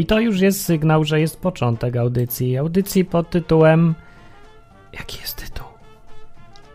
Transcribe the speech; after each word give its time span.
i 0.00 0.06
to 0.06 0.20
już 0.20 0.40
jest 0.40 0.64
sygnał, 0.64 1.04
że 1.04 1.20
jest 1.20 1.40
początek 1.40 1.96
audycji. 1.96 2.58
Audycji 2.58 3.04
pod 3.04 3.30
tytułem. 3.30 3.94
Jaki 4.92 5.18
jest 5.20 5.36
tytuł? 5.36 5.66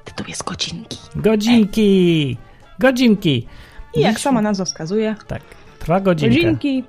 Tytuł 0.05 0.25
jest 0.27 0.43
godzinki. 0.43 0.97
Godzinki! 1.15 2.37
Godzinki! 2.79 3.47
I 3.93 4.01
jak 4.01 4.15
Dziś- 4.15 4.21
sama 4.23 4.41
nazwa 4.41 4.65
wskazuje, 4.65 5.15
Tak, 5.27 5.41
trwa 5.79 5.99
godzinka. 5.99 6.35
godzinki. 6.35 6.83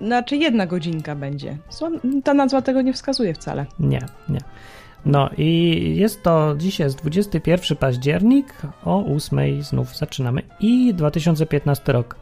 Znaczy 0.00 0.36
jedna 0.36 0.66
godzinka 0.66 1.14
będzie. 1.14 1.56
Ta 2.24 2.34
nazwa 2.34 2.62
tego 2.62 2.82
nie 2.82 2.92
wskazuje 2.92 3.34
wcale. 3.34 3.66
Nie, 3.78 4.00
nie. 4.28 4.38
No 5.06 5.30
i 5.38 5.78
jest 5.96 6.22
to, 6.22 6.54
dzisiaj 6.58 6.86
jest 6.86 6.98
21 6.98 7.76
październik, 7.76 8.54
o 8.84 9.04
8 9.16 9.62
znów 9.62 9.96
zaczynamy 9.96 10.42
i 10.60 10.94
2015 10.94 11.92
rok. 11.92 12.16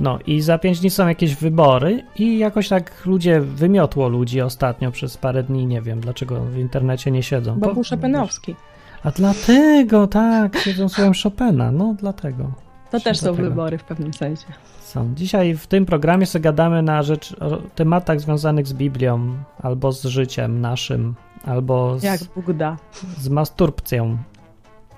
No 0.00 0.18
i 0.26 0.40
za 0.40 0.58
5 0.58 0.80
dni 0.80 0.90
są 0.90 1.08
jakieś 1.08 1.34
wybory 1.34 2.04
i 2.16 2.38
jakoś 2.38 2.68
tak 2.68 3.06
ludzie, 3.06 3.40
wymiotło 3.40 4.08
ludzi 4.08 4.40
ostatnio 4.40 4.90
przez 4.90 5.16
parę 5.16 5.42
dni, 5.42 5.66
nie 5.66 5.82
wiem 5.82 6.00
dlaczego 6.00 6.40
w 6.40 6.56
internecie 6.56 7.10
nie 7.10 7.22
siedzą. 7.22 7.58
Bo 7.58 7.74
był 7.74 7.84
Szopenowski. 7.84 8.56
A 9.04 9.10
dlatego, 9.10 10.06
tak, 10.06 10.58
siedzą 10.58 10.88
słuchają 10.88 11.12
Chopina, 11.22 11.72
no 11.72 11.94
dlatego. 11.98 12.52
To 12.90 13.00
też 13.00 13.18
są 13.18 13.34
wybory 13.34 13.78
w 13.78 13.84
pewnym 13.84 14.14
sensie. 14.14 14.46
Są. 14.80 15.14
Dzisiaj 15.14 15.56
w 15.56 15.66
tym 15.66 15.86
programie 15.86 16.26
sobie 16.26 16.42
gadamy 16.42 16.82
na 16.82 17.02
rzecz, 17.02 17.32
o 17.40 17.56
tematach 17.56 18.20
związanych 18.20 18.66
z 18.66 18.72
Biblią, 18.72 19.36
albo 19.62 19.92
z 19.92 20.04
życiem 20.04 20.60
naszym, 20.60 21.14
albo 21.44 21.98
z, 21.98 22.02
Jak 22.02 22.20
Bóg 22.36 22.52
da. 22.52 22.76
z 23.18 23.28
masturbcją 23.28 24.18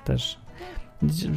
też. 0.04 0.39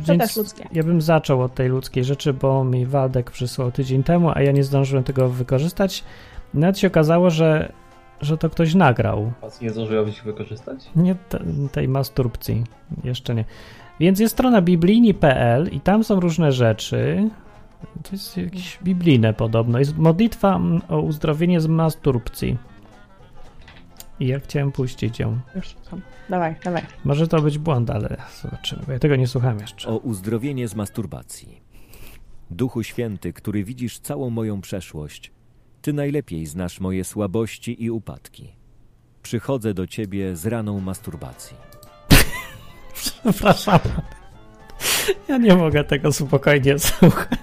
To 0.05 0.17
też 0.17 0.37
ludzkie. 0.37 0.67
Ja 0.71 0.83
bym 0.83 1.01
zaczął 1.01 1.41
od 1.41 1.55
tej 1.55 1.69
ludzkiej 1.69 2.03
rzeczy, 2.03 2.33
bo 2.33 2.63
mi 2.63 2.85
Waldek 2.85 3.31
przysłał 3.31 3.71
tydzień 3.71 4.03
temu, 4.03 4.31
a 4.35 4.41
ja 4.41 4.51
nie 4.51 4.63
zdążyłem 4.63 5.03
tego 5.03 5.29
wykorzystać. 5.29 6.03
Nawet 6.53 6.79
się 6.79 6.87
okazało, 6.87 7.29
że, 7.29 7.71
że 8.21 8.37
to 8.37 8.49
ktoś 8.49 8.73
nagrał. 8.73 9.31
Was 9.41 9.61
nie 9.61 9.69
zdążyłabyś 9.69 10.21
wykorzystać? 10.21 10.89
Nie 10.95 11.15
te, 11.15 11.39
tej 11.71 11.87
masturbcji. 11.87 12.63
Jeszcze 13.03 13.35
nie. 13.35 13.45
Więc 13.99 14.19
jest 14.19 14.33
strona 14.33 14.61
biblijni.pl 14.61 15.69
i 15.71 15.79
tam 15.79 16.03
są 16.03 16.19
różne 16.19 16.51
rzeczy. 16.51 17.29
To 18.03 18.09
jest 18.11 18.37
jakieś 18.37 18.79
biblijne 18.83 19.33
podobno. 19.33 19.79
Jest 19.79 19.97
modlitwa 19.97 20.55
mm, 20.55 20.81
o 20.89 21.01
uzdrowienie 21.01 21.61
z 21.61 21.67
masturbcji. 21.67 22.57
I 24.19 24.27
ja 24.27 24.39
chciałem 24.39 24.71
puścić 24.71 25.19
ją. 25.19 25.39
Już 25.55 25.67
słucham. 25.67 26.01
Dawaj, 26.29 26.55
dawaj. 26.63 26.81
Może 27.05 27.27
to 27.27 27.41
być 27.41 27.57
błąd, 27.57 27.89
ale 27.89 28.17
zobaczymy, 28.41 28.81
ja 28.87 28.99
tego 28.99 29.15
nie 29.15 29.27
słucham 29.27 29.59
jeszcze. 29.59 29.89
O 29.89 29.97
uzdrowienie 29.97 30.67
z 30.67 30.75
masturbacji. 30.75 31.61
Duchu 32.51 32.83
Święty, 32.83 33.33
który 33.33 33.63
widzisz 33.63 33.99
całą 33.99 34.29
moją 34.29 34.61
przeszłość, 34.61 35.31
Ty 35.83 35.93
najlepiej 35.93 36.45
znasz 36.45 36.79
moje 36.79 37.03
słabości 37.03 37.83
i 37.83 37.91
upadki. 37.91 38.55
Przychodzę 39.23 39.73
do 39.73 39.87
Ciebie 39.87 40.35
z 40.35 40.45
raną 40.45 40.79
masturbacji. 40.79 41.57
Przepraszam. 42.93 43.79
Ja 45.27 45.37
nie 45.37 45.55
mogę 45.55 45.83
tego 45.83 46.11
spokojnie 46.13 46.79
słuchać. 46.79 47.39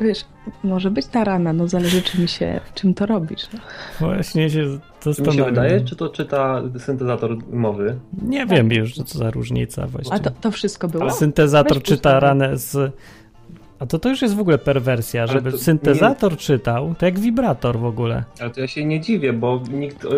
Wiesz, 0.00 0.24
może 0.62 0.90
być 0.90 1.06
ta 1.06 1.24
rana, 1.24 1.52
no 1.52 1.68
zależy 1.68 2.02
czym 2.02 2.28
się, 2.28 2.60
czym 2.74 2.94
to 2.94 3.06
robisz. 3.06 3.48
No. 3.52 3.60
Właśnie 4.00 4.50
się 4.50 4.78
Czy 5.00 5.22
mi 5.22 5.32
się 5.32 5.44
wydaje, 5.44 5.80
czy 5.80 5.96
to 5.96 6.08
czyta 6.08 6.62
syntezator 6.78 7.36
mowy? 7.52 7.98
Nie 8.22 8.46
wiem 8.46 8.72
już, 8.72 8.94
co 8.94 9.18
za 9.18 9.30
różnica 9.30 9.86
właściwie. 9.86 10.16
A 10.16 10.18
to, 10.18 10.30
to 10.30 10.50
wszystko 10.50 10.88
było? 10.88 11.02
Ale 11.02 11.12
Syntezator 11.12 11.78
Weź 11.78 11.82
czyta 11.82 12.20
ranę 12.20 12.56
z. 12.56 12.94
A 13.78 13.86
to 13.86 13.98
to 13.98 14.08
już 14.08 14.22
jest 14.22 14.34
w 14.34 14.40
ogóle 14.40 14.58
perwersja, 14.58 15.22
Ale 15.22 15.32
żeby 15.32 15.52
to 15.52 15.58
syntezator 15.58 16.36
czytał, 16.36 16.94
to 16.98 17.06
jak 17.06 17.18
wibrator 17.18 17.78
w 17.78 17.84
ogóle. 17.84 18.24
Ale 18.40 18.50
to 18.50 18.60
ja 18.60 18.66
się 18.66 18.84
nie 18.84 19.00
dziwię, 19.00 19.32
bo 19.32 19.62
nikt, 19.72 20.04
e, 20.04 20.08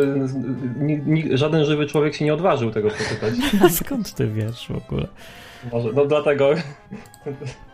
nikt, 0.85 1.07
nikt, 1.07 1.29
żaden 1.33 1.65
żywy 1.65 1.87
człowiek 1.87 2.15
się 2.15 2.25
nie 2.25 2.35
odważył 2.35 2.71
tego 2.71 2.89
przeczytać. 2.91 3.35
A 3.65 3.69
skąd 3.69 4.15
ty 4.15 4.29
wiesz 4.29 4.69
w 4.69 4.77
ogóle? 4.87 5.07
Może, 5.73 5.89
no 5.95 6.07
dlatego... 6.07 6.51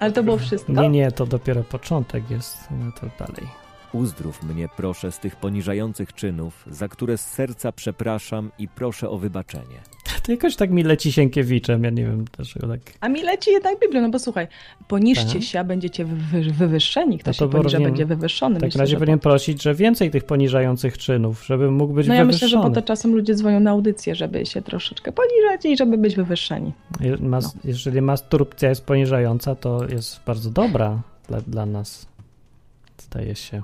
Ale 0.01 0.13
to 0.13 0.23
było 0.23 0.39
wszystko? 0.39 0.73
Nie, 0.73 0.89
nie, 0.89 1.13
to 1.13 1.27
dopiero 1.27 1.63
początek 1.63 2.31
jest, 2.31 2.69
no 2.71 2.93
to 2.93 3.27
dalej. 3.27 3.68
Uzdrów 3.93 4.43
mnie, 4.43 4.69
proszę, 4.77 5.13
z 5.13 5.19
tych 5.19 5.37
poniżających 5.37 6.13
czynów, 6.13 6.65
za 6.71 6.89
które 6.89 7.19
z 7.19 7.21
serca 7.27 7.73
przepraszam 7.73 8.51
i 8.59 8.69
proszę 8.69 9.11
o 9.11 9.19
wybaczenie. 9.19 9.79
To 10.23 10.33
jakoś 10.33 10.57
tak 10.57 10.71
mi 10.71 10.83
leci 10.83 11.13
Sienkiewiczem, 11.13 11.85
ja 11.85 11.91
nie 11.91 12.05
wiem 12.05 12.25
dlaczego 12.37 12.69
tak. 12.69 12.81
A 13.01 13.09
mi 13.09 13.23
leci 13.23 13.51
jednak 13.51 13.81
Biblia, 13.81 14.01
no 14.01 14.11
bo 14.11 14.19
słuchaj, 14.19 14.49
poniżcie 14.89 15.33
Tak. 15.33 15.43
się, 15.43 15.61
a 15.61 15.65
będziecie 15.65 16.05
wy, 16.05 16.43
wywyższeni. 16.53 17.19
Kto 17.19 17.31
No 17.31 17.35
to 17.35 17.39
się 17.45 17.51
poniża, 17.51 17.79
powinien- 17.79 17.91
będzie 17.91 18.07
wywyższony. 18.07 18.55
W 18.55 18.59
takim 18.59 18.67
Myślę, 18.69 18.81
razie 18.81 18.91
że 18.91 18.97
powinien 18.99 19.19
po- 19.19 19.23
prosić, 19.23 19.63
że 19.63 19.75
więcej 19.75 20.11
tych 20.11 20.25
poniżających 20.25 20.99
czynów, 20.99 21.47
żeby 21.47 21.71
mógł 21.71 21.95
być 21.95 22.07
No 22.09 22.15
ja 22.15 22.25
myślę, 22.25 22.39
że 22.39 22.57
wywyższony. 22.57 22.75
po 22.75 22.81
to 22.81 22.87
czasem 22.87 23.15
ludzie 23.15 23.35
dzwonią 23.35 23.61
na 23.61 23.71
audycję, 23.71 24.15
żeby 24.15 24.47
się 24.47 24.63
troszeczkę 24.63 25.13
poniżać 25.13 25.65
i 25.65 25.77
żeby 25.77 25.99
być 25.99 26.17
wywyższeni. 26.17 26.73
Mas, 27.21 27.55
No. 27.55 27.61
Jeżeli 27.65 28.01
masturbcja 28.03 28.69
jest 28.69 28.85
poniżająca, 28.87 29.55
to 29.55 29.85
jest 29.89 30.21
bardzo 30.27 30.51
dobra 30.51 31.01
dla, 31.29 31.41
dla 31.41 31.67
nas. 31.67 32.07
Zdaje 32.99 33.35
się. 33.35 33.63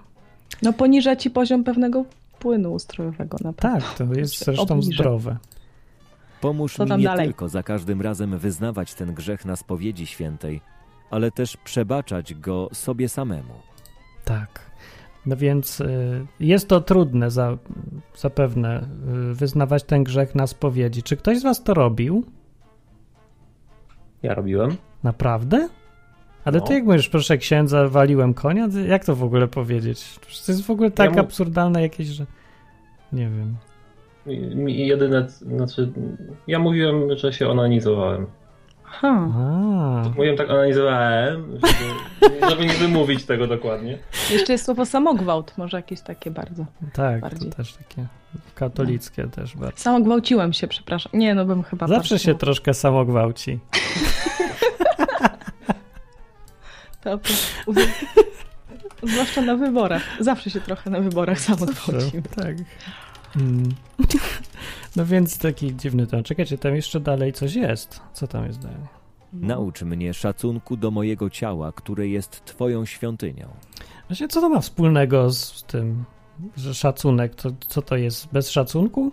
No 0.63 0.73
poniża 0.73 1.17
ci 1.17 1.31
poziom 1.31 1.65
pewnego 1.65 2.05
płynu 2.39 2.73
ustrojowego 2.73 3.39
na 3.45 3.53
pewno. 3.53 3.81
Tak, 3.81 3.95
to 3.99 4.05
jest 4.05 4.37
Znaczy, 4.37 4.45
zresztą 4.45 4.75
obniża. 4.75 5.03
zdrowe. 5.03 5.37
Pomóż 6.41 6.79
mi 6.79 6.91
nie 6.97 7.05
dalej? 7.05 7.27
tylko 7.27 7.49
za 7.49 7.63
każdym 7.63 8.01
razem 8.03 8.39
wyznawać 8.39 8.95
ten 8.95 9.15
grzech 9.15 9.45
na 9.45 9.57
spowiedzi 9.57 10.07
świętej, 10.07 10.61
ale 11.11 11.31
też 11.31 11.57
przebaczać 11.57 12.35
go 12.35 12.69
sobie 12.73 13.09
samemu. 13.09 13.55
Tak. 14.25 14.71
No 15.27 15.37
więc 15.37 15.81
y, 15.81 16.27
jest 16.41 16.69
to 16.69 16.81
trudne 16.81 17.31
za, 17.31 17.59
zapewne 18.17 18.89
y, 19.31 19.35
wyznawać 19.35 19.85
ten 19.85 20.05
grzech 20.05 20.35
na 20.35 20.47
spowiedzi. 20.47 21.03
Czy 21.03 21.17
ktoś 21.17 21.39
z 21.39 21.43
was 21.43 21.63
to 21.63 21.75
robił? 21.75 22.25
Ja 24.23 24.35
robiłem. 24.35 24.77
Naprawdę? 25.03 25.69
Ale 26.45 26.59
No. 26.59 26.65
ty 26.65 26.75
jak 26.75 26.85
mówisz, 26.85 27.09
proszę 27.09 27.39
księdza, 27.39 27.89
waliłem 27.89 28.35
konia? 28.35 28.69
Jak 28.89 29.05
to 29.05 29.17
w 29.17 29.25
ogóle 29.25 29.49
powiedzieć? 29.49 30.19
To 30.47 30.53
jest 30.53 30.65
w 30.67 30.71
ogóle 30.71 30.91
tak 30.91 31.13
mu- 31.13 31.21
absurdalne 31.21 31.83
jakieś, 31.83 32.07
że 32.07 32.27
nie 33.13 33.29
wiem. 33.31 33.57
Mi- 34.27 34.57
Mi 34.57 34.87
jedyne, 34.87 35.29
znaczy, 35.29 35.93
ja 36.47 36.59
mówiłem, 36.59 37.17
że 37.17 37.33
się 37.33 37.49
onanizowałem. 37.49 38.27
A, 39.03 39.11
Mówiłem 40.17 40.37
tak 40.37 40.51
onanizowałem, 40.51 41.53
żeby, 41.53 42.47
żeby 42.51 42.67
nie 42.67 42.73
wymówić 42.75 43.25
tego 43.25 43.47
dokładnie. 43.47 43.99
Jeszcze 44.31 44.53
jest 44.53 44.65
słowo 44.65 44.87
samogwałt, 44.87 45.53
może 45.59 45.77
jakieś 45.77 46.01
takie 46.01 46.31
bardzo. 46.31 46.67
tak, 46.93 47.21
bardziej. 47.21 47.51
to 47.51 47.57
też 47.57 47.73
takie 47.75 48.07
katolickie 48.55 49.27
też 49.27 49.57
bardzo. 49.57 49.77
Samogwałciłem 49.79 50.53
się, 50.53 50.69
przepraszam. 50.69 51.13
Nie, 51.15 51.35
no 51.35 51.45
bym 51.45 51.63
chyba... 51.63 51.87
Zawsze 51.87 52.15
bardzo- 52.15 52.25
się 52.25 52.35
troszkę 52.35 52.75
samogwałci. 52.75 53.59
To, 57.05 57.19
to, 57.19 57.31
zwłaszcza 59.03 59.43
na 59.43 59.57
wyborach. 59.57 60.03
Zawsze 60.21 60.51
się 60.51 60.61
trochę 60.61 60.91
na 60.91 61.01
wyborach 61.01 61.41
samogwałcimy. 61.41 62.23
Tak. 62.23 62.57
Mm. 63.37 63.75
No 64.97 65.07
więc 65.07 65.39
taki 65.39 65.77
dziwny 65.77 66.07
ten. 66.07 66.25
Czekajcie, 66.25 66.59
tam 66.59 66.77
jeszcze 66.77 67.01
dalej 67.01 67.33
coś 67.33 67.55
jest. 67.55 68.01
Co 68.13 68.27
tam 68.27 68.47
jest 68.47 68.59
dalej? 68.59 68.87
Naucz 69.33 69.83
mnie 69.83 70.15
szacunku 70.15 70.77
do 70.77 70.91
mojego 70.91 71.31
ciała, 71.31 71.73
które 71.73 72.09
jest 72.09 72.45
Twoją 72.45 72.85
świątynią. 72.85 73.49
Właśnie 74.09 74.29
co 74.29 74.41
to 74.41 74.49
ma 74.49 74.61
wspólnego 74.61 75.31
z 75.33 75.65
tym, 75.65 76.05
że 76.57 76.75
szacunek, 76.75 77.35
to 77.35 77.51
co 77.69 77.83
to 77.83 77.97
jest? 77.97 78.29
Bez 78.33 78.51
szacunku? 78.51 79.13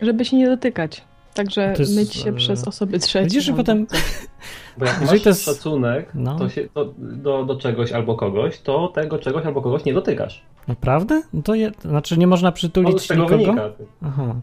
Żeby 0.00 0.24
się 0.24 0.36
nie 0.36 0.46
dotykać. 0.46 1.04
Także 1.34 1.72
To 1.76 1.82
jest, 1.82 1.96
myć 1.96 2.14
się 2.14 2.30
e, 2.30 2.32
przez 2.32 2.68
osoby 2.68 2.98
trzecie. 2.98 3.24
Widzisz, 3.24 3.44
że 3.44 3.52
albo 3.52 3.62
potem 3.62 3.86
coś. 3.86 4.00
Bo 4.78 4.84
jak 4.84 4.94
Jeżeli 5.00 5.12
masz 5.16 5.22
to 5.22 5.28
jest- 5.28 5.44
szacunek 5.44 6.10
No. 6.14 6.38
to 6.38 6.48
się, 6.48 6.68
to, 6.68 6.94
do, 6.98 7.44
do 7.44 7.56
czegoś 7.56 7.92
albo 7.92 8.14
kogoś, 8.16 8.60
to 8.60 8.88
tego 8.88 9.18
czegoś 9.18 9.46
albo 9.46 9.62
kogoś 9.62 9.84
nie 9.84 9.94
dotykasz. 9.94 10.42
Naprawdę? 10.68 11.22
No 11.32 11.42
to 11.42 11.54
je, 11.54 11.72
znaczy 11.84 12.18
nie 12.18 12.26
można 12.26 12.48
No, 12.48 12.52
przytulić 12.52 13.00
z 13.02 13.06
tego 13.06 13.22
nikogo? 13.22 13.44
wynika. 13.44 13.70
Aha. 14.02 14.34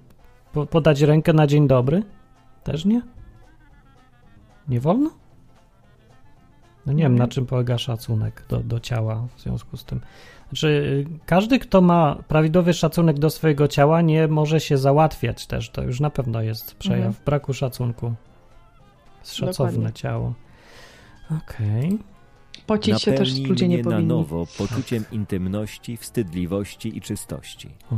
Po, 0.54 0.66
podać 0.66 1.02
rękę 1.02 1.34
na 1.34 1.48
dzień 1.48 1.68
dobry? 1.68 2.04
Też 2.64 2.86
nie? 2.86 3.02
Nie 4.68 4.80
wolno? 4.80 5.10
No 6.86 6.94
nie 6.94 7.04
wiem, 7.04 7.16
na 7.18 7.28
czym 7.28 7.46
polega 7.46 7.78
szacunek 7.78 8.46
do, 8.50 8.60
do 8.60 8.80
ciała 8.80 9.28
w 9.36 9.42
związku 9.42 9.78
z 9.78 9.86
tym. 9.86 10.02
Znaczy, 10.50 11.06
każdy, 11.26 11.60
kto 11.60 11.82
ma 11.82 12.16
prawidłowy 12.28 12.74
szacunek 12.74 13.20
do 13.20 13.30
swojego 13.30 13.68
ciała, 13.68 14.02
nie 14.02 14.28
może 14.28 14.60
się 14.60 14.78
załatwiać 14.78 15.48
też. 15.48 15.70
To 15.70 15.82
już 15.84 16.00
na 16.00 16.10
pewno 16.10 16.42
jest 16.42 16.76
przejaw 16.76 17.06
Mhm. 17.08 17.26
braku 17.26 17.54
szacunku. 17.54 18.14
Szacowne 19.24 19.72
Dokładnie. 19.74 19.94
ciało. 19.94 20.34
Okej. 21.38 21.98
Pocić 22.68 23.02
się 23.02 23.12
też 23.12 23.30
Napełnij 23.30 23.50
ludzie 23.50 23.68
nie 23.68 23.78
na 23.78 23.84
powinni. 23.84 24.06
nowo 24.06 24.46
poczuciem 24.58 25.06
intymności, 25.12 25.98
wstydliwości 25.98 26.98
i 26.98 27.02
czystości. 27.02 27.70
O. 27.92 27.96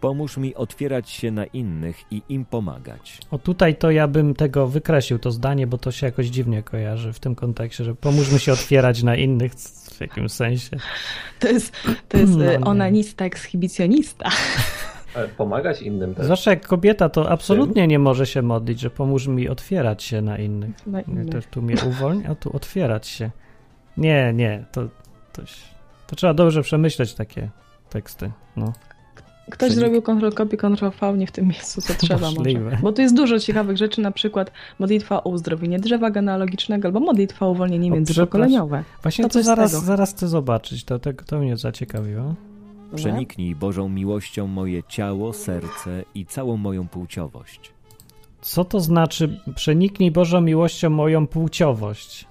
Pomóż 0.00 0.36
mi 0.36 0.54
otwierać 0.54 1.10
się 1.10 1.30
na 1.30 1.44
innych 1.46 2.12
i 2.12 2.22
im 2.28 2.44
pomagać. 2.44 3.18
O 3.30 3.38
tutaj 3.38 3.76
to 3.76 3.90
ja 3.90 4.08
bym 4.08 4.34
tego 4.34 4.66
wykreślił, 4.68 5.18
to 5.18 5.30
zdanie, 5.30 5.66
bo 5.66 5.78
to 5.78 5.92
się 5.92 6.06
jakoś 6.06 6.26
dziwnie 6.26 6.62
kojarzy 6.62 7.12
w 7.12 7.20
tym 7.20 7.34
kontekście, 7.34 7.84
że 7.84 7.94
pomóżmy 7.94 8.38
się 8.38 8.52
otwierać 8.52 9.02
na 9.02 9.16
innych 9.16 9.52
w 9.98 10.00
jakimś 10.00 10.32
sensie. 10.32 10.76
To 11.40 11.48
jest, 11.48 11.72
to 12.08 12.18
jest 12.18 12.32
No 12.36 12.44
nie. 12.44 12.60
onanista, 12.60 13.24
ekshibicjonista. 13.24 14.30
Ale 15.14 15.28
pomagać 15.28 15.82
innym 15.82 16.14
też. 16.14 16.24
Zwłaszcza 16.24 16.50
jak 16.50 16.66
kobieta 16.66 17.08
to 17.08 17.30
absolutnie 17.30 17.86
nie 17.86 17.98
może 17.98 18.26
się 18.26 18.42
modlić, 18.42 18.80
że 18.80 18.90
pomóż 18.90 19.26
mi 19.26 19.48
otwierać 19.48 20.02
się 20.02 20.22
na 20.22 20.38
innych. 20.38 20.86
Na 20.86 21.00
innych. 21.00 21.28
też 21.28 21.46
tu 21.46 21.62
mnie 21.62 21.74
uwolni, 21.86 22.26
a 22.26 22.34
tu 22.34 22.56
otwierać 22.56 23.06
się. 23.06 23.30
Nie, 23.96 24.32
nie, 24.32 24.64
to, 24.72 24.82
to, 25.32 25.42
to 26.06 26.16
trzeba 26.16 26.34
dobrze 26.34 26.62
przemyśleć 26.62 27.14
takie 27.14 27.48
teksty. 27.90 28.30
No. 28.56 28.72
Ktoś 29.50 29.70
Przenik- 29.70 29.74
zrobił 29.74 30.00
Ctrl-Copy, 30.00 30.56
Ctrl-V 30.56 31.18
nie 31.18 31.26
w 31.26 31.32
tym 31.32 31.46
miejscu, 31.48 31.80
co 31.80 31.94
trzeba 31.94 32.30
Możliwe. 32.30 32.60
może. 32.64 32.76
Bo 32.82 32.92
tu 32.92 33.02
jest 33.02 33.16
dużo 33.16 33.38
ciekawych 33.38 33.76
rzeczy, 33.76 34.00
na 34.00 34.10
przykład 34.10 34.52
modlitwa 34.78 35.24
o 35.24 35.30
uzdrowienie 35.30 35.78
drzewa 35.78 36.10
genealogicznego 36.10 36.88
albo 36.88 37.00
modlitwa 37.00 37.46
o 37.46 37.50
uwolnienie 37.50 37.90
międzypokoleniowe. 37.90 38.84
Właśnie 39.02 39.24
To 39.24 39.30
to, 39.30 39.42
zaraz, 39.42 39.84
zaraz 39.84 40.10
chcę 40.14 40.28
zobaczyć, 40.28 40.84
to, 40.84 40.98
to, 40.98 41.10
to 41.26 41.38
mnie 41.38 41.56
zaciekawiło. 41.56 42.34
Przeniknij 42.94 43.54
Bożą 43.54 43.88
miłością 43.88 44.46
moje 44.46 44.82
ciało, 44.82 45.32
serce 45.32 46.04
i 46.14 46.26
całą 46.26 46.56
moją 46.56 46.88
płciowość. 46.88 47.72
Co 48.40 48.64
to 48.64 48.80
znaczy 48.80 49.40
przeniknij 49.54 50.10
Bożą 50.10 50.40
miłością 50.40 50.90
moją 50.90 51.26
płciowość? 51.26 52.26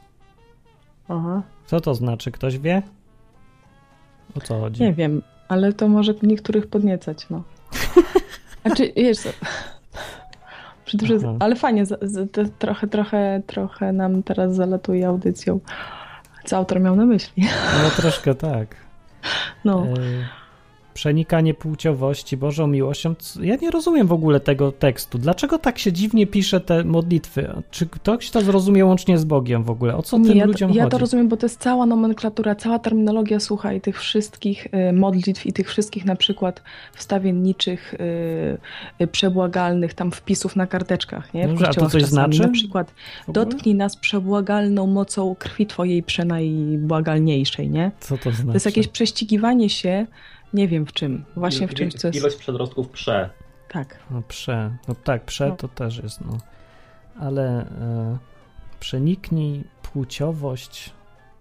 Aha. 1.08 1.42
Co 1.66 1.81
to 1.81 1.96
znaczy? 1.96 2.31
Ktoś 2.31 2.58
wie? 2.60 2.81
O 4.36 4.42
co 4.42 4.60
chodzi? 4.60 4.84
Nie 4.84 4.94
wiem, 4.94 5.22
ale 5.48 5.74
to 5.74 5.88
może 5.88 6.14
niektórych 6.24 6.68
podniecać, 6.68 7.28
no. 7.30 7.44
Znaczy, 8.66 8.94
wiesz 8.96 9.18
co, 9.18 9.30
że- 11.06 11.16
Aha. 11.24 11.36
ale 11.40 11.56
fajnie, 11.56 11.86
z, 11.86 12.00
z, 12.02 12.32
trochę, 12.60 12.88
trochę, 12.88 13.42
trochę 13.48 13.94
nam 13.94 14.24
teraz 14.24 14.56
zalatuje 14.56 15.08
audycją, 15.08 15.60
co 16.46 16.58
autor 16.58 16.80
miał 16.80 16.96
na 16.96 17.06
myśli. 17.06 17.48
No 17.84 17.90
troszkę 17.90 18.36
tak. 18.36 18.76
No. 19.66 19.84
E, 19.84 19.94
przenikanie 20.98 21.54
płciowości 21.54 22.38
Bożą 22.38 22.68
miłością. 22.68 23.16
Ja 23.42 23.56
nie 23.56 23.72
rozumiem 23.72 24.08
w 24.08 24.12
ogóle 24.12 24.40
tego 24.40 24.72
tekstu. 24.72 25.18
Dlaczego 25.18 25.60
tak 25.60 25.80
się 25.80 25.94
dziwnie 25.94 26.28
pisze 26.28 26.60
te 26.60 26.84
modlitwy? 26.84 27.54
Czy 27.72 27.86
ktoś 27.86 28.32
to 28.32 28.42
zrozumie 28.42 28.86
łącznie 28.86 29.18
z 29.18 29.26
Bogiem 29.26 29.64
w 29.64 29.70
ogóle? 29.70 29.96
O 29.96 30.02
co 30.02 30.18
Nie, 30.18 30.28
tym 30.28 30.38
ja, 30.38 30.46
ludziom 30.46 30.72
ja 30.74 30.84
chodzi? 30.84 30.92
to 30.92 30.98
rozumiem, 30.98 31.28
bo 31.28 31.38
to 31.38 31.46
jest 31.46 31.60
cała 31.60 31.86
nomenklatura, 31.86 32.56
cała 32.56 32.80
terminologia, 32.80 33.40
słuchaj, 33.40 33.82
tych 33.82 34.00
wszystkich 34.00 34.68
y, 34.90 34.94
modlitw 34.94 35.46
i 35.46 35.54
tych 35.54 35.70
wszystkich 35.70 36.06
na 36.06 36.16
przykład 36.16 36.64
wstawienniczych, 36.94 37.94
y, 37.94 37.98
y, 39.02 39.08
przebłagalnych 39.08 39.94
tam 39.94 40.12
wpisów 40.12 40.56
na 40.56 40.68
karteczkach, 40.68 41.34
nie? 41.34 41.48
W 41.48 41.50
Dobrze, 41.50 41.70
a 41.70 41.74
to 41.74 41.90
coś 41.90 42.04
znaczy? 42.04 42.42
Na 42.42 42.48
przykład 42.50 42.94
dotknij 43.28 43.76
nas 43.76 43.98
przebłagalną 43.98 44.88
mocą 44.88 45.36
krwi 45.40 45.66
twojej 45.66 46.04
przenajbłagalniejszej, 46.04 47.70
nie? 47.70 47.92
Co 48.00 48.18
to 48.18 48.32
znaczy? 48.32 48.48
To 48.48 48.54
jest 48.54 48.66
jakieś 48.66 48.88
prześcigiwanie 48.88 49.70
się, 49.70 50.08
nie 50.54 50.68
wiem 50.68 50.86
w 50.86 50.94
czym, 50.94 51.26
właśnie 51.36 51.68
w 51.68 51.74
czymś, 51.74 51.94
co 51.94 52.08
jest... 52.08 52.20
Ilość 52.20 52.36
przedrostków 52.36 52.90
prze. 52.90 53.30
Tak. 53.70 54.00
No 54.12 54.22
prze. 54.28 54.78
No 54.88 54.96
tak, 54.96 55.24
prze 55.26 55.48
No. 55.50 55.56
to 55.56 55.68
też 55.68 55.98
jest, 55.98 56.22
no. 56.22 56.38
Ale 57.20 57.62
e, 57.62 58.18
przeniknij 58.80 59.64
płciowość. 59.94 60.94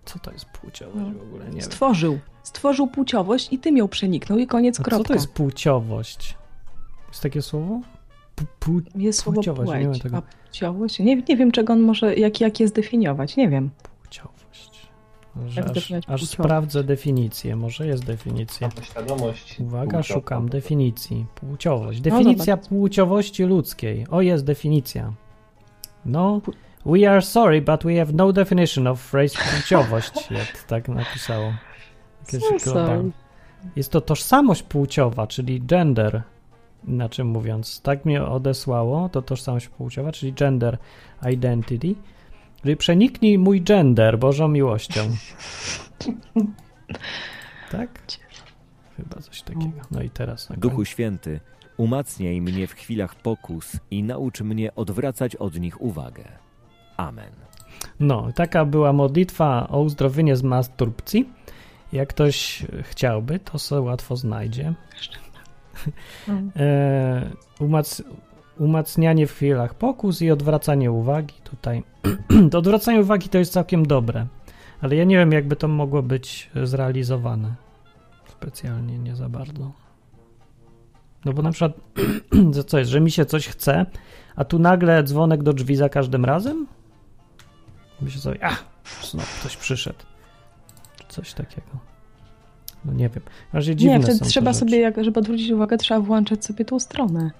Co 0.05 0.19
to 0.19 0.33
jest 0.33 0.45
płciowość 0.47 1.05
No. 1.15 1.19
w 1.19 1.23
ogóle? 1.23 1.45
Nie 1.45 1.51
wiem. 1.53 1.63
Stworzył. 1.63 2.19
Stworzył 2.43 2.87
płciowość 2.87 3.53
i 3.53 3.59
tym 3.59 3.77
ją 3.77 3.89
przeniknął 3.89 4.39
i 4.39 4.47
koniec, 4.47 4.75
A 4.75 4.79
co 4.79 4.83
kropka. 4.91 5.09
to 5.09 5.15
jest 5.15 5.33
płciowość? 5.33 6.37
Jest 7.09 7.23
takie 7.23 7.43
słowo? 7.43 7.81
Pł- 8.61 8.83
Jest 8.95 9.19
słowo 9.19 9.35
płciowość, 9.37 9.73
nie 9.73 9.79
wiem 9.79 9.91
płeć, 9.91 10.03
tego. 10.03 10.17
a 10.17 10.23
płciowość? 10.23 10.99
Nie, 10.99 11.17
nie 11.17 11.37
wiem, 11.37 11.53
czego 11.53 11.73
on 11.73 11.81
może, 11.81 12.15
jak, 12.15 12.41
jak 12.41 12.61
je 12.61 12.69
zdefiniować, 12.69 13.37
nie 13.37 13.49
wiem. 13.49 13.71
Że 15.47 15.61
Jak 15.61 15.77
aż 15.77 15.93
aż 16.07 16.27
sprawdzę 16.27 16.85
definicję. 16.85 17.57
Może 17.57 17.87
jest 17.87 18.05
definicja. 18.05 18.71
Świadomość. 18.83 19.61
Uwaga, 19.61 19.99
płciowa. 19.99 20.03
szukam 20.03 20.49
definicji. 20.49 21.27
Płciowość. 21.35 21.99
No, 21.99 22.05
Definicja 22.05 22.55
zobacz. 22.57 22.69
płciowości 22.69 23.45
ludzkiej. 23.45 24.07
O, 24.11 24.21
jest 24.21 24.45
definicja. 24.45 25.13
No, 26.05 26.41
we 26.87 27.11
are 27.11 27.23
sorry, 27.23 27.63
but 27.63 27.85
we 27.85 27.97
have 27.97 28.13
no 28.13 28.33
definition 28.33 28.87
of 28.87 29.11
phrase 29.11 29.39
płciowość. 29.39 30.31
Jak 30.31 30.63
tak 30.63 30.89
napisało. 30.89 31.53
So. 32.59 32.87
Jest 33.77 33.93
to 33.93 34.01
tożsamość 34.01 34.63
płciowa, 34.63 35.27
czyli 35.27 35.61
gender, 35.61 36.23
inaczej 36.89 37.25
mówiąc. 37.25 37.81
Tak 37.83 38.05
mnie 38.05 38.25
odesłało, 38.25 39.09
to 39.09 39.23
tożsamość 39.23 39.69
płciowa, 39.69 40.13
czyli 40.13 40.33
gender 40.33 40.79
identity. 41.33 41.95
Czyli 42.67 42.77
przeniknij 42.77 43.39
mój 43.39 43.63
gender 43.63 44.19
Bożą 44.19 44.49
miłością. 44.49 45.01
Tak? 47.71 47.89
Chyba 48.97 49.21
coś 49.21 49.43
takiego. 49.43 49.81
No 49.91 50.03
i 50.03 50.11
teraz 50.11 50.51
na 50.51 50.57
Duchu. 50.57 50.85
Święty, 50.85 51.41
umacniaj 51.77 52.41
mnie 52.41 52.67
w 52.67 52.73
chwilach 52.73 53.15
pokus 53.15 53.77
i 53.91 54.03
naucz 54.03 54.41
mnie 54.41 54.75
odwracać 54.75 55.37
od 55.37 55.61
nich 55.61 55.83
uwagę. 55.83 56.25
Amen. 56.97 57.33
No, 58.01 58.33
taka 58.35 58.65
była 58.65 58.93
modlitwa 58.93 59.69
o 59.69 59.81
uzdrowienie 59.81 60.37
z 60.37 60.43
masturbcji. 60.43 61.29
Jak 61.93 62.09
ktoś 62.09 62.63
chciałby, 62.83 63.39
to 63.39 63.59
sobie 63.59 63.81
łatwo 63.83 64.17
znajdzie. 64.17 64.75
E, 66.57 67.31
umac, 67.61 68.03
umacnianie 68.59 69.27
w 69.27 69.33
chwilach 69.33 69.75
pokus 69.75 70.23
i 70.23 70.31
odwracanie 70.31 70.93
uwagi 70.93 71.35
tutaj. 71.45 71.83
to 72.51 72.59
odwracanie 72.59 73.01
uwagi 73.01 73.29
to 73.29 73.39
jest 73.39 73.53
całkiem 73.53 73.87
dobre, 73.87 74.27
ale 74.81 74.97
ja 74.97 75.05
nie 75.05 75.17
wiem, 75.17 75.33
jakby 75.33 75.57
to 75.57 75.69
mogło 75.69 76.03
być 76.03 76.51
zrealizowane. 76.65 77.55
Specjalnie 78.29 78.99
nie 78.99 79.17
za 79.17 79.29
bardzo. 79.29 79.73
No 81.25 81.33
bo 81.33 81.43
na 81.43 81.51
przykład, 81.51 81.73
co 82.67 82.79
jest, 82.79 82.91
że 82.91 83.01
mi 83.01 83.11
się 83.11 83.27
coś 83.27 83.49
chce, 83.49 83.87
a 84.37 84.45
tu 84.45 84.59
nagle 84.59 85.03
dzwonek 85.03 85.43
do 85.43 85.53
drzwi 85.53 85.77
za 85.77 85.89
każdym 85.89 86.25
razem? 86.25 86.67
Myślę 88.01 88.21
sobie, 88.21 88.45
a, 88.45 88.57
znowu 89.03 89.27
ktoś 89.41 89.57
przyszedł. 89.57 89.99
Czy 90.99 91.07
Coś 91.09 91.35
takiego. 91.35 91.96
No 92.87 92.93
nie 92.93 93.09
wiem. 93.09 93.23
Razie 93.53 93.77
dziwne 93.77 93.99
Nie, 93.99 94.05
wtedy 94.05 94.21
trzeba 94.21 94.53
sobie, 94.55 94.79
jak, 94.79 95.05
żeby 95.05 95.21
odwrócić 95.21 95.51
uwagę, 95.51 95.79
trzeba 95.79 96.01
włączać 96.01 96.45
sobie 96.45 96.65
tą 96.65 96.79
stronę. 96.81 97.31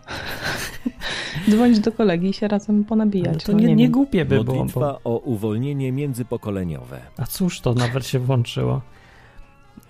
Dzwonić 1.51 1.81
do 1.81 1.93
kolegi 1.93 2.29
i 2.29 2.33
się 2.33 2.49
razem 2.49 2.85
ponabijać. 2.85 3.29
Ale 3.29 3.41
to 3.41 3.53
no, 3.53 3.59
nie, 3.59 3.75
nie 3.75 3.85
wiem. 3.85 3.93
głupie 3.93 4.25
by 4.25 4.45
było, 4.45 4.57
Modlitwa 4.57 4.99
bo... 5.05 5.17
o 5.17 5.19
uwolnienie 5.19 5.93
międzypokoleniowe. 5.93 7.01
A 7.17 7.27
cóż 7.27 7.61
to 7.61 7.75
nawet 7.75 8.07
się 8.07 8.19
włączyło? 8.19 8.83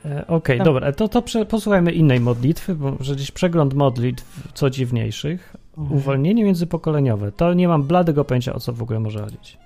E, 0.04 0.26
Okej, 0.26 0.58
No. 0.58 0.64
dobra, 0.64 0.92
to, 0.92 1.08
to 1.08 1.22
prze, 1.22 1.46
posłuchajmy 1.46 1.92
innej 1.92 2.20
modlitwy, 2.20 2.74
bo 2.74 2.96
że 3.00 3.14
gdzieś 3.14 3.30
przegląd 3.30 3.74
modlitw 3.74 4.48
co 4.54 4.70
dziwniejszych. 4.70 5.56
Uwolnienie 5.76 6.44
międzypokoleniowe. 6.44 7.32
To 7.32 7.54
nie 7.54 7.68
mam 7.68 7.82
bladego 7.82 8.24
pojęcia, 8.24 8.54
o 8.54 8.60
co 8.60 8.72
w 8.72 8.82
ogóle 8.82 9.00
może 9.00 9.20
chodzić. 9.20 9.58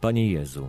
Panie 0.00 0.30
Jezu, 0.30 0.68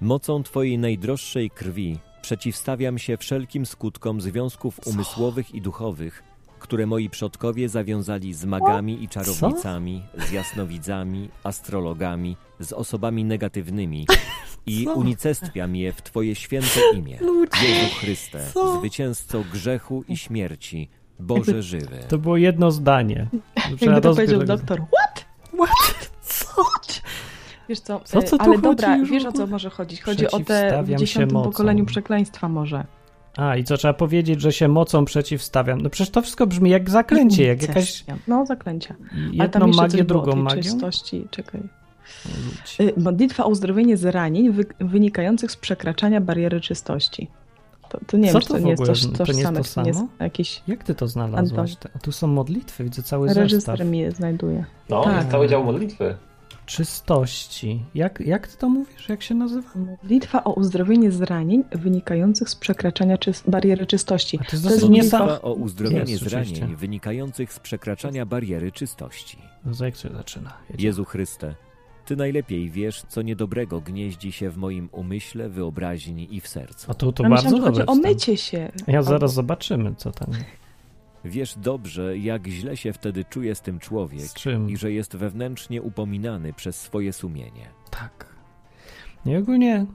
mocą 0.00 0.42
Twojej 0.42 0.78
najdroższej 0.78 1.50
krwi 1.50 1.98
przeciwstawiam 2.22 2.98
się 2.98 3.16
wszelkim 3.16 3.66
skutkom 3.66 4.20
związków 4.20 4.80
umysłowych 4.86 5.54
i 5.54 5.60
duchowych, 5.62 6.22
które 6.58 6.86
moi 6.86 7.10
przodkowie 7.10 7.68
zawiązali 7.68 8.34
z 8.34 8.44
magami 8.44 9.04
i 9.04 9.08
czarownicami, 9.08 10.02
z 10.18 10.32
jasnowidzami, 10.32 11.28
astrologami, 11.44 12.36
z 12.60 12.72
osobami 12.72 13.24
negatywnymi 13.24 14.06
i 14.66 14.84
Co? 14.84 14.94
unicestwiam 14.94 15.76
je 15.76 15.92
w 15.92 16.02
Twoje 16.02 16.34
święte 16.34 16.80
imię. 16.94 17.18
Jezu 17.62 17.94
Chryste, 18.00 18.46
Co? 18.54 18.78
zwycięzco 18.78 19.44
grzechu 19.52 20.04
i 20.08 20.16
śmierci, 20.16 20.88
Boże 21.20 21.62
żywy. 21.62 21.98
To 22.08 22.18
było 22.18 22.36
jedno 22.36 22.70
zdanie. 22.70 23.28
Jakby 23.80 24.00
to 24.00 24.14
powiedział 24.14 24.44
doktor. 24.44 24.80
What? 24.80 25.24
What? 25.54 26.10
Co? 26.22 26.64
Wiesz 27.70 27.80
co, 27.80 28.00
Co- 28.04 28.18
e, 28.18 28.22
co 28.22 28.36
tu 28.38 28.42
ale 28.44 28.52
chodzi 28.52 28.62
dobra, 28.62 28.96
już 28.96 29.08
w 29.08 29.12
wiesz 29.12 29.24
o 29.24 29.32
co 29.32 29.46
może 29.46 29.70
chodzić? 29.70 30.02
Chodzi 30.02 30.26
o 30.26 30.30
te 30.30 30.38
w 30.38 30.44
Przeciwstawiam 30.44 30.86
się 30.88 30.96
dziesiątym 30.96 31.42
pokoleniu 31.42 31.84
przekleństwa 31.84 32.48
może. 32.48 32.84
A, 33.36 33.56
i 33.56 33.64
co 33.64 33.76
trzeba 33.76 33.94
powiedzieć, 33.94 34.40
że 34.40 34.52
się 34.52 34.68
mocą 34.68 35.04
przeciwstawiam? 35.04 35.80
No 35.80 35.90
przecież 35.90 36.10
to 36.10 36.22
wszystko 36.22 36.46
brzmi 36.46 36.70
jak 36.70 36.90
zaklęcie, 36.90 37.44
jak 37.46 37.62
jakaś. 37.62 38.04
No, 38.28 38.46
zaklęcia. 38.46 38.94
Ale 39.40 39.48
tam 39.48 39.62
jedną 39.62 39.76
magię, 39.82 39.90
coś 39.98 40.02
było 40.02 40.22
o 40.22 40.26
drugą 40.26 40.46
czystości. 40.46 41.26
Czekaj. 41.30 41.60
Y, 42.80 42.92
Modlitwa 42.96 43.44
o 43.44 43.48
uzdrowienie 43.48 43.96
zranień 43.96 44.50
wy, 44.52 44.64
wynikających 44.80 45.52
z 45.52 45.56
przekraczania 45.56 46.20
bariery 46.20 46.60
czystości. 46.60 47.28
To, 47.88 47.98
to 48.06 48.16
nie 48.16 48.32
Co 48.32 48.32
wiem, 48.32 48.42
czy 48.42 48.48
to 48.48 48.54
to 48.54 48.60
w 48.60 48.64
nie 48.64 48.70
jest 48.70 48.82
ogóle? 48.82 48.94
toż, 48.94 49.02
To 49.02 49.08
nie 49.08 49.40
jest 49.40 49.74
to 49.74 49.82
nie 49.82 49.88
jest 49.88 49.98
samo? 49.98 50.08
jakiś 50.20 50.62
Jak 50.68 50.84
ty 50.84 50.94
to 50.94 51.08
znalazłaś? 51.08 51.70
Anton. 51.70 51.92
A 51.96 51.98
tu 51.98 52.12
są 52.12 52.26
modlitwy, 52.26 52.84
widzę 52.84 53.02
cały 53.02 53.28
zestaw. 53.28 53.42
reżyser 53.42 53.84
mi 53.86 53.98
je 53.98 54.10
znajduje. 54.12 54.64
No, 54.88 55.04
Tak. 55.04 55.16
jest 55.16 55.30
cały 55.30 55.48
dział 55.48 55.64
modlitwy. 55.64 56.14
Czystości. 56.76 57.84
Jak, 57.94 58.20
jak 58.20 58.48
ty 58.48 58.56
to 58.56 58.68
mówisz? 58.68 59.08
Jak 59.08 59.22
się 59.22 59.34
nazywa? 59.34 59.68
Modlitwa 59.74 60.44
o 60.44 60.52
uzdrowienie 60.52 61.10
zranień 61.12 61.64
wynikających 61.72 62.48
z 62.50 62.56
przekraczania 62.56 63.16
czyst- 63.18 63.50
bariery 63.50 63.86
czystości. 63.86 64.38
A 64.40 64.44
to 64.44 64.50
jest 64.52 64.64
To 64.64 64.70
jest 64.70 64.84
modlitwa- 64.84 65.38
o 65.42 65.52
uzdrowienie 65.54 66.12
Jest, 66.12 66.24
zranień 66.24 66.48
rzeczywiście. 66.54 66.76
wynikających 66.76 67.52
z 67.52 67.60
przekraczania 67.60 68.26
bariery 68.26 68.72
czystości. 68.72 69.38
No, 69.64 69.84
jak 69.84 69.96
się 69.96 70.08
zaczyna? 70.08 70.52
Jedziemy. 70.70 70.86
Jezu 70.86 71.04
Chryste, 71.04 71.54
Ty 72.06 72.16
najlepiej 72.16 72.70
wiesz, 72.70 73.02
co 73.08 73.22
niedobrego 73.22 73.80
gnieździ 73.80 74.32
się 74.32 74.50
w 74.50 74.56
moim 74.56 74.88
umyśle, 74.92 75.48
wyobraźni 75.48 76.34
i 76.34 76.40
w 76.40 76.48
sercu. 76.48 76.90
A 76.90 76.94
tu 76.94 77.12
to 77.12 77.22
Ja 77.22 77.28
bardzo 77.28 77.44
myślałam, 77.50 77.72
dobre. 77.74 77.86
chodzi 77.86 78.00
o 78.00 78.02
mycie 78.08 78.36
się. 78.36 78.72
Ja 78.86 79.02
zaraz 79.02 79.34
zobaczymy, 79.34 79.94
co 79.96 80.10
tam 80.12 80.28
Wiesz 81.24 81.54
dobrze, 81.58 82.18
jak 82.18 82.46
źle 82.46 82.76
się 82.76 82.92
wtedy 82.92 83.24
czuje 83.24 83.54
z 83.54 83.60
tym 83.60 83.78
człowiek 83.78 84.20
z 84.20 84.34
i 84.68 84.76
że 84.76 84.92
jest 84.92 85.16
wewnętrznie 85.16 85.82
upominany 85.82 86.52
przez 86.52 86.80
swoje 86.80 87.12
sumienie. 87.12 87.68
Tak. 87.90 88.34
I 89.26 89.36
ogólnie 89.36 89.86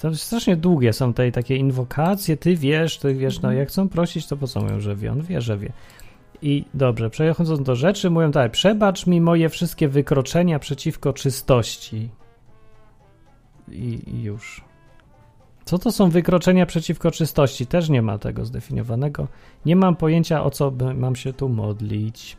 to 0.00 0.14
strasznie 0.14 0.56
długie 0.56 0.92
są 0.92 1.12
tutaj 1.12 1.32
takie 1.32 1.56
inwokacje, 1.56 2.36
ty 2.36 2.56
wiesz, 2.56 2.98
ty 2.98 3.14
wiesz, 3.14 3.40
no 3.40 3.52
jak 3.52 3.68
chcą 3.68 3.88
prosić, 3.88 4.26
to 4.26 4.36
po 4.36 4.46
co 4.46 4.60
mówią, 4.60 4.80
że 4.80 4.96
wie? 4.96 5.12
On 5.12 5.22
wie, 5.22 5.40
że 5.40 5.58
wie. 5.58 5.72
I 6.42 6.64
dobrze, 6.74 7.10
przechodząc 7.10 7.62
do 7.62 7.76
rzeczy, 7.76 8.10
mówią 8.10 8.30
tak, 8.30 8.52
przebacz 8.52 9.06
mi 9.06 9.20
moje 9.20 9.48
wszystkie 9.48 9.88
wykroczenia 9.88 10.58
przeciwko 10.58 11.12
czystości. 11.12 12.08
I, 13.68 14.00
I 14.06 14.22
już. 14.22 14.64
Co 15.64 15.78
to 15.78 15.92
są 15.92 16.10
wykroczenia 16.10 16.66
przeciwko 16.66 17.10
czystości? 17.10 17.66
Też 17.66 17.88
nie 17.88 18.02
ma 18.02 18.18
tego 18.18 18.44
zdefiniowanego. 18.44 19.28
Nie 19.66 19.76
mam 19.76 19.96
pojęcia, 19.96 20.44
o 20.44 20.50
co 20.50 20.72
mam 20.94 21.16
się 21.16 21.32
tu 21.32 21.48
modlić. 21.48 22.36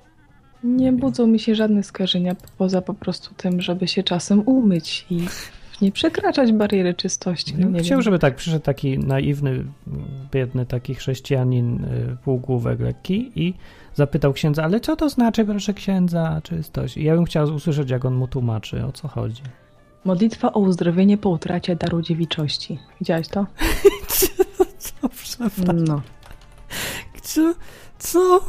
Nie 0.64 0.92
budzą 0.92 1.28
mi 1.28 1.40
się 1.40 1.56
żadne 1.56 1.84
skojarzenia 1.84 2.36
poza 2.58 2.82
po 2.82 2.94
prostu 2.94 3.36
tym, 3.36 3.62
żeby 3.62 3.88
się 3.88 4.04
czasem 4.04 4.40
umyć 4.40 5.06
i 5.10 5.22
nie 5.82 5.92
przekraczać 5.92 6.52
bariery 6.52 6.94
czystości. 6.94 7.56
No, 7.58 7.70
nie 7.70 7.80
chciał, 7.80 7.98
wiem. 7.98 8.02
żeby 8.02 8.20
tak 8.20 8.36
przyszedł 8.36 8.66
taki 8.66 9.00
naiwny, 9.00 9.66
biedny 10.32 10.66
taki 10.66 10.96
chrześcijanin, 10.96 11.86
y, 11.86 12.18
półgłówek 12.24 12.80
lekki 12.80 13.32
i 13.36 13.54
zapytał 13.96 14.34
księdza, 14.34 14.64
ale 14.64 14.80
co 14.80 14.96
to 14.96 15.10
znaczy, 15.10 15.46
proszę 15.46 15.74
księdza, 15.74 16.42
czystość? 16.44 16.98
I 16.98 17.04
ja 17.04 17.16
bym 17.16 17.26
chciał 17.26 17.56
usłyszeć, 17.56 17.90
jak 17.90 18.06
on 18.06 18.16
mu 18.16 18.28
tłumaczy, 18.28 18.86
o 18.86 18.92
co 18.92 19.08
chodzi. 19.08 19.42
Modlitwa 20.06 20.54
o 20.54 20.60
uzdrowienie 20.60 21.18
po 21.18 21.30
utracie 21.30 21.76
daru 21.76 22.02
dziewiczości. 22.02 22.80
Widziałeś 23.00 23.28
to? 23.28 23.46
Co? 24.78 25.10
przepraszam. 25.10 25.84
No. 25.84 26.02
Co? 27.22 27.54
Co? 28.00 28.40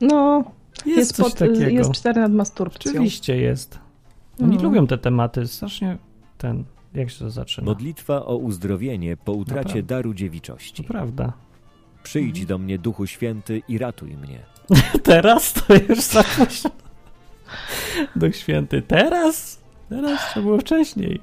No, 0.00 0.44
Jest, 0.86 0.98
jest, 0.98 1.16
coś 1.16 1.24
pod, 1.26 1.38
takiego. 1.38 1.60
jest 1.70 1.92
cztery 1.92 2.20
nad 2.20 2.32
masturbcją. 2.32 2.90
Oczywiście 2.92 3.36
jest. 3.36 3.78
Oni 4.42 4.56
No. 4.56 4.62
lubią 4.62 4.86
te 4.86 4.98
tematy, 4.98 5.46
strasznie 5.48 5.98
ten, 6.38 6.64
jak 6.94 7.10
się 7.10 7.18
to 7.18 7.30
zaczyna? 7.30 7.64
Modlitwa 7.64 8.26
o 8.26 8.36
uzdrowienie 8.36 9.16
po 9.16 9.32
utracie 9.32 9.58
Naprawdę. 9.68 9.82
daru 9.82 10.10
To 10.10 10.14
dziewiczości. 10.18 10.84
prawda. 10.84 11.32
Przyjdź 12.02 12.46
do 12.46 12.58
mnie, 12.58 12.78
Duchu 12.78 13.06
Święty, 13.06 13.62
i 13.68 13.78
ratuj 13.78 14.16
mnie. 14.16 14.38
Teraz 15.02 15.52
to 15.52 15.74
już 15.88 16.00
za 16.00 16.24
późno. 16.24 16.70
Duch 18.16 18.36
Święty, 18.36 18.82
teraz? 18.82 19.60
Teraz 19.88 20.30
trzeba 20.30 20.46
było 20.46 20.58
wcześniej. 20.58 21.20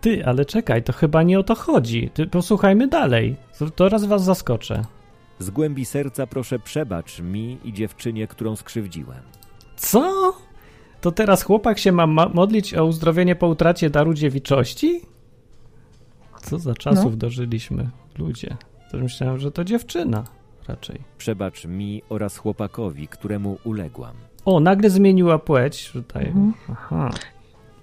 Ty, 0.00 0.26
ale 0.26 0.44
czekaj, 0.44 0.82
to 0.82 0.92
chyba 0.92 1.22
nie 1.22 1.38
o 1.38 1.42
to 1.42 1.54
chodzi. 1.54 2.10
Ty, 2.14 2.26
posłuchajmy 2.26 2.86
dalej. 2.88 3.36
To, 3.58 3.70
to 3.70 3.88
raz 3.88 4.04
was 4.04 4.24
zaskoczę. 4.24 4.84
Z 5.38 5.50
głębi 5.50 5.84
serca 5.84 6.26
proszę 6.26 6.58
przebacz 6.58 7.20
mi 7.20 7.58
i 7.64 7.72
dziewczynie, 7.72 8.26
którą 8.26 8.56
skrzywdziłem. 8.56 9.20
Co? 9.76 10.34
To 11.00 11.12
teraz 11.12 11.42
chłopak 11.42 11.78
się 11.78 11.92
ma 11.92 12.06
ma 12.06 12.28
modlić 12.28 12.74
o 12.74 12.84
uzdrowienie 12.84 13.36
po 13.36 13.48
utracie 13.48 13.90
daru 13.90 14.14
dziewiczości? 14.14 15.00
Co 16.42 16.58
za 16.58 16.74
czasów 16.74 17.10
No. 17.10 17.16
dożyliśmy, 17.16 17.90
ludzie. 18.18 18.56
To 18.90 18.98
myślałem, 18.98 19.38
że 19.38 19.52
to 19.52 19.64
dziewczyna 19.64 20.24
raczej. 20.68 21.00
Przebacz 21.18 21.64
mi 21.64 22.02
oraz 22.08 22.36
chłopakowi, 22.36 23.08
któremu 23.08 23.58
uległam. 23.64 24.14
O, 24.44 24.60
nagle 24.60 24.90
zmieniła 24.90 25.38
płeć 25.38 25.90
tutaj. 25.92 26.26
Mhm. 26.26 26.52
Aha. 26.72 27.10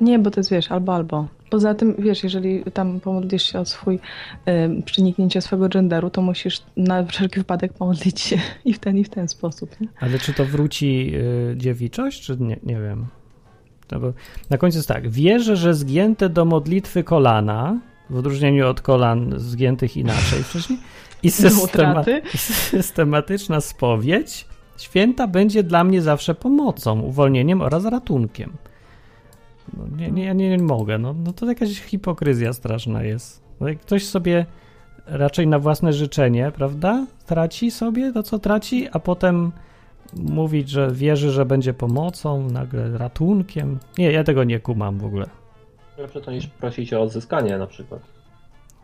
Nie, 0.02 0.20
bo 0.20 0.32
to 0.32 0.40
jest, 0.40 0.52
wiesz, 0.52 0.72
albo, 0.72 0.96
albo. 0.96 1.28
Poza 1.50 1.76
tym, 1.76 1.96
wiesz, 2.00 2.24
jeżeli 2.24 2.64
tam 2.74 3.00
pomodlisz 3.00 3.52
się 3.52 3.60
o 3.60 3.66
swój 3.66 3.96
y, 3.96 4.84
przeniknięcie 4.86 5.42
swojego 5.42 5.70
genderu, 5.70 6.10
to 6.10 6.22
musisz 6.22 6.62
na 6.78 7.06
wszelki 7.06 7.40
wypadek 7.40 7.74
pomodlić 7.74 8.22
się 8.22 8.38
i 8.66 8.74
w 8.74 8.80
ten, 8.80 8.98
i 8.98 9.04
w 9.04 9.10
ten 9.10 9.28
sposób. 9.28 9.82
Nie? 9.82 9.88
Ale 10.00 10.20
czy 10.20 10.34
to 10.34 10.46
wróci 10.46 11.12
y, 11.16 11.58
dziewiczość, 11.58 12.22
czy 12.22 12.38
nie? 12.38 12.60
Nie 12.64 12.76
wiem. 12.82 13.06
No 13.92 14.00
bo 14.00 14.14
na 14.50 14.58
końcu 14.58 14.78
jest 14.78 14.88
tak. 14.88 15.10
Wierzę, 15.10 15.56
że 15.56 15.74
zgięte 15.74 16.30
do 16.30 16.46
modlitwy 16.46 17.04
kolana, 17.04 17.80
w 18.10 18.18
odróżnieniu 18.18 18.68
od 18.68 18.82
kolan 18.82 19.34
zgiętych 19.38 19.98
inaczej 19.98 20.44
wcześniej, 20.44 20.80
i 21.24 21.32
systema, 21.42 21.64
utraty? 21.64 22.22
systematyczna 22.72 23.62
spowiedź 23.62 24.46
święta 24.78 25.28
będzie 25.28 25.64
dla 25.64 25.84
mnie 25.84 26.02
zawsze 26.02 26.36
pomocą, 26.36 27.02
uwolnieniem 27.02 27.62
oraz 27.62 27.86
ratunkiem. 27.86 28.54
No, 29.78 29.88
nie, 29.98 30.12
nie, 30.12 30.26
ja 30.26 30.34
nie, 30.34 30.50
nie 30.50 30.64
mogę. 30.64 30.98
No, 30.98 31.14
no 31.14 31.34
to 31.34 31.46
jakaś 31.46 31.82
hipokryzja 31.82 32.54
straszna 32.54 33.04
jest. 33.04 33.44
No, 33.60 33.68
ktoś 33.82 34.06
sobie 34.06 34.46
raczej 35.06 35.48
na 35.48 35.60
własne 35.60 35.94
życzenie, 35.94 36.52
prawda? 36.56 37.06
Traci 37.26 37.72
sobie 37.72 38.14
to, 38.14 38.24
co 38.24 38.40
traci, 38.40 38.88
a 38.92 39.00
potem 39.00 39.52
mówić, 40.14 40.70
że 40.70 40.92
wierzy, 40.92 41.32
że 41.32 41.46
będzie 41.46 41.74
pomocą, 41.74 42.50
nagle 42.50 42.98
ratunkiem. 42.98 43.80
Nie, 43.98 44.12
ja 44.12 44.24
tego 44.24 44.44
nie 44.44 44.60
kumam 44.60 44.98
w 44.98 45.06
ogóle. 45.06 45.26
Lepsze 45.98 46.22
to 46.22 46.32
niż 46.32 46.48
prosić 46.48 46.94
o 46.94 47.02
odzyskanie 47.02 47.58
na 47.58 47.68
przykład. 47.68 48.02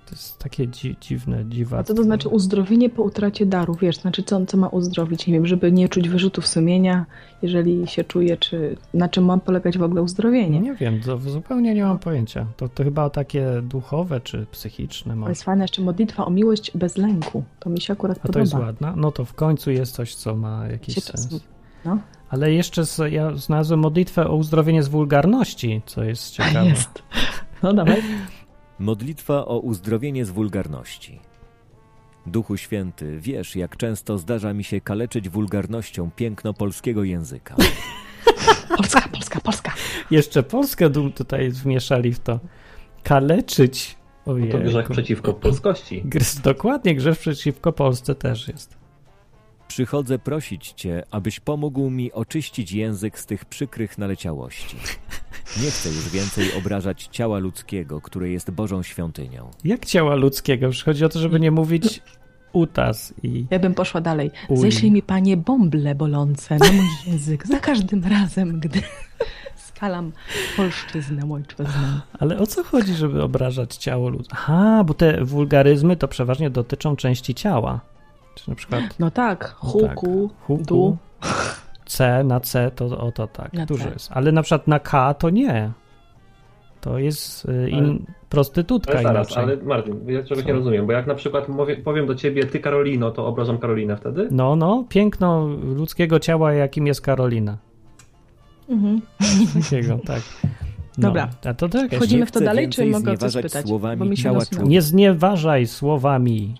To 0.09 0.11
jest 0.15 0.39
takie 0.39 0.67
dzi 0.67 0.95
dziwne, 1.01 1.45
dziwactwo. 1.49 1.93
co 1.93 1.97
to 1.97 2.03
znaczy 2.03 2.29
uzdrowienie 2.29 2.89
po 2.89 3.03
utracie 3.03 3.45
daru? 3.45 3.75
Wiesz, 3.81 3.97
znaczy 3.97 4.23
co, 4.23 4.45
co 4.45 4.57
ma 4.57 4.67
uzdrowić? 4.67 5.27
Nie 5.27 5.33
wiem, 5.33 5.45
żeby 5.47 5.71
nie 5.71 5.89
czuć 5.89 6.09
wyrzutów 6.09 6.47
sumienia, 6.47 7.05
jeżeli 7.41 7.87
się 7.87 8.03
czuje, 8.03 8.37
czy 8.37 8.77
na 8.93 9.09
czym 9.09 9.25
ma 9.25 9.37
polegać 9.37 9.77
w 9.77 9.83
ogóle 9.83 10.01
uzdrowienie. 10.01 10.59
Nie 10.59 10.75
wiem, 10.75 11.01
to 11.01 11.17
zupełnie 11.19 11.73
nie 11.73 11.83
mam 11.83 11.99
pojęcia. 11.99 12.45
To, 12.57 12.69
to 12.69 12.83
chyba 12.83 13.09
takie 13.09 13.61
duchowe 13.63 14.21
czy 14.21 14.45
psychiczne 14.51 15.15
To 15.23 15.29
jest 15.29 15.43
fajne 15.43 15.63
jeszcze 15.63 15.81
modlitwa 15.81 16.25
o 16.25 16.29
miłość 16.29 16.71
bez 16.77 16.97
lęku. 16.97 17.43
To 17.59 17.69
mi 17.69 17.81
się 17.81 17.93
akurat 17.93 18.17
A 18.17 18.21
to 18.21 18.27
podoba. 18.27 18.39
jest 18.41 18.53
ładna. 18.53 18.93
No 18.97 19.11
to 19.11 19.25
w 19.25 19.33
końcu 19.33 19.71
jest 19.71 19.95
coś, 19.95 20.15
co 20.15 20.35
ma 20.35 20.67
jakiś 20.67 20.95
Się 20.95 21.01
sens. 21.01 21.29
no. 21.85 21.97
Ale 22.29 22.51
jeszcze 22.53 22.85
z, 22.85 23.11
ja 23.11 23.35
znalazłem 23.35 23.79
modlitwę 23.79 24.27
o 24.27 24.35
uzdrowienie 24.35 24.83
z 24.83 24.87
wulgarności, 24.87 25.81
co 25.85 26.03
jest 26.03 26.31
ciekawe. 26.31 26.65
jest. 26.69 27.03
No 27.63 27.73
dawaj. 27.73 28.01
Modlitwa 28.79 29.45
o 29.45 29.59
uzdrowienie 29.59 30.25
z 30.25 30.29
wulgarności. 30.29 31.19
Duchu 32.25 32.57
Święty, 32.57 33.19
wiesz, 33.19 33.55
jak 33.55 33.77
często 33.77 34.17
zdarza 34.17 34.53
mi 34.53 34.63
się 34.63 34.81
kaleczyć 34.81 35.29
wulgarnością 35.29 36.11
piękno 36.15 36.53
polskiego 36.53 37.03
języka. 37.03 37.55
Polska, 38.77 39.09
Polska, 39.11 39.39
Polska. 39.39 39.73
Jeszcze 40.11 40.43
Polskę 40.43 40.89
dum 40.89 41.11
tutaj 41.11 41.49
wmieszali 41.49 42.13
w 42.13 42.19
to. 42.19 42.39
Kaleczyć. 43.03 43.97
No 44.27 44.33
Ojej. 44.33 44.49
to 44.49 44.59
grzech 44.59 44.89
przeciwko 44.89 45.33
polskości. 45.33 46.03
Dokładnie, 46.43 46.95
grzech 46.95 47.19
przeciwko 47.19 47.73
Polsce 47.73 48.15
też 48.15 48.47
jest. 48.47 48.76
Przychodzę 49.67 50.19
prosić 50.19 50.71
Cię, 50.71 51.03
abyś 51.11 51.39
pomógł 51.39 51.89
mi 51.89 52.11
oczyścić 52.11 52.71
język 52.71 53.19
z 53.19 53.25
tych 53.25 53.45
przykrych 53.45 53.97
naleciałości. 53.97 54.77
Nie 55.63 55.71
chcę 55.71 55.89
już 55.89 56.09
więcej 56.09 56.53
obrażać 56.53 57.09
ciała 57.11 57.39
ludzkiego, 57.39 58.01
które 58.01 58.29
jest 58.29 58.51
Bożą 58.51 58.83
świątynią. 58.83 59.51
Jak 59.63 59.85
ciała 59.85 60.15
ludzkiego? 60.15 60.65
Już 60.65 60.83
chodzi 60.83 61.05
o 61.05 61.09
to, 61.09 61.19
żeby 61.19 61.39
nie 61.39 61.51
mówić 61.51 62.01
utas 62.53 63.13
i 63.23 63.45
Ja 63.51 63.59
bym 63.59 63.73
poszła 63.73 64.01
dalej. 64.01 64.31
Uj. 64.49 64.57
Ześlij 64.57 64.91
mi, 64.91 65.01
panie, 65.01 65.37
bąble 65.37 65.95
bolące 65.95 66.57
na 66.57 66.71
mój 66.71 66.85
język 67.07 67.47
za 67.47 67.59
każdym 67.59 68.03
razem, 68.03 68.59
gdy 68.59 68.81
skalam 69.55 70.11
polszczyznę 70.57 71.31
ojczyznę. 71.31 72.01
Ale 72.19 72.39
o 72.39 72.47
co 72.47 72.63
chodzi, 72.63 72.93
żeby 72.93 73.23
obrażać 73.23 73.75
ciało 73.75 74.09
ludzkie? 74.09 74.35
Aha, 74.37 74.83
bo 74.83 74.93
te 74.93 75.25
wulgaryzmy 75.25 75.97
to 75.97 76.07
przeważnie 76.07 76.49
dotyczą 76.49 76.95
części 76.95 77.35
ciała. 77.35 77.81
Czy 78.37 78.49
na 78.49 78.55
przykład 78.55 78.83
No 78.99 79.11
tak, 79.11 79.55
no 79.63 79.69
huku, 79.69 79.87
tak, 79.87 79.97
huku, 80.47 80.63
du. 80.63 80.97
C 81.85 82.23
na 82.23 82.39
C 82.39 82.71
to 82.75 82.85
o 82.99 83.11
to 83.11 83.27
tak, 83.27 83.53
Na 83.53 83.65
dużo 83.65 83.83
C. 83.83 83.89
jest. 83.89 84.09
Ale 84.13 84.31
na 84.31 84.41
przykład 84.41 84.67
na 84.67 84.79
K 84.79 85.13
to 85.13 85.29
nie. 85.29 85.71
To 86.81 86.97
jest 86.99 87.45
y, 87.45 87.69
in, 87.69 88.05
prostytutka 88.29 88.93
Ale 88.93 89.03
zaraz, 89.03 89.31
inaczej. 89.31 89.43
ale 89.43 89.57
Martin, 89.63 90.09
ja 90.09 90.23
czegoś 90.23 90.43
Co? 90.43 90.47
nie 90.47 90.53
rozumiem, 90.53 90.85
bo 90.87 90.91
jak 90.93 91.07
na 91.07 91.15
przykład 91.15 91.49
mówię, 91.49 91.77
powiem 91.77 92.07
do 92.07 92.15
ciebie 92.15 92.45
ty 92.45 92.59
Karolino, 92.59 93.11
to 93.11 93.27
obrażam 93.27 93.57
Karolinę 93.57 93.97
wtedy? 93.97 94.27
No, 94.31 94.55
no, 94.55 94.85
piękno 94.89 95.47
ludzkiego 95.47 96.19
ciała, 96.19 96.53
jakim 96.53 96.87
jest 96.87 97.01
Karolina. 97.01 97.57
Mhm. 98.69 99.01
Takiego, 99.63 99.99
tak. 100.05 100.21
No. 100.97 101.07
Dobra. 101.07 101.29
A 101.45 101.53
to 101.53 101.69
tak. 101.69 101.95
Wchodzimy 101.95 102.25
w 102.25 102.31
to 102.31 102.39
dalej, 102.41 102.69
czy 102.69 102.85
mogę 102.85 103.11
o 103.11 103.17
coś 103.17 103.33
pytać? 103.33 103.65
słowami 103.67 104.17
ciała. 104.17 104.39
Nie 104.63 104.81
znieważaj 104.81 105.67
słowami. 105.67 106.55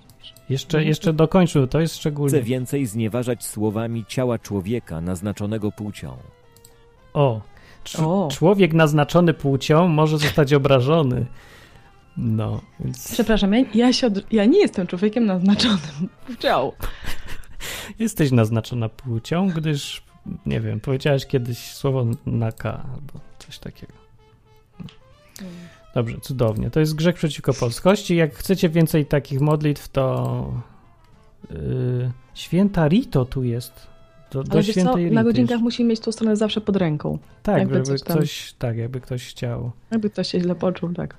Jeszcze, 0.50 0.84
jeszcze 0.84 1.14
dokończył, 1.14 1.68
to 1.68 1.80
jest 1.80 1.94
Chcę 1.94 2.00
szczególnie. 2.00 2.42
więcej 2.42 2.86
znieważać 2.86 3.46
słowami 3.46 4.06
ciała 4.08 4.40
człowieka 4.40 5.02
naznaczonego 5.02 5.72
płcią. 5.72 6.18
O, 7.14 7.42
O. 7.98 8.28
człowiek 8.32 8.74
naznaczony 8.74 9.34
płcią 9.34 9.88
może 9.88 10.18
zostać 10.18 10.54
obrażony. 10.54 11.26
No, 12.18 12.62
więc 12.80 13.14
Przepraszam, 13.14 13.54
ja, 13.54 13.66
ja, 13.74 13.94
się 13.94 14.08
od... 14.08 14.34
ja 14.34 14.46
nie 14.46 14.60
jestem 14.60 14.88
człowiekiem 14.88 15.26
naznaczonym 15.26 15.80
płcią. 16.28 16.72
jesteś 18.00 18.32
naznaczona 18.32 18.90
płcią, 18.90 19.48
gdyż, 19.48 20.04
nie 20.46 20.62
wiem, 20.62 20.80
powiedziałeś 20.80 21.26
kiedyś 21.26 21.58
słowo 21.74 22.06
na 22.26 22.52
K 22.52 22.86
albo 22.94 23.20
coś 23.40 23.60
takiego. 23.60 23.94
Dobrze, 25.98 26.18
cudownie. 26.22 26.70
To 26.70 26.80
jest 26.80 26.96
grzech 26.96 27.16
przeciwko 27.16 27.54
polskości. 27.54 28.16
Jak 28.16 28.34
chcecie 28.34 28.70
więcej 28.70 29.06
takich 29.06 29.42
modlitw, 29.42 29.88
to 29.88 30.54
yy, 31.52 32.12
święta 32.34 32.88
Rito 32.88 33.26
tu 33.26 33.44
jest. 33.44 33.88
Do, 34.32 34.44
do 34.44 34.58
wiesz 34.58 34.66
co, 34.66 34.72
świętej 34.72 35.12
na 35.12 35.24
godzinkach 35.24 35.62
musimy 35.62 35.90
mieć 35.90 36.00
tą 36.00 36.12
stronę 36.12 36.36
zawsze 36.36 36.62
pod 36.62 36.76
ręką. 36.76 37.18
Tak, 37.44 37.58
jakby 37.58 37.74
żeby 37.74 37.86
coś 37.86 38.02
ktoś, 38.02 38.54
tak, 38.54 38.78
jakby 38.78 39.02
ktoś 39.02 39.30
chciał. 39.30 39.72
Jakby 39.92 40.10
ktoś 40.10 40.28
się 40.28 40.40
źle 40.40 40.56
poczuł, 40.56 40.94
tak. 40.94 41.16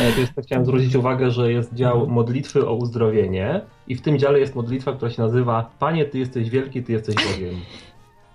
E, 0.00 0.12
Tu 0.12 0.20
jeszcze 0.20 0.42
chciałem 0.42 0.64
zwrócić 0.64 0.94
uwagę, 0.94 1.30
że 1.30 1.52
jest 1.52 1.74
dział 1.74 2.06
modlitwy 2.06 2.66
o 2.66 2.74
uzdrowienie 2.74 3.60
i 3.86 3.94
w 3.94 4.02
tym 4.02 4.18
dziale 4.18 4.40
jest 4.40 4.54
modlitwa, 4.54 4.92
która 4.92 5.10
się 5.10 5.22
nazywa 5.22 5.70
Panie, 5.78 6.04
Ty 6.04 6.18
jesteś 6.18 6.50
wielki, 6.50 6.82
Ty 6.82 6.92
jesteś 6.92 7.14
Bogiem. 7.14 7.54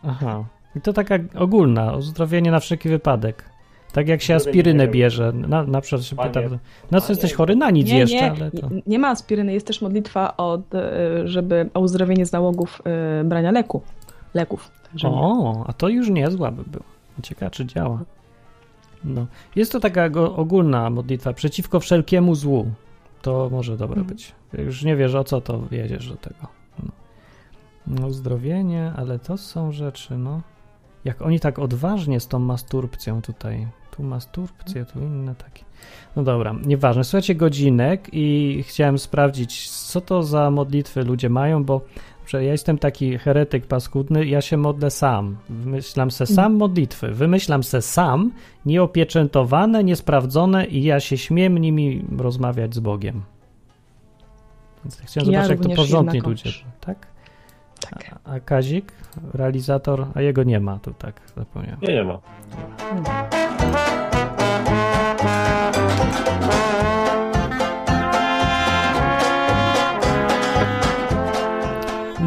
Aha. 0.03 0.45
I 0.75 0.81
to 0.81 0.93
taka 0.93 1.15
ogólna, 1.36 1.95
uzdrowienie 1.95 2.51
na 2.51 2.60
wszelki 2.60 2.89
wypadek. 2.89 3.52
Tak 3.93 4.07
jak 4.07 4.21
się 4.21 4.35
aspirynę 4.35 4.88
bierze. 4.88 5.31
Na, 5.33 5.63
na 5.63 5.81
przykład 5.81 6.03
się 6.03 6.15
pyta, 6.15 6.41
na 6.41 6.50
co 6.50 6.57
panie. 6.89 7.03
jesteś 7.09 7.33
chory? 7.33 7.55
Na 7.55 7.71
nic 7.71 7.88
nie, 7.88 7.97
jeszcze, 7.97 8.15
nie, 8.15 8.31
ale 8.31 8.51
to... 8.51 8.69
nie, 8.69 8.81
nie 8.88 9.00
ma 9.00 9.07
aspiryny, 9.09 9.53
jest 9.53 9.67
też 9.67 9.81
modlitwa 9.81 10.38
od, 10.38 10.75
e, 10.75 11.27
żeby 11.27 11.69
o 11.73 11.79
uzdrowienie 11.79 12.25
z 12.25 12.31
nałogów 12.31 12.81
e, 12.85 13.23
brania 13.23 13.51
leku. 13.51 13.81
Leków. 14.33 14.71
Także 14.89 15.09
nie. 15.09 15.15
O, 15.15 15.63
a 15.67 15.73
to 15.73 15.89
już 15.89 16.09
niezła 16.09 16.51
by 16.51 16.63
było. 16.63 16.83
Ciekawe, 17.23 17.51
czy 17.51 17.65
działa. 17.65 18.00
No. 19.03 19.25
Jest 19.55 19.71
to 19.71 19.79
taka 19.79 20.05
ogólna 20.35 20.89
modlitwa 20.89 21.33
przeciwko 21.33 21.79
wszelkiemu 21.79 22.35
złu. 22.35 22.65
To 23.21 23.50
może 23.51 23.77
dobre 23.77 24.00
Mhm. 24.00 24.07
być. 24.07 24.35
Jak 24.53 24.65
już 24.65 24.83
nie 24.83 24.95
wiesz 24.95 25.15
o 25.15 25.23
co, 25.23 25.41
to 25.41 25.62
wiedziesz 25.71 26.09
do 26.09 26.15
tego. 26.15 26.47
No. 26.83 26.91
no, 27.88 28.07
uzdrowienie, 28.07 28.93
ale 28.95 29.19
to 29.19 29.38
są 29.38 29.71
rzeczy, 29.71 30.17
no. 30.17 30.41
Jak 31.05 31.21
oni 31.21 31.39
tak 31.39 31.59
odważnie 31.59 32.19
z 32.19 32.27
tą 32.27 32.39
masturbcją 32.39 33.21
tutaj. 33.21 33.67
Tu 33.95 34.03
masturbcje, 34.03 34.85
tu 34.85 35.00
inne 35.00 35.35
takie. 35.35 35.63
No 36.15 36.23
dobra, 36.23 36.55
nieważne. 36.65 37.03
Słuchajcie, 37.03 37.35
godzinek 37.35 38.09
i 38.13 38.63
chciałem 38.67 38.97
sprawdzić, 39.00 39.69
co 39.69 40.01
to 40.01 40.23
za 40.23 40.51
modlitwy 40.51 41.03
ludzie 41.03 41.29
mają, 41.29 41.63
bo 41.63 41.81
że 42.27 42.43
ja 42.43 42.51
jestem 42.51 42.77
taki 42.77 43.17
heretyk 43.17 43.65
paskudny, 43.67 44.25
ja 44.25 44.41
się 44.41 44.57
modlę 44.57 44.91
sam. 44.91 45.38
Wymyślam 45.50 46.12
se 46.12 46.25
sam 46.25 46.53
modlitwy. 46.55 47.12
Wymyślam 47.12 47.63
se 47.63 47.81
sam, 47.81 48.31
nieopieczętowane, 48.65 49.83
niesprawdzone 49.83 50.65
i 50.65 50.83
ja 50.83 51.00
się 51.00 51.17
śmiem 51.17 51.57
nimi 51.57 52.05
rozmawiać 52.17 52.75
z 52.75 52.79
Bogiem. 52.79 53.21
Więc 54.83 55.01
chciałem 55.01 55.31
Ja 55.31 55.43
zobaczyć, 55.43 55.50
jak 55.50 55.59
to 55.59 55.63
również 55.63 55.77
porządni 55.77 56.15
jednakowoż. 56.15 56.45
ludzie. 56.45 56.65
Tak? 56.81 57.07
Tak. 57.89 58.15
A, 58.25 58.31
a 58.31 58.39
Kazik, 58.39 58.93
realizator, 59.33 60.07
a 60.13 60.21
jego 60.21 60.43
nie 60.43 60.59
ma 60.59 60.79
tu, 60.79 60.93
tak 60.93 61.21
zapomniałem. 61.38 61.79
Nie, 61.81 61.93
nie 61.93 62.03
ma. 62.03 62.19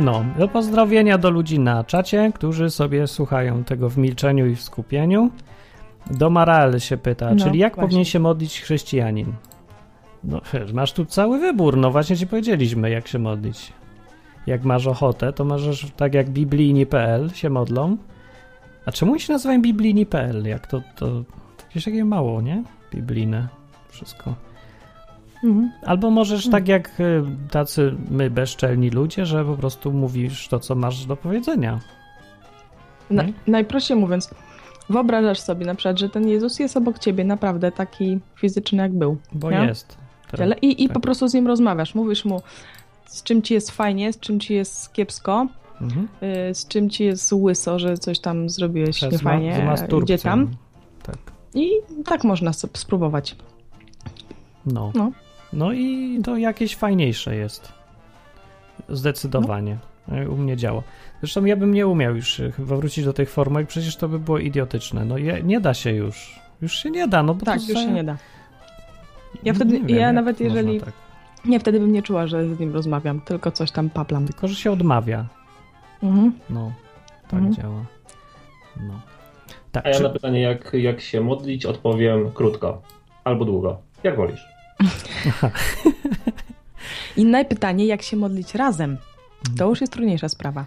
No, 0.06 0.24
do 0.38 0.48
pozdrowienia 0.48 1.18
do 1.18 1.30
ludzi 1.30 1.58
na 1.58 1.84
czacie, 1.84 2.32
którzy 2.34 2.70
sobie 2.70 3.06
słuchają 3.06 3.64
tego 3.64 3.90
w 3.90 3.98
milczeniu 3.98 4.46
i 4.46 4.56
w 4.56 4.62
skupieniu. 4.62 5.30
Do 6.10 6.30
Marael 6.30 6.80
się 6.80 6.96
pyta, 6.96 7.34
No, 7.34 7.44
czyli 7.44 7.58
jak 7.58 7.74
właśnie. 7.74 7.88
powinien 7.88 8.04
się 8.04 8.18
modlić 8.18 8.60
chrześcijanin? 8.60 9.32
No, 10.24 10.40
masz 10.72 10.92
tu 10.92 11.04
cały 11.04 11.38
wybór, 11.38 11.76
no 11.76 11.90
właśnie 11.90 12.16
ci 12.16 12.26
powiedzieliśmy, 12.26 12.90
jak 12.90 13.08
się 13.08 13.18
modlić. 13.18 13.72
Jak 14.46 14.64
masz 14.64 14.86
ochotę, 14.86 15.32
to 15.32 15.44
możesz 15.44 15.86
tak 15.96 16.14
jak 16.14 16.30
biblijni.pl 16.30 17.30
się 17.30 17.50
modlą. 17.50 17.96
A 18.86 18.92
czemu 18.92 19.12
oni 19.12 19.20
się 19.20 19.32
nazywają 19.32 19.62
biblijni.pl? 19.62 20.46
Jak 20.46 20.66
to, 20.66 20.82
to, 20.96 21.06
to 21.06 21.64
jakieś 21.68 21.84
takie 21.84 22.04
mało, 22.04 22.42
nie? 22.42 22.62
Biblijne 22.90 23.48
wszystko. 23.88 24.34
Mhm. 25.44 25.72
Albo 25.86 26.10
możesz 26.10 26.50
tak 26.50 26.68
jak 26.68 27.00
y, 27.00 27.22
tacy 27.50 27.94
my 28.10 28.30
bezczelni 28.30 28.90
ludzie, 28.90 29.26
że 29.26 29.44
po 29.44 29.56
prostu 29.56 29.92
mówisz 29.92 30.48
to, 30.48 30.60
co 30.60 30.74
masz 30.74 31.06
do 31.06 31.16
powiedzenia. 31.16 31.80
Na, 33.10 33.24
najprościej 33.46 33.96
mówiąc, 33.96 34.30
wyobrażasz 34.90 35.40
sobie 35.40 35.66
na 35.66 35.74
przykład, 35.74 35.98
że 35.98 36.08
ten 36.08 36.28
Jezus 36.28 36.58
jest 36.58 36.76
obok 36.76 36.98
ciebie 36.98 37.24
naprawdę 37.24 37.72
taki 37.72 38.18
fizyczny, 38.36 38.82
jak 38.82 38.92
był. 38.92 39.16
Bo 39.32 39.50
Nie? 39.50 39.56
jest. 39.56 39.98
Tak. 40.30 40.62
I, 40.62 40.84
I 40.84 40.88
tak. 40.88 40.94
po 40.94 41.00
prostu 41.00 41.28
z 41.28 41.34
nim 41.34 41.46
rozmawiasz. 41.46 41.94
Mówisz 41.94 42.24
mu, 42.24 42.42
z 43.06 43.22
czym 43.22 43.42
ci 43.42 43.54
jest 43.54 43.70
fajnie, 43.70 44.12
z 44.12 44.20
czym 44.20 44.40
ci 44.40 44.54
jest 44.54 44.92
kiepsko, 44.92 45.46
Mhm. 45.80 46.08
y, 46.50 46.54
z 46.54 46.68
czym 46.68 46.90
ci 46.90 47.04
jest 47.04 47.32
łyso, 47.32 47.78
że 47.78 47.98
coś 47.98 48.18
tam 48.18 48.48
zrobiłeś 48.50 48.96
Przez 48.96 49.12
niefajnie, 49.12 49.58
ma- 49.58 49.64
masturbcją. 49.64 50.00
gdzie 50.00 50.18
tam. 50.18 50.50
Tak. 51.02 51.16
I 51.54 51.70
tak 52.04 52.24
można 52.24 52.52
spróbować. 52.52 53.36
No. 54.66 54.92
no. 54.94 55.12
No. 55.52 55.72
i 55.72 56.18
to 56.24 56.36
jakieś 56.36 56.76
fajniejsze 56.76 57.36
jest. 57.36 57.72
Zdecydowanie. 58.88 59.78
E, 60.12 60.28
U 60.28 60.36
mnie 60.36 60.56
działa. 60.56 60.82
Zresztą 61.20 61.44
ja 61.44 61.56
bym 61.56 61.74
nie 61.74 61.86
umiał 61.86 62.16
już 62.16 62.40
e, 62.40 62.52
chyba 62.52 62.76
wrócić 62.76 63.04
do 63.04 63.12
tych 63.12 63.30
formułek, 63.30 63.66
przecież 63.68 63.96
to 63.96 64.08
by 64.08 64.18
było 64.18 64.38
idiotyczne. 64.38 65.04
No 65.04 65.18
je, 65.18 65.42
nie 65.42 65.60
da 65.60 65.74
się 65.74 65.90
już. 65.92 66.40
Już 66.62 66.78
się 66.78 66.90
nie 66.90 67.08
da, 67.08 67.22
no 67.22 67.34
bo 67.34 67.44
Tak, 67.46 67.60
to 67.60 67.72
już 67.72 67.80
się 67.80 67.92
nie 67.92 68.04
da. 68.04 68.12
No 68.12 68.18
Ja 69.44 69.54
wtedy- 69.54 69.80
nie 69.80 69.94
ja 69.96 70.12
nawet 70.12 70.40
jeżeli- 70.40 70.80
Tak. 70.80 70.92
Nie, 71.44 71.60
wtedy 71.60 71.80
bym 71.80 71.92
nie 71.92 72.02
czuła, 72.02 72.26
że 72.26 72.54
z 72.54 72.58
nim 72.60 72.72
rozmawiam, 72.72 73.20
tylko 73.20 73.50
coś 73.50 73.70
tam 73.70 73.90
paplam. 73.90 74.26
Tylko, 74.26 74.48
że 74.48 74.54
się 74.54 74.72
odmawia. 74.72 75.24
Mhm. 76.02 76.32
No, 76.50 76.72
tak 77.22 77.32
Mhm. 77.40 77.54
działa. 77.54 77.84
No. 78.88 79.00
Tak, 79.72 79.86
A 79.86 79.88
ja 79.88 79.94
czy... 79.96 80.02
na 80.02 80.08
pytanie, 80.10 80.40
jak, 80.40 80.70
jak 80.72 81.00
się 81.00 81.20
modlić, 81.20 81.66
odpowiem 81.66 82.30
krótko 82.32 82.82
albo 83.24 83.44
długo. 83.44 83.78
Jak 84.02 84.16
wolisz. 84.16 84.40
Inne 87.16 87.44
pytanie, 87.44 87.86
jak 87.86 88.02
się 88.02 88.16
modlić 88.16 88.54
razem? 88.54 88.90
Mhm. 88.90 89.56
To 89.58 89.68
już 89.68 89.80
jest 89.80 89.92
trudniejsza 89.92 90.28
sprawa. 90.28 90.64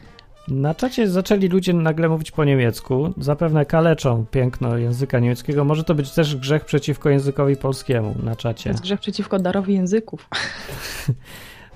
Na 0.47 0.75
czacie 0.75 1.07
zaczęli 1.09 1.47
ludzie 1.47 1.73
nagle 1.73 2.09
mówić 2.09 2.31
po 2.31 2.45
niemiecku. 2.45 3.13
Zapewne 3.17 3.65
kaleczą 3.65 4.25
piękno 4.31 4.77
języka 4.77 5.19
niemieckiego. 5.19 5.63
Może 5.65 5.83
to 5.83 5.95
być 5.95 6.11
też 6.11 6.35
grzech 6.35 6.65
przeciwko 6.65 7.09
językowi 7.09 7.55
polskiemu 7.55 8.15
na 8.23 8.35
To 8.35 8.41
czacie. 8.41 8.69
jest 8.69 8.81
grzech 8.81 8.99
przeciwko 8.99 9.39
darowi 9.39 9.73
języków. 9.73 10.27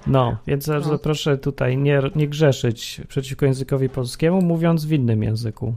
No, 0.08 0.38
więc 0.48 0.68
bardzo 0.70 0.92
No. 0.92 0.98
proszę 1.00 1.38
tutaj 1.38 1.78
nie, 1.78 2.02
nie 2.16 2.28
grzeszyć 2.28 3.02
przeciwko 3.08 3.46
językowi 3.46 3.90
polskiemu, 3.90 4.42
mówiąc 4.42 4.86
w 4.86 4.92
innym 4.92 5.24
języku. 5.24 5.74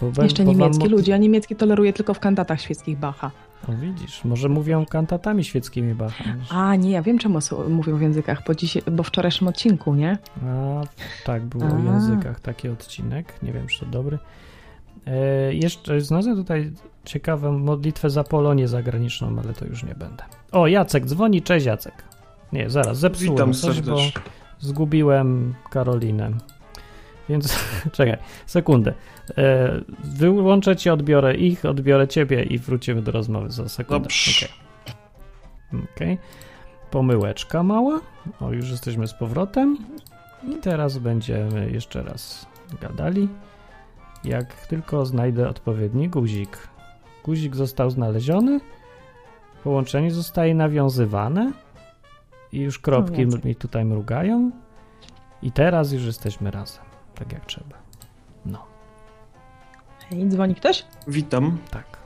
Bo 0.00 0.10
wam- 0.10 0.24
Jeszcze 0.24 0.44
bo 0.44 0.50
wam 0.52 0.60
niemiecki 0.60 0.82
mot- 0.84 0.90
ludzie, 0.92 1.14
a 1.14 1.16
niemiecki 1.16 1.56
toleruje 1.56 1.92
tylko 1.92 2.14
w 2.14 2.20
kantatach 2.20 2.60
świeckich 2.60 2.98
Bacha. 2.98 3.30
O, 3.68 3.72
widzisz, 3.72 4.24
może 4.24 4.48
mówią 4.48 4.86
kantatami 4.86 5.44
świeckimi 5.44 5.94
Bacha. 5.94 6.24
A, 6.50 6.76
nie, 6.76 6.90
ja 6.90 7.02
wiem 7.02 7.18
czemu 7.18 7.38
mówią 7.68 7.96
w 7.96 8.02
językach, 8.02 8.42
bo, 8.46 8.54
dziś, 8.54 8.78
bo 8.92 9.02
w 9.02 9.06
wczorajszym 9.06 9.48
odcinku, 9.48 9.94
nie? 9.94 10.18
A, 10.46 10.82
tak, 11.24 11.44
był 11.44 11.60
o 11.62 11.76
A. 11.76 11.92
językach 11.92 12.40
taki 12.40 12.68
odcinek. 12.68 13.34
Nie 13.42 13.52
wiem, 13.52 13.66
czy 13.66 13.80
to 13.80 13.86
dobry. 13.86 14.18
E, 15.06 15.54
jeszcze 15.54 16.00
znalazłem 16.00 16.36
tutaj 16.36 16.72
ciekawą 17.04 17.58
modlitwę 17.58 18.10
za 18.10 18.24
Polonię 18.24 18.68
zagraniczną, 18.68 19.36
ale 19.44 19.52
to 19.54 19.64
już 19.64 19.82
nie 19.84 19.94
będę. 19.94 20.24
O, 20.52 20.66
Jacek 20.66 21.06
dzwoni. 21.06 21.42
Cześć, 21.42 21.66
Jacek. 21.66 21.94
Nie, 22.52 22.70
zaraz, 22.70 22.98
zepsułem 22.98 23.34
Witam 23.34 23.54
coś, 23.54 23.80
bo 23.80 23.98
zgubiłem 24.58 25.54
Karolinę. 25.70 26.30
Więc 27.28 27.58
czekaj, 27.92 28.16
sekundę. 28.46 28.94
E, 29.38 29.80
wyłączę 30.04 30.76
cię, 30.76 30.92
odbiorę 30.92 31.34
ich, 31.34 31.64
odbiorę 31.64 32.08
ciebie 32.08 32.42
i 32.42 32.58
wrócimy 32.58 33.02
do 33.02 33.12
rozmowy 33.12 33.50
za 33.50 33.68
sekundę. 33.68 34.02
Dobrze. 34.02 34.46
Okej. 34.46 35.82
Okej. 35.94 36.18
Pomyłeczka 36.90 37.62
mała. 37.62 38.00
O, 38.40 38.52
już 38.52 38.70
jesteśmy 38.70 39.06
z 39.06 39.14
powrotem. 39.14 39.78
I 40.48 40.54
teraz 40.54 40.98
będziemy 40.98 41.70
jeszcze 41.70 42.02
raz 42.02 42.46
gadali. 42.80 43.28
Jak 44.24 44.66
tylko 44.66 45.06
znajdę 45.06 45.48
odpowiedni 45.48 46.08
guzik. 46.08 46.68
Guzik 47.24 47.56
został 47.56 47.90
znaleziony. 47.90 48.60
Połączenie 49.64 50.10
zostaje 50.10 50.54
nawiązywane. 50.54 51.52
I 52.52 52.58
już 52.60 52.78
kropki 52.78 53.20
Jacek. 53.22 53.44
mi 53.44 53.56
tutaj 53.56 53.84
mrugają. 53.84 54.50
I 55.42 55.52
teraz 55.52 55.92
już 55.92 56.04
jesteśmy 56.04 56.50
razem. 56.50 56.84
Tak 57.14 57.32
jak 57.32 57.46
trzeba. 57.46 57.76
No, 58.46 58.66
Hej, 60.10 60.28
dzwoni 60.28 60.54
ktoś? 60.54 60.84
Witam. 61.08 61.58
tak. 61.70 61.98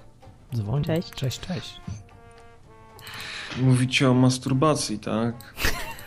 Dzwoni. 0.55 0.85
Cześć. 0.85 1.11
Cześć, 1.11 1.41
cześć. 1.41 1.81
Mówicie 3.63 4.11
o 4.11 4.15
masturbacji, 4.15 4.99
tak? 4.99 5.55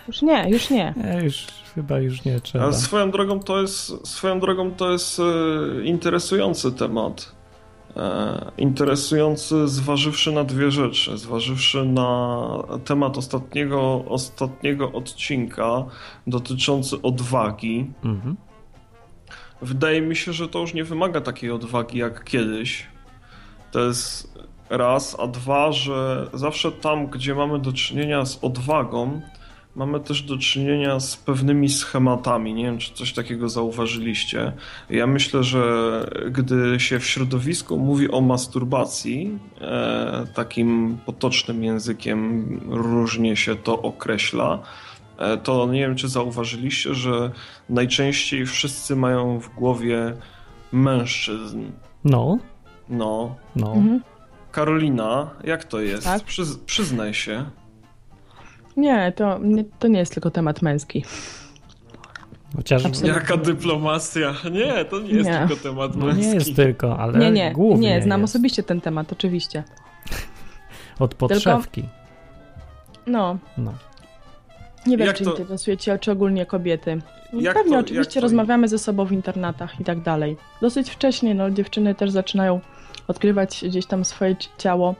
Już 0.07 0.21
nie, 0.21 0.49
już 0.49 0.69
nie. 0.69 0.93
E, 1.03 1.23
już 1.23 1.47
chyba 1.75 1.99
już 1.99 2.25
nie 2.25 2.39
trzeba. 2.41 2.63
Ale 2.63 2.73
swoją 2.73 3.11
drogą 3.11 3.39
to 3.39 3.61
jest, 3.61 4.07
swoją 4.07 4.39
drogą 4.39 4.71
to 4.71 4.91
jest 4.91 5.19
e, 5.19 5.23
interesujący 5.85 6.71
temat. 6.71 7.35
E, 7.97 8.51
interesujący, 8.57 9.67
zważywszy 9.67 10.31
na 10.31 10.43
dwie 10.43 10.71
rzeczy. 10.71 11.17
Zważywszy 11.17 11.85
na 11.85 12.49
temat 12.85 13.17
ostatniego, 13.17 14.05
ostatniego 14.07 14.91
odcinka 14.91 15.85
dotyczący 16.27 17.01
odwagi. 17.01 17.87
Mhm. 18.03 18.35
Wydaje 19.61 20.01
mi 20.01 20.15
się, 20.15 20.33
że 20.33 20.47
to 20.47 20.59
już 20.59 20.73
nie 20.73 20.83
wymaga 20.83 21.21
takiej 21.21 21.51
odwagi 21.51 21.97
jak 21.97 22.23
kiedyś. 22.23 22.87
To 23.71 23.79
jest 23.79 24.39
raz, 24.69 25.19
a 25.19 25.27
dwa, 25.27 25.71
że 25.71 26.27
zawsze 26.33 26.71
tam, 26.71 27.07
gdzie 27.07 27.35
mamy 27.35 27.59
do 27.59 27.73
czynienia 27.73 28.25
z 28.25 28.43
odwagą, 28.43 29.21
mamy 29.75 29.99
też 29.99 30.21
do 30.21 30.37
czynienia 30.37 30.99
z 30.99 31.17
pewnymi 31.17 31.69
schematami. 31.69 32.53
Nie 32.53 32.63
wiem, 32.63 32.77
czy 32.77 32.93
coś 32.93 33.13
takiego 33.13 33.49
zauważyliście. 33.49 34.53
Ja 34.89 35.07
myślę, 35.07 35.43
że 35.43 35.63
gdy 36.31 36.79
się 36.79 36.99
w 36.99 37.05
środowisku 37.07 37.77
mówi 37.77 38.11
o 38.11 38.21
masturbacji, 38.21 39.39
e, 39.61 40.27
takim 40.33 40.97
potocznym 41.05 41.63
językiem 41.63 42.47
różnie 42.69 43.35
się 43.35 43.55
to 43.55 43.81
określa, 43.81 44.59
e, 45.17 45.37
to 45.37 45.67
nie 45.71 45.79
wiem, 45.79 45.95
czy 45.95 46.07
zauważyliście, 46.09 46.93
że 46.93 47.31
najczęściej 47.69 48.45
wszyscy 48.45 48.95
mają 48.95 49.39
w 49.39 49.49
głowie 49.55 50.13
mężczyzn. 50.71 51.63
No, 52.03 52.37
No. 52.89 53.35
no. 53.55 53.73
Mhm. 53.73 54.01
Karolina, 54.51 55.29
jak 55.43 55.63
to 55.63 55.81
jest? 55.81 56.03
Tak? 56.03 56.23
Przyz, 56.23 56.57
przyznaj 56.57 57.13
się. 57.13 57.45
Nie, 58.79 59.13
to 59.15 59.37
nie, 59.41 59.63
to 59.79 59.87
nie 59.87 59.99
jest 59.99 60.13
tylko 60.13 60.31
temat 60.31 60.61
męski. 60.61 61.05
Chociaż 62.55 62.85
Absolutnie. 62.85 63.19
Jaka 63.19 63.37
dyplomacja? 63.37 64.33
Nie, 64.51 64.85
to 64.85 64.99
nie 64.99 65.09
jest 65.11 65.29
Nie. 65.29 65.39
tylko 65.47 65.63
temat 65.63 65.95
no 65.95 66.05
męski. 66.05 66.27
nie 66.27 66.33
jest 66.33 66.55
tylko, 66.55 66.99
ale 66.99 67.19
Nie, 67.19 67.31
nie, 67.31 67.51
głównie 67.53 67.89
nie, 67.95 68.01
znam 68.01 68.21
jest. 68.21 68.35
osobiście 68.35 68.63
ten 68.63 68.81
temat, 68.81 69.11
oczywiście. 69.11 69.63
Od 70.99 71.15
podszewki. 71.15 71.83
No, 73.07 73.37
No. 73.57 73.73
nie 74.87 74.97
wiem, 74.97 75.07
Jak 75.07 75.15
czy 75.17 75.23
to- 75.23 75.35
interesujecie, 75.35 75.99
czy 75.99 76.11
ogólnie 76.11 76.45
kobiety. 76.45 77.01
Jak 77.33 77.53
Pewnie, 77.53 77.71
to- 77.71 77.75
jak 77.77 77.85
oczywiście 77.85 78.13
to- 78.19 78.21
rozmawiamy 78.21 78.67
ze 78.67 78.79
sobą 78.79 79.05
w 79.05 79.11
internatach 79.11 79.79
i 79.79 79.83
tak 79.83 80.01
dalej. 80.01 80.37
Dosyć 80.61 80.89
wcześnie, 80.89 81.35
no, 81.35 81.51
dziewczyny 81.51 81.95
też 81.95 82.11
zaczynają 82.11 82.59
odkrywać 83.07 83.63
gdzieś 83.67 83.85
tam 83.85 84.05
swoje 84.05 84.35
ci- 84.35 84.49
ciało 84.57 84.95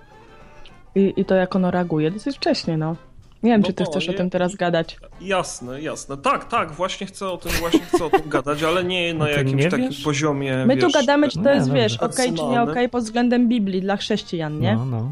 i, 0.96 1.14
i 1.18 1.26
to, 1.26 1.36
jak 1.36 1.56
ono 1.56 1.72
reaguje. 1.72 2.12
Dosyć 2.12 2.36
wcześnie, 2.38 2.78
no. 2.78 2.96
Nie 3.44 3.52
wiem, 3.52 3.62
No 3.62 3.68
czy 3.68 3.74
ty 3.74 3.84
to 3.84 3.92
chcesz 3.92 4.10
o 4.10 4.12
nie- 4.12 4.18
tym 4.18 4.30
teraz 4.30 4.56
gadać. 4.56 4.98
Jasne, 5.22 5.82
jasne. 5.82 6.18
Tak, 6.18 6.46
tak, 6.50 6.72
właśnie 6.72 7.08
chcę 7.08 7.28
o 7.30 7.38
tym, 7.38 7.52
właśnie 7.52 7.80
chcę 7.80 8.06
o 8.06 8.10
tym 8.10 8.30
gadać, 8.30 8.64
ale 8.64 8.84
nie 8.84 9.14
na 9.14 9.26
ty 9.26 9.32
jakimś 9.32 9.64
nie 9.64 9.70
takim 9.72 9.90
wiesz? 9.90 10.02
poziomie. 10.04 10.64
My 10.66 10.76
wiesz, 10.76 10.84
tu 10.86 10.92
gadamy, 11.00 11.30
czy 11.30 11.40
to 11.40 11.50
nie, 11.50 11.56
jest, 11.56 11.68
dobrze. 11.68 11.84
wiesz, 11.84 11.98
okej, 11.98 12.34
czy 12.34 12.44
nie 12.44 12.62
okej 12.62 12.90
pod 12.90 13.04
względem 13.04 13.48
Biblii 13.50 13.82
dla 13.82 13.98
chrześcijan, 13.98 14.60
nie? 14.60 14.76
No, 14.76 14.86
no. 14.86 15.12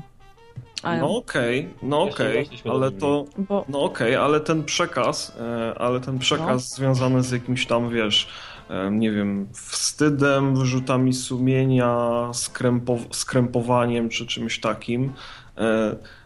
A, 0.84 0.98
No 0.98 1.16
okej, 1.18 1.70
no 1.82 2.06
Jeszcze 2.06 2.24
okej, 2.24 2.50
do 2.66 2.72
ale 2.72 2.92
to. 2.92 3.26
Bo 3.38 3.66
No 3.70 3.82
okej, 3.82 4.16
ale 4.16 4.40
ten 4.40 4.64
przekaz, 4.64 5.38
e, 5.40 5.74
ale 5.80 6.00
ten 6.02 6.20
przekaz 6.20 6.48
No. 6.72 6.76
związany 6.76 7.24
z 7.24 7.32
jakimś 7.32 7.66
tam, 7.66 7.90
wiesz, 7.90 8.28
e, 8.70 8.92
nie 8.92 9.12
wiem, 9.12 9.48
wstydem, 9.54 10.56
wyrzutami 10.56 11.14
sumienia, 11.14 11.98
skrępow- 12.32 13.08
skrępowaniem 13.16 14.10
czy 14.10 14.26
czymś 14.28 14.60
takim, 14.60 15.14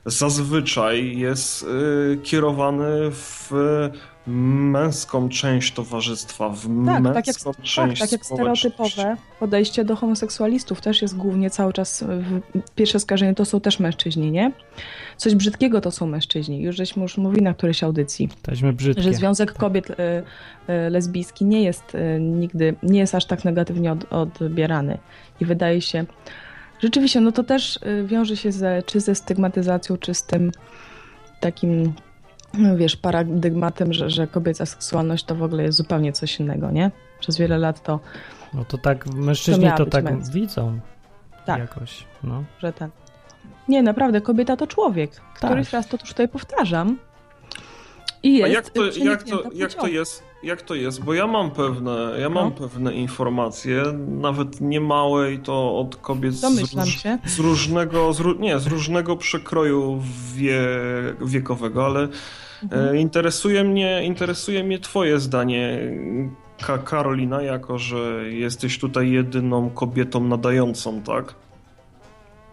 zazwyczaj 0.06 1.18
jest 1.18 1.64
e, 1.64 2.18
kierowany 2.18 3.12
w 3.12 3.52
męską 4.28 5.30
część 5.30 5.74
towarzystwa, 5.74 6.50
w 6.50 6.62
Tak, 6.62 6.70
męską 7.04 7.14
tak 7.14 7.28
jak, 7.28 7.36
tak, 7.36 7.62
część 7.64 8.02
tak 8.02 8.12
jak 8.12 8.26
społeczności. 8.26 8.70
stereotypowe 8.70 9.18
podejście 9.40 9.86
do 9.86 9.96
homoseksualistów 9.96 10.82
też 10.82 11.02
jest 11.02 11.18
głównie 11.18 11.50
cały 11.50 11.74
czas, 11.74 12.04
w, 12.04 12.42
pierwsze 12.76 13.00
skażenie 13.00 13.36
to 13.36 13.46
są 13.46 13.62
też 13.62 13.80
mężczyźni, 13.80 14.32
nie? 14.32 14.52
Coś 15.18 15.36
brzydkiego 15.36 15.82
to 15.82 15.92
są 15.92 16.08
mężczyźni. 16.08 16.62
Już 16.62 16.76
żeśmy 16.76 17.02
już 17.02 17.18
mówili 17.18 17.42
na 17.42 17.54
którejś 17.54 17.84
audycji, 17.84 18.30
brzydkie. 18.74 19.04
że 19.04 19.14
związek 19.14 19.54
kobiet 19.54 19.90
y, 19.90 19.94
y, 19.94 20.90
lesbijski 20.90 21.46
nie 21.46 21.64
jest 21.64 21.96
y, 21.96 22.20
nigdy, 22.20 22.76
nie 22.84 23.00
jest 23.00 23.16
aż 23.16 23.26
tak 23.26 23.46
negatywnie 23.46 23.92
od, 23.92 24.14
odbierany. 24.14 24.98
I 25.40 25.46
wydaje 25.46 25.82
się, 25.82 26.06
rzeczywiście, 26.82 27.22
no 27.22 27.32
to 27.32 27.44
też 27.44 27.80
y, 27.86 28.08
wiąże 28.08 28.38
się 28.38 28.52
ze, 28.52 28.84
czy 28.86 29.00
ze 29.00 29.16
stygmatyzacją, 29.16 29.98
czy 29.98 30.14
z 30.14 30.24
tym 30.24 30.52
takim, 31.40 31.94
no 32.54 32.78
wiesz, 32.78 32.96
paradygmatem, 32.96 33.94
że, 33.94 34.10
że 34.10 34.28
kobieca 34.28 34.66
seksualność 34.66 35.24
to 35.24 35.36
w 35.36 35.44
ogóle 35.44 35.64
jest 35.64 35.78
zupełnie 35.78 36.14
coś 36.14 36.40
innego, 36.40 36.72
nie? 36.72 36.92
Przez 37.20 37.38
wiele 37.38 37.58
lat 37.58 37.84
to 37.84 38.00
No 38.54 38.66
to 38.66 38.78
tak, 38.78 39.06
mężczyźni 39.14 39.72
to, 39.78 39.84
być 39.84 39.94
tak 39.94 40.30
widzą 40.32 40.80
Tak. 41.46 41.60
jakoś. 41.60 42.06
No. 42.24 42.44
że 42.60 42.74
ten. 42.74 42.90
Nie, 43.68 43.84
naprawdę, 43.84 44.22
kobieta 44.22 44.58
to 44.58 44.68
człowiek. 44.68 45.12
Tak. 45.16 45.52
Któryś 45.52 45.74
raz 45.74 45.88
to 45.88 45.98
już 45.98 46.10
tutaj 46.10 46.28
powtarzam. 46.28 46.98
I 48.24 48.44
A 48.44 48.48
jest 48.48 48.54
jak 48.56 48.70
to, 48.70 48.86
jak, 49.04 49.24
to, 49.24 49.44
jak 49.54 49.74
to 49.74 49.88
jest? 49.88 50.24
Jak 50.44 50.62
to 50.62 50.76
jest? 50.76 51.04
Bo 51.04 51.14
ja 51.14 51.28
mam 51.28 51.52
pewne, 51.52 52.12
ja 52.20 52.30
mam 52.30 52.46
No. 52.46 52.52
pewne 52.52 52.94
informacje, 52.94 53.84
nawet 54.08 54.62
niemałe 54.62 55.34
i 55.34 55.40
to 55.40 55.78
od 55.80 55.96
kobiet 55.96 56.34
z, 56.34 56.42
Domyślam 56.42 56.88
się. 56.88 57.18
z 57.26 57.40
różnego, 57.40 58.14
z, 58.14 58.20
ró- 58.22 58.40
nie, 58.40 58.60
z 58.60 58.68
różnego 58.68 59.18
przekroju 59.18 60.02
wie, 60.36 60.62
wiekowego, 61.26 61.86
ale 61.86 62.08
Mhm. 62.64 62.96
e, 62.96 63.00
interesuje 63.02 63.64
mnie, 63.64 64.04
interesuje 64.04 64.64
mnie 64.64 64.80
twoje 64.80 65.20
zdanie, 65.20 65.80
Ka 66.66 66.78
Karolina, 66.78 67.42
jako 67.42 67.78
że 67.78 68.24
jesteś 68.30 68.80
tutaj 68.80 69.12
jedyną 69.12 69.70
kobietą 69.70 70.24
nadającą, 70.24 71.02
tak? 71.02 71.36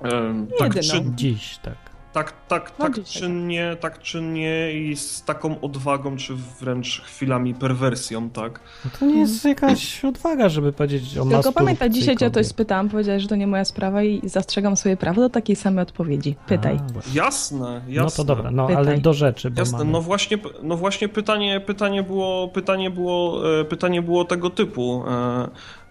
E, 0.04 0.46
tak, 0.58 0.74
czy, 0.80 1.02
Dziś, 1.14 1.58
tak. 1.62 1.74
Tak, 2.18 2.32
tak, 2.48 2.72
No 2.78 2.84
tak 2.84 3.04
czynnie, 3.04 3.76
tak 3.80 3.98
czynnie 3.98 4.72
i 4.72 4.96
z 4.96 5.24
taką 5.24 5.60
odwagą, 5.60 6.16
czy 6.16 6.34
wręcz 6.60 7.02
chwilami 7.02 7.54
perwersją, 7.54 8.30
tak? 8.30 8.60
No 8.84 8.90
to 8.98 9.06
nie 9.06 9.20
jest 9.20 9.44
jakaś 9.44 10.04
odwaga, 10.04 10.48
żeby 10.48 10.72
powiedzieć 10.72 11.02
o 11.02 11.04
Tylko 11.04 11.24
masturbacji 11.24 11.54
pamiętaj, 11.54 11.90
dzisiaj 11.90 12.16
cię 12.16 12.26
o 12.26 12.30
coś 12.30 12.46
spytałam, 12.46 12.88
powiedziałeś, 12.88 13.22
że 13.22 13.28
to 13.28 13.36
nie 13.36 13.46
moja 13.46 13.64
sprawa 13.64 14.02
i 14.02 14.28
zastrzegam 14.28 14.76
sobie 14.76 14.96
prawo 14.96 15.20
do 15.20 15.30
takiej 15.30 15.56
samej 15.56 15.82
odpowiedzi. 15.82 16.36
Pytaj. 16.46 16.76
A. 16.76 17.14
Jasne, 17.14 17.82
jasne. 17.88 18.02
No 18.02 18.10
to 18.10 18.24
dobra, 18.24 18.50
no 18.50 18.66
Pytaj. 18.66 18.86
ale 18.86 18.98
do 18.98 19.12
rzeczy, 19.12 19.50
bo 19.50 19.60
Jasne, 19.60 19.78
mamy... 19.78 19.90
no 19.90 20.00
właśnie, 20.00 20.38
no 20.62 20.76
właśnie 20.76 21.08
pytanie, 21.08 21.60
pytanie, 21.60 22.02
było, 22.02 22.48
pytanie, 22.48 22.90
było, 22.90 23.42
e, 23.60 23.64
pytanie 23.64 24.02
było 24.02 24.24
tego 24.24 24.50
typu. 24.50 25.04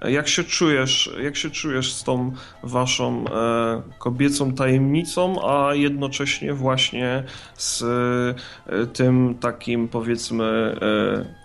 Jak 0.02 0.28
się 0.28 0.44
czujesz, 0.44 1.12
jak 1.24 1.36
się 1.36 1.50
czujesz 1.50 1.94
z 1.94 2.04
tą 2.04 2.32
waszą 2.64 3.26
e, 3.28 3.82
kobiecą 4.00 4.54
tajemnicą, 4.54 5.50
a 5.50 5.74
jednocześnie 5.76 6.54
właśnie 6.54 7.24
z 7.54 7.82
e, 8.66 8.86
tym 8.86 9.36
takim 9.40 9.88
powiedzmy 9.88 10.76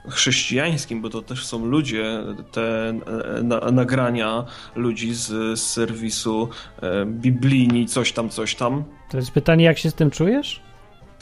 e, 0.06 0.10
chrześcijańskim, 0.10 1.02
bo 1.02 1.10
to 1.10 1.22
też 1.22 1.46
są 1.46 1.66
ludzie, 1.66 2.22
te 2.52 2.88
e, 2.88 3.42
na, 3.42 3.60
nagrania 3.70 4.44
ludzi 4.76 5.14
z, 5.14 5.58
z 5.58 5.62
serwisu 5.62 6.48
e, 6.82 7.06
biblijni, 7.06 7.86
coś 7.86 8.12
tam, 8.12 8.28
coś 8.28 8.54
tam. 8.54 8.84
To 9.10 9.16
jest 9.16 9.30
pytanie, 9.30 9.64
jak 9.64 9.78
się 9.78 9.90
z 9.90 9.94
tym 9.94 10.10
czujesz? 10.10 10.71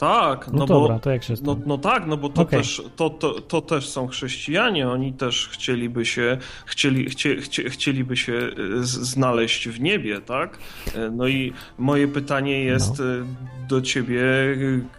Tak, 0.01 0.47
No, 0.47 0.59
no, 0.59 0.65
dobra, 0.65 0.93
bo 0.93 0.99
to 0.99 1.11
jak 1.11 1.23
się 1.23 1.33
no, 1.43 1.57
no 1.65 1.77
tak, 1.77 2.07
no 2.07 2.17
bo 2.17 2.29
to, 2.29 2.41
Okej. 2.41 2.59
też, 2.59 2.83
to, 2.95 3.09
to, 3.09 3.41
to 3.41 3.61
też 3.61 3.89
są 3.89 4.07
chrześcijanie, 4.07 4.89
oni 4.89 5.13
też 5.13 5.49
chcieliby 5.51 6.05
się, 6.05 6.37
chcieli, 6.65 7.09
chcie, 7.09 7.41
chcie, 7.41 7.69
chcieliby 7.69 8.17
się 8.17 8.33
e, 8.33 8.49
znaleźć 8.83 9.69
w 9.69 9.81
niebie, 9.81 10.21
tak? 10.21 10.57
E, 10.95 11.09
No 11.09 11.27
i 11.27 11.53
moje 11.77 12.07
pytanie 12.07 12.63
jest 12.63 12.99
No. 12.99 13.05
e, 13.05 13.25
do 13.67 13.81
ciebie, 13.81 14.23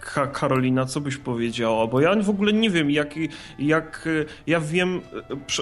Ka 0.01 0.27
Karolina, 0.27 0.87
co 0.87 1.01
byś 1.01 1.17
powiedziała? 1.17 1.87
Bo 1.87 2.01
ja 2.01 2.17
w 2.23 2.31
ogóle 2.31 2.53
nie 2.53 2.71
wiem, 2.71 2.91
jak, 2.91 3.15
jak 3.59 4.09
ja 4.47 4.61
wiem 4.61 5.01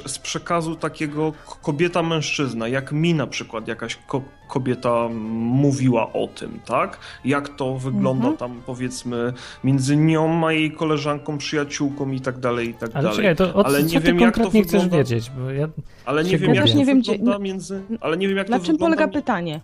z 0.07 0.19
przekazu 0.19 0.77
takiego 0.77 1.33
kobieta-mężczyzna, 1.63 2.69
jak 2.69 2.93
mi 2.93 3.15
na 3.15 3.27
przykład 3.27 3.69
jakaś 3.69 3.97
ko 3.97 4.23
kobieta 4.51 5.09
mówiła 5.39 6.13
o 6.13 6.27
tym, 6.27 6.61
tak? 6.67 6.99
Jak 7.25 7.49
to 7.49 7.75
wygląda 7.79 8.29
Mhm. 8.29 8.37
tam 8.37 8.63
powiedzmy 8.67 9.33
między 9.65 9.97
nią 9.97 10.47
a 10.47 10.53
jej 10.53 10.73
koleżanką, 10.73 11.39
przyjaciółką 11.39 12.11
i 12.11 12.21
tak 12.21 12.39
dalej, 12.39 12.69
i 12.69 12.75
tak 12.75 12.91
Ale 12.95 13.03
dalej. 13.03 13.17
czekaj, 13.17 13.37
to 13.37 13.55
o 13.55 13.67
Ale 13.67 13.79
co 13.79 13.87
nie 13.95 14.01
ty 14.01 14.07
wiem, 14.07 14.21
jak 14.21 14.35
to 14.35 14.41
konkretnie 14.41 14.63
chcesz 14.63 14.73
wygląda. 14.83 14.97
wiedzieć? 14.97 15.31
Bo 15.31 15.51
ja... 15.51 15.69
Ale 16.05 16.25
nie 16.25 16.39
wiem, 16.39 16.55
jak 16.55 16.67
Ja 16.69 16.73
to 16.73 16.79
wiem, 16.85 17.03
wygląda 17.03 17.33
gdzie- 17.35 17.43
między... 17.45 17.83
Ale 18.01 18.17
nie 18.17 18.29
wiem, 18.29 18.37
jak 18.37 18.49
Na 18.49 18.59
to 18.59 18.65
czym 18.65 18.75
wygląda... 18.75 18.97
polega 18.97 19.13
pytanie? 19.21 19.61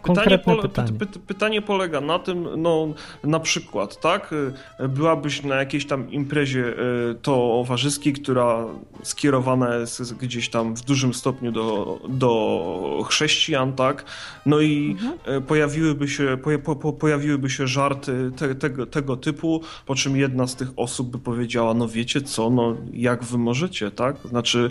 Pytanie, 0.00 0.38
pytanie. 0.38 0.92
Py, 0.92 1.06
py, 1.06 1.18
pytanie 1.18 1.62
polega 1.62 2.00
na 2.00 2.18
tym, 2.18 2.48
no 2.56 2.94
na 3.24 3.40
przykład, 3.40 4.00
tak, 4.00 4.34
y, 4.80 4.88
byłabyś 4.88 5.42
na 5.42 5.54
jakiejś 5.54 5.86
tam 5.86 6.10
imprezie 6.10 6.64
y, 7.10 7.14
towarzyskiej, 7.22 8.12
która 8.12 8.64
skierowana 9.02 9.74
jest 9.74 10.14
gdzieś 10.14 10.48
tam 10.48 10.74
w 10.74 10.82
dużym 10.82 11.14
stopniu 11.14 11.52
do, 11.52 11.98
do 12.08 13.04
chrześcijan, 13.08 13.72
tak, 13.72 14.04
no 14.46 14.60
i 14.60 14.96
mhm. 15.00 15.42
pojawiłyby, 15.42 16.08
się, 16.08 16.38
po, 16.64 16.76
po, 16.76 16.92
pojawiłyby 16.92 17.50
się 17.50 17.66
żarty 17.66 18.30
te, 18.36 18.54
tego, 18.54 18.86
tego 18.86 19.16
typu, 19.16 19.60
po 19.86 19.94
czym 19.94 20.16
jedna 20.16 20.46
z 20.46 20.56
tych 20.56 20.68
osób 20.76 21.10
by 21.10 21.18
powiedziała, 21.18 21.74
no 21.74 21.88
wiecie 21.88 22.20
co, 22.20 22.50
no 22.50 22.76
jak 22.92 23.24
wy 23.24 23.38
możecie, 23.38 23.90
tak, 23.90 24.16
znaczy 24.24 24.70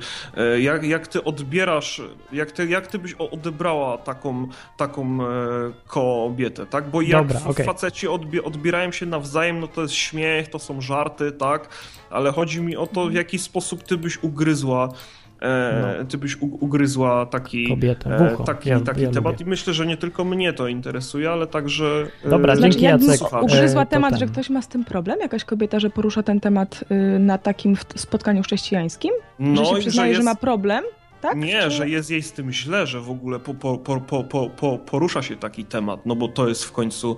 jak, 0.59 0.83
jak 0.83 1.07
ty 1.07 1.23
odbierasz, 1.23 2.01
jak 2.31 2.51
ty, 2.51 2.67
jak 2.67 2.87
ty 2.87 2.99
byś 2.99 3.13
odebrała 3.13 3.97
taką, 3.97 4.47
taką 4.77 5.17
kobietę, 5.87 6.65
tak? 6.65 6.89
Bo 6.89 7.01
jak 7.01 7.27
Dobra, 7.27 7.49
okay. 7.49 7.65
faceci 7.65 8.07
odbi 8.07 8.41
odbierają 8.41 8.91
się 8.91 9.05
nawzajem, 9.05 9.59
no 9.59 9.67
to 9.67 9.81
jest 9.81 9.93
śmiech, 9.93 10.47
to 10.47 10.59
są 10.59 10.81
żarty, 10.81 11.31
tak? 11.31 11.69
Ale 12.09 12.31
chodzi 12.31 12.61
mi 12.61 12.77
o 12.77 12.87
to, 12.87 13.05
w 13.05 13.13
jaki 13.13 13.39
sposób 13.39 13.83
ty 13.83 13.97
byś 13.97 14.23
ugryzła 14.23 14.89
e, 15.41 15.95
no. 15.99 16.05
ty 16.05 16.17
byś 16.17 16.37
ugryzła 16.41 17.25
taki, 17.25 17.69
Kobietę, 17.69 18.15
e, 18.15 18.43
taki, 18.45 18.69
ja, 18.69 18.79
taki 18.79 19.01
ja 19.01 19.11
temat 19.11 19.33
lubię. 19.33 19.45
i 19.45 19.49
myślę, 19.49 19.73
że 19.73 19.85
nie 19.85 19.97
tylko 19.97 20.23
mnie 20.23 20.53
to 20.53 20.67
interesuje, 20.67 21.31
ale 21.31 21.47
także 21.47 22.07
e, 22.25 22.29
Dobra, 22.29 22.55
znaczy, 22.55 22.79
dzięki 22.79 23.07
Jacek. 23.07 23.43
Ugryzła 23.43 23.81
e, 23.81 23.85
temat, 23.85 24.19
że 24.19 24.25
ktoś 24.25 24.49
ma 24.49 24.61
z 24.61 24.67
tym 24.67 24.85
problem? 24.85 25.19
Jakaś 25.19 25.43
kobieta, 25.43 25.79
że 25.79 25.89
porusza 25.89 26.23
ten 26.23 26.39
temat 26.39 26.83
y, 26.91 27.19
na 27.19 27.37
takim 27.37 27.75
spotkaniu 27.95 28.43
chrześcijańskim? 28.43 29.11
No, 29.39 29.65
że 29.65 29.71
się 29.71 29.77
przyznaje, 29.77 30.07
że, 30.07 30.09
jest... 30.09 30.21
że 30.21 30.33
ma 30.33 30.35
problem? 30.35 30.83
Tak? 31.25 31.37
Nie, 31.37 31.61
Czy... 31.61 31.71
że 31.71 31.89
jest 31.89 32.09
jej 32.09 32.21
z 32.21 32.31
tym 32.31 32.51
źle, 32.51 32.87
że 32.87 33.01
w 33.01 33.09
ogóle 33.09 33.39
po, 33.39 33.53
po, 33.53 33.77
po, 33.77 34.23
po, 34.49 34.77
porusza 34.77 35.21
się 35.21 35.35
taki 35.35 35.65
temat, 35.65 36.05
no 36.05 36.15
bo 36.15 36.27
to 36.27 36.47
jest 36.47 36.63
w 36.65 36.71
końcu 36.71 37.17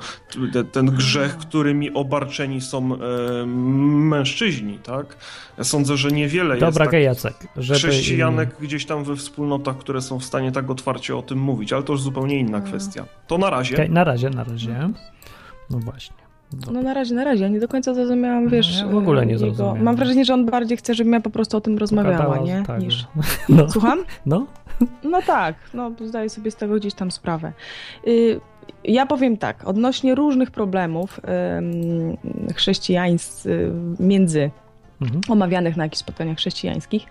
ten 0.72 0.86
grzech, 0.86 1.38
którymi 1.38 1.94
obarczeni 1.94 2.62
są 2.62 2.96
e, 2.96 2.98
mężczyźni, 3.46 4.80
tak? 4.80 5.18
Ja 5.58 5.64
sądzę, 5.64 5.98
że 5.98 6.12
niewiele 6.12 6.58
Dobra, 6.58 6.86
jest 6.86 6.92
tak 6.92 7.02
Jacek, 7.02 7.48
żeby... 7.58 7.80
chrześcijanek 7.80 8.56
gdzieś 8.60 8.86
tam 8.86 9.04
we 9.04 9.16
wspólnotach, 9.16 9.78
które 9.78 10.02
są 10.02 10.20
w 10.20 10.24
stanie 10.24 10.52
tak 10.52 10.70
otwarcie 10.70 11.18
o 11.18 11.22
tym 11.22 11.40
mówić, 11.40 11.74
ale 11.74 11.84
to 11.84 11.94
już 11.94 12.02
zupełnie 12.02 12.40
inna 12.40 12.58
hmm. 12.58 12.70
kwestia. 12.70 13.06
To 13.28 13.38
na 13.38 13.50
razie. 13.50 13.76
Okay, 13.76 13.90
na 13.90 14.04
razie, 14.04 14.30
na 14.30 14.44
razie. 14.44 14.90
No 15.70 15.80
właśnie. 15.80 16.27
Dobra. 16.52 16.72
No 16.72 16.82
na 16.82 16.94
razie, 16.94 17.16
na 17.16 17.24
razie. 17.24 17.44
Ja 17.44 17.50
nie 17.50 17.60
do 17.60 17.68
końca 17.68 17.94
zrozumiałam, 17.94 18.44
no, 18.44 18.50
wiesz... 18.50 18.80
Ja 18.80 18.88
w 18.88 18.96
ogóle 18.96 19.26
nie 19.26 19.34
jego... 19.34 19.46
zrozumiałam. 19.46 19.84
Mam 19.84 19.96
wrażenie, 19.96 20.26
że 20.26 20.34
on 20.34 20.46
bardziej 20.46 20.78
chce, 20.78 20.94
żebym 20.94 21.14
ja 21.14 21.22
po 21.22 21.30
prostu 21.30 21.58
o 21.58 21.62
tym 21.62 21.78
rozmawiała, 21.78 22.38
nie? 22.38 22.64
Tak. 22.68 22.82
Niż... 22.82 23.08
No. 23.50 23.70
Słucham? 23.70 24.00
No. 24.26 24.46
No 25.04 25.22
tak, 25.22 25.56
no 25.74 25.92
zdaję 26.06 26.30
sobie 26.30 26.52
z 26.52 26.56
tego 26.56 26.76
gdzieś 26.76 26.94
tam 26.94 27.12
sprawę. 27.12 27.54
Y 28.08 28.40
ja 28.84 29.06
powiem 29.06 29.38
tak, 29.38 29.68
odnośnie 29.68 30.16
różnych 30.16 30.52
problemów 30.52 31.20
y 31.20 32.54
chrześcijańskich 32.54 33.52
między 34.00 34.52
mhm. 35.02 35.22
omawianych 35.30 35.78
na 35.78 35.84
jakichś 35.84 36.00
spotkaniach 36.00 36.38
chrześcijańskich, 36.38 37.06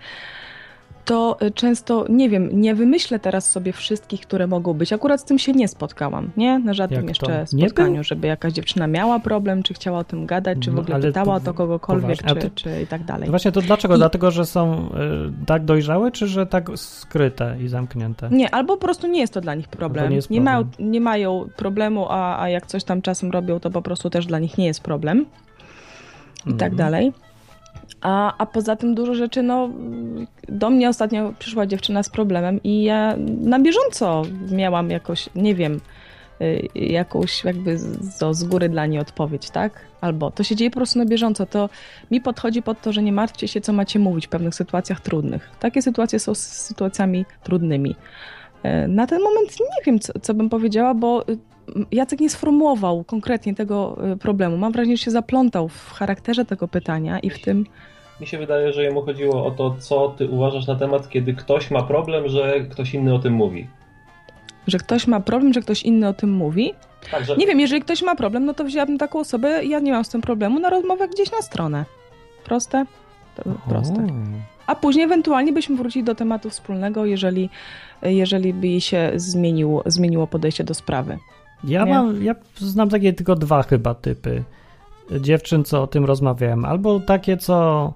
to 1.07 1.37
y, 1.41 1.51
często, 1.51 2.05
nie 2.09 2.29
wiem, 2.29 2.49
nie 2.61 2.75
wymyślę 2.75 3.19
teraz 3.19 3.51
sobie 3.51 3.73
wszystkich, 3.73 4.21
które 4.21 4.47
mogą 4.47 4.73
być. 4.73 4.93
Akurat 4.93 5.21
z 5.21 5.23
tym 5.23 5.39
się 5.39 5.51
nie 5.51 5.67
spotkałam, 5.67 6.31
nie? 6.37 6.59
Na 6.59 6.73
żadnym 6.73 6.99
Jak 6.99 7.09
jeszcze 7.09 7.45
to? 7.45 7.57
spotkaniu, 7.57 8.03
żeby 8.03 8.27
jakaś 8.27 8.53
dziewczyna 8.53 8.87
miała 8.87 9.19
problem, 9.19 9.63
czy 9.63 9.73
chciała 9.73 9.99
o 9.99 10.03
tym 10.03 10.25
gadać, 10.25 10.57
czy 10.59 10.71
w 10.71 10.73
no, 10.73 10.81
ogóle 10.81 10.99
pytała 10.99 11.35
o 11.35 11.39
to 11.39 11.53
kogokolwiek, 11.53 12.23
czy, 12.23 12.49
czy 12.55 12.81
i 12.81 12.87
tak 12.87 13.03
dalej. 13.03 13.29
Właśnie 13.29 13.51
to 13.51 13.61
dlaczego? 13.61 13.95
I... 13.95 13.97
Dlatego, 13.97 14.31
że 14.31 14.45
są 14.45 14.89
y, 15.41 15.45
tak 15.45 15.65
dojrzałe, 15.65 16.11
czy 16.11 16.27
że 16.27 16.45
tak 16.45 16.69
skryte 16.75 17.57
i 17.61 17.67
zamknięte? 17.67 18.29
Nie, 18.31 18.55
albo 18.55 18.77
po 18.77 18.81
prostu 18.81 19.07
nie 19.07 19.19
jest 19.19 19.33
to 19.33 19.41
dla 19.41 19.55
nich 19.55 19.67
problem. 19.67 20.11
Nie, 20.11 20.19
nie, 20.29 20.41
mają, 20.41 20.63
nie 20.79 21.01
mają 21.01 21.49
problemu, 21.55 22.05
a, 22.09 22.41
a 22.41 22.49
jak 22.49 22.65
coś 22.65 22.83
tam 22.83 23.01
czasem 23.01 23.31
robią, 23.31 23.59
to 23.59 23.71
po 23.71 23.81
prostu 23.81 24.09
też 24.09 24.25
dla 24.25 24.39
nich 24.39 24.57
nie 24.57 24.65
jest 24.65 24.81
problem. 24.81 25.25
I 26.45 26.53
tak 26.53 26.71
mhm. 26.71 26.75
dalej. 26.75 27.13
A, 28.01 28.37
a 28.37 28.45
poza 28.45 28.75
tym 28.75 28.95
dużo 28.95 29.15
rzeczy, 29.15 29.43
no 29.43 29.69
do 30.49 30.69
mnie 30.69 30.89
ostatnio 30.89 31.33
przyszła 31.39 31.65
dziewczyna 31.65 32.03
z 32.03 32.09
problemem 32.09 32.63
i 32.63 32.83
ja 32.83 33.15
na 33.41 33.59
bieżąco 33.59 34.21
miałam 34.51 34.89
jakoś, 34.89 35.29
nie 35.35 35.55
wiem, 35.55 35.79
y, 36.41 36.67
jakąś 36.75 37.43
jakby 37.43 37.77
z, 37.77 38.23
z 38.31 38.43
góry 38.43 38.69
dla 38.69 38.85
niej 38.85 38.99
odpowiedź, 38.99 39.49
tak? 39.49 39.81
Albo 40.01 40.31
to 40.31 40.43
się 40.43 40.55
dzieje 40.55 40.71
po 40.71 40.75
prostu 40.75 40.99
na 40.99 41.05
bieżąco, 41.05 41.45
to 41.45 41.69
mi 42.11 42.21
podchodzi 42.21 42.61
pod 42.61 42.81
to, 42.81 42.93
że 42.93 43.03
nie 43.03 43.11
martwcie 43.11 43.47
się, 43.47 43.61
co 43.61 43.73
macie 43.73 43.99
mówić 43.99 44.27
w 44.27 44.29
pewnych 44.29 44.55
sytuacjach 44.55 45.01
trudnych. 45.01 45.49
Takie 45.59 45.81
sytuacje 45.81 46.19
są 46.19 46.35
sytuacjami 46.35 47.25
trudnymi. 47.43 47.95
Y, 48.65 48.87
na 48.87 49.07
ten 49.07 49.21
moment 49.21 49.59
nie 49.59 49.83
wiem, 49.85 49.99
co, 49.99 50.13
co 50.21 50.33
bym 50.33 50.49
powiedziała, 50.49 50.93
bo 50.93 51.29
y, 51.29 51.37
Jacek 51.91 52.19
nie 52.19 52.29
sformułował 52.29 53.03
konkretnie 53.03 53.55
tego 53.55 53.97
problemu. 54.19 54.57
Mam 54.57 54.71
wrażenie, 54.71 54.97
że 54.97 55.03
się 55.03 55.11
zaplątał 55.11 55.69
w 55.69 55.91
charakterze 55.91 56.45
tego 56.45 56.67
pytania 56.67 57.19
i 57.19 57.29
w 57.29 57.41
tym, 57.41 57.65
mi 58.21 58.27
się 58.27 58.37
wydaje, 58.37 58.73
że 58.73 58.83
jemu 58.83 59.01
chodziło 59.01 59.45
o 59.45 59.51
to, 59.51 59.75
co 59.79 60.09
ty 60.17 60.29
uważasz 60.29 60.67
na 60.67 60.75
temat, 60.75 61.09
kiedy 61.09 61.33
ktoś 61.33 61.71
ma 61.71 61.83
problem, 61.83 62.27
że 62.27 62.61
ktoś 62.69 62.93
inny 62.93 63.13
o 63.13 63.19
tym 63.19 63.33
mówi. 63.33 63.67
Że 64.67 64.77
ktoś 64.77 65.07
ma 65.07 65.19
problem, 65.19 65.53
że 65.53 65.61
ktoś 65.61 65.83
inny 65.83 66.07
o 66.07 66.13
tym 66.13 66.31
mówi? 66.31 66.73
Tak, 67.11 67.25
że... 67.25 67.37
Nie 67.37 67.47
wiem, 67.47 67.59
jeżeli 67.59 67.81
ktoś 67.81 68.01
ma 68.01 68.15
problem, 68.15 68.45
no 68.45 68.53
to 68.53 68.63
wzięłabym 68.63 68.97
taką 68.97 69.19
osobę, 69.19 69.65
ja 69.65 69.79
nie 69.79 69.91
mam 69.91 70.05
z 70.05 70.09
tym 70.09 70.21
problemu, 70.21 70.59
na 70.59 70.69
rozmowę 70.69 71.07
gdzieś 71.07 71.31
na 71.31 71.41
stronę. 71.41 71.85
Proste? 72.43 72.85
Proste. 73.69 74.07
A 74.67 74.75
później 74.75 75.05
ewentualnie 75.05 75.53
byśmy 75.53 75.75
wrócili 75.75 76.05
do 76.05 76.15
tematu 76.15 76.49
wspólnego, 76.49 77.05
jeżeli, 77.05 77.49
jeżeli 78.01 78.53
by 78.53 78.81
się 78.81 79.11
zmienił, 79.15 79.81
zmieniło 79.85 80.27
podejście 80.27 80.63
do 80.63 80.73
sprawy. 80.73 81.17
Ja, 81.63 81.85
mam, 81.85 82.23
ja 82.23 82.35
znam 82.57 82.89
takie 82.89 83.13
tylko 83.13 83.35
dwa 83.35 83.63
chyba 83.63 83.93
typy 83.93 84.43
dziewczyn, 85.19 85.63
co 85.63 85.83
o 85.83 85.87
tym 85.87 86.05
rozmawiałem. 86.05 86.65
Albo 86.65 86.99
takie, 86.99 87.37
co 87.37 87.93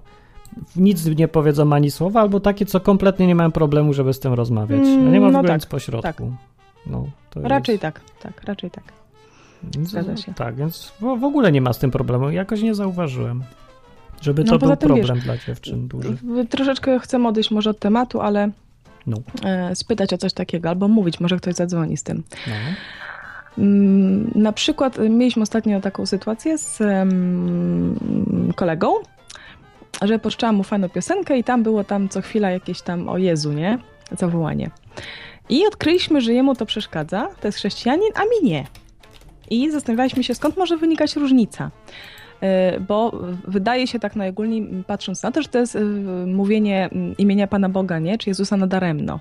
nic 0.76 1.06
nie 1.06 1.28
powiedzą 1.28 1.72
ani 1.72 1.90
słowa, 1.90 2.20
albo 2.20 2.40
takie, 2.40 2.66
co 2.66 2.80
kompletnie 2.80 3.26
nie 3.26 3.34
mają 3.34 3.52
problemu, 3.52 3.92
żeby 3.92 4.14
z 4.14 4.20
tym 4.20 4.32
rozmawiać. 4.32 4.80
Ja 4.86 5.10
nie 5.10 5.20
ma 5.20 5.28
w 5.28 5.32
no 5.32 5.38
ogóle 5.38 5.52
tak, 5.52 5.60
nic 5.60 5.66
pośrodku. 5.66 6.02
Tak. 6.02 6.22
No, 6.86 7.06
raczej 7.34 7.72
jest... 7.72 7.82
tak, 7.82 8.00
tak, 8.20 8.44
raczej 8.44 8.70
tak. 8.70 8.84
Zgadza 9.82 10.16
się. 10.16 10.34
Tak, 10.34 10.54
więc 10.54 10.92
w, 11.00 11.20
w, 11.20 11.24
ogóle 11.24 11.52
nie 11.52 11.60
ma 11.60 11.72
z 11.72 11.78
tym 11.78 11.90
problemu. 11.90 12.30
Jakoś 12.30 12.62
nie 12.62 12.74
zauważyłem, 12.74 13.42
żeby 14.20 14.44
no, 14.44 14.58
to 14.58 14.66
był 14.66 14.76
problem 14.76 15.16
wiesz, 15.16 15.24
dla 15.24 15.38
dziewczyn 15.38 15.88
duży. 15.88 16.16
Troszeczkę 16.50 16.98
chcę 16.98 17.26
odejść 17.26 17.50
może 17.50 17.70
od 17.70 17.78
tematu, 17.78 18.20
ale 18.20 18.50
no. 19.06 19.16
E, 19.44 19.76
spytać 19.76 20.12
o 20.12 20.18
coś 20.18 20.32
takiego, 20.32 20.68
albo 20.68 20.88
mówić, 20.88 21.20
może 21.20 21.36
ktoś 21.36 21.54
zadzwoni 21.54 21.96
z 21.96 22.02
tym. 22.02 22.22
No. 22.46 22.54
Mm, 23.58 24.30
na 24.34 24.52
przykład 24.52 24.98
mieliśmy 24.98 25.42
ostatnio 25.42 25.80
taką 25.80 26.06
sytuację 26.06 26.58
z 26.58 26.78
kolegą, 28.56 28.94
że 30.02 30.18
poczczałam 30.18 30.56
mu 30.56 30.62
fajną 30.62 30.88
piosenkę 30.88 31.38
i 31.38 31.44
tam 31.44 31.62
było 31.62 31.84
tam 31.84 32.08
co 32.08 32.20
chwila 32.20 32.50
jakieś 32.50 32.82
tam 32.82 33.08
o 33.08 33.18
Jezu, 33.18 33.52
nie? 33.52 33.78
Zawołanie. 34.18 34.70
I 35.48 35.66
odkryliśmy, 35.66 36.20
że 36.20 36.32
jemu 36.32 36.54
to 36.54 36.66
przeszkadza, 36.66 37.28
to 37.40 37.48
jest 37.48 37.58
chrześcijanin, 37.58 38.08
a 38.14 38.22
mi 38.22 38.50
nie. 38.50 38.66
I 39.50 39.70
zastanawialiśmy 39.70 40.24
się, 40.24 40.34
skąd 40.34 40.56
może 40.56 40.76
wynikać 40.76 41.16
różnica. 41.16 41.70
E, 42.40 42.80
bo 42.80 43.22
wydaje 43.48 43.86
się 43.86 43.98
tak 43.98 44.16
najogólniej, 44.16 44.84
patrząc 44.86 45.22
na 45.22 45.32
to, 45.32 45.42
że 45.42 45.48
to 45.48 45.58
jest 45.58 45.76
e, 45.76 45.80
mówienie 46.26 46.90
imienia 47.18 47.46
Pana 47.46 47.68
Boga, 47.68 47.98
nie? 47.98 48.18
Czy 48.18 48.30
Jezusa 48.30 48.56
nadaremno. 48.56 49.20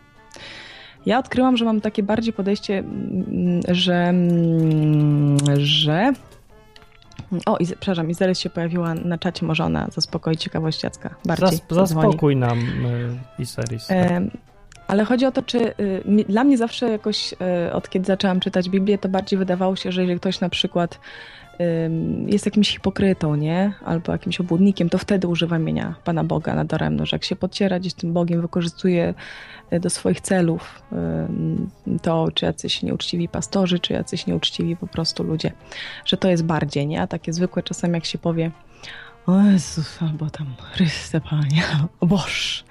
Ja 1.05 1.19
odkryłam, 1.19 1.57
że 1.57 1.65
mam 1.65 1.81
takie 1.81 2.03
bardziej 2.03 2.33
podejście, 2.33 2.77
mm, 2.77 3.61
że, 3.67 3.95
mm, 3.95 5.37
że 5.57 6.13
o, 7.45 7.57
i, 7.57 7.65
przepraszam, 7.65 8.09
i 8.09 8.13
zaraz 8.13 8.39
się 8.39 8.49
pojawiła 8.49 8.95
na 8.95 9.17
czacie, 9.17 9.45
może 9.45 9.63
ona 9.63 9.87
zaspokoi 9.91 10.37
ciekawość 10.37 10.83
Jacka 10.83 11.15
bardziej. 11.25 11.59
Zas, 11.69 11.89
zaspokój 11.89 12.35
nam 12.35 12.59
y, 12.59 13.41
Iseris. 13.41 13.87
Tak. 13.87 13.97
E, 13.97 14.21
ale 14.87 15.05
chodzi 15.05 15.25
o 15.25 15.31
to, 15.31 15.41
czy 15.41 15.59
y, 15.59 16.25
dla 16.29 16.43
mnie 16.43 16.57
zawsze 16.57 16.89
jakoś 16.89 17.33
y, 17.33 17.73
od 17.73 17.89
kiedy 17.89 18.05
zaczęłam 18.05 18.39
czytać 18.39 18.69
Biblię, 18.69 18.97
to 18.97 19.09
bardziej 19.09 19.39
wydawało 19.39 19.75
się, 19.75 19.91
że 19.91 20.01
jeżeli 20.01 20.19
ktoś 20.19 20.39
na 20.39 20.49
przykład 20.49 20.99
jest 22.25 22.45
jakimś 22.45 22.69
hipokrytą, 22.69 23.35
nie? 23.35 23.73
Albo 23.85 24.11
jakimś 24.11 24.39
obłudnikiem, 24.39 24.89
to 24.89 24.97
wtedy 24.97 25.27
używa 25.27 25.57
imienia 25.57 25.95
Pana 26.03 26.23
Boga 26.23 26.55
nadaremno, 26.55 27.05
że 27.05 27.15
jak 27.15 27.23
się 27.23 27.35
podciera 27.35 27.79
gdzieś 27.79 27.93
tym 27.93 28.13
Bogiem, 28.13 28.41
wykorzystuje 28.41 29.13
do 29.79 29.89
swoich 29.89 30.21
celów 30.21 30.81
to, 32.01 32.27
czy 32.33 32.45
jacyś 32.45 32.83
nieuczciwi 32.83 33.27
pastorzy, 33.27 33.79
czy 33.79 33.93
jacyś 33.93 34.27
nieuczciwi 34.27 34.75
po 34.75 34.87
prostu 34.87 35.23
ludzie, 35.23 35.51
że 36.05 36.17
to 36.17 36.29
jest 36.29 36.43
bardziej, 36.43 36.87
nie? 36.87 37.01
A 37.01 37.07
takie 37.07 37.33
zwykłe 37.33 37.63
czasem 37.63 37.93
jak 37.93 38.05
się 38.05 38.17
powie 38.17 38.51
o 39.27 39.41
Jezus, 39.41 40.01
albo 40.01 40.29
tam 40.29 40.47
Chryste 40.73 41.21
Panie, 41.21 41.63
o 41.99 42.05
Boż, 42.05 42.63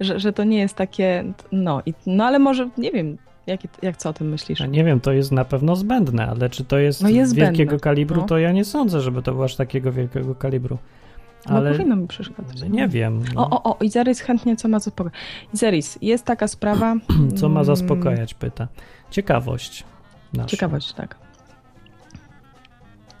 że, 0.00 0.20
że 0.20 0.32
to 0.32 0.44
nie 0.44 0.58
jest 0.58 0.74
takie, 0.74 1.24
no, 1.52 1.82
i, 1.86 1.94
no 2.06 2.24
ale 2.24 2.38
może, 2.38 2.68
nie 2.78 2.90
wiem, 2.90 3.18
jak, 3.46 3.60
jak 3.82 3.96
co 3.96 4.08
o 4.08 4.12
tym 4.12 4.28
myślisz? 4.28 4.60
Ja 4.60 4.66
nie 4.66 4.84
wiem, 4.84 5.00
to 5.00 5.12
jest 5.12 5.32
na 5.32 5.44
pewno 5.44 5.76
zbędne, 5.76 6.26
ale 6.26 6.50
czy 6.50 6.64
to 6.64 6.78
jest, 6.78 7.02
no 7.02 7.08
jest 7.08 7.34
wielkiego 7.34 7.70
zbędne. 7.70 7.80
kalibru, 7.80 8.20
no. 8.20 8.26
to 8.26 8.38
ja 8.38 8.52
nie 8.52 8.64
sądzę, 8.64 9.00
żeby 9.00 9.22
to 9.22 9.32
było 9.32 9.44
aż 9.44 9.56
takiego 9.56 9.92
wielkiego 9.92 10.34
kalibru. 10.34 10.78
No, 11.48 11.56
ale 11.56 11.70
no 11.70 11.76
powinno 11.76 11.96
mi 11.96 12.06
przeszkadzać. 12.08 12.62
Nie 12.70 12.88
wiem. 12.88 13.22
No. 13.34 13.50
O, 13.50 13.62
o, 13.62 13.78
o, 13.78 13.84
Izeris 13.84 14.20
chętnie 14.20 14.56
co 14.56 14.68
ma 14.68 14.78
zaspokajać. 14.78 15.18
Izeris, 15.54 15.98
jest 16.02 16.24
taka 16.24 16.48
sprawa... 16.48 16.94
co 17.40 17.48
ma 17.48 17.60
mm, 17.60 17.64
zaspokajać, 17.64 18.34
pyta. 18.34 18.68
Ciekawość. 19.10 19.84
naszą. 20.34 20.48
Ciekawość, 20.48 20.92
tak. 20.92 21.16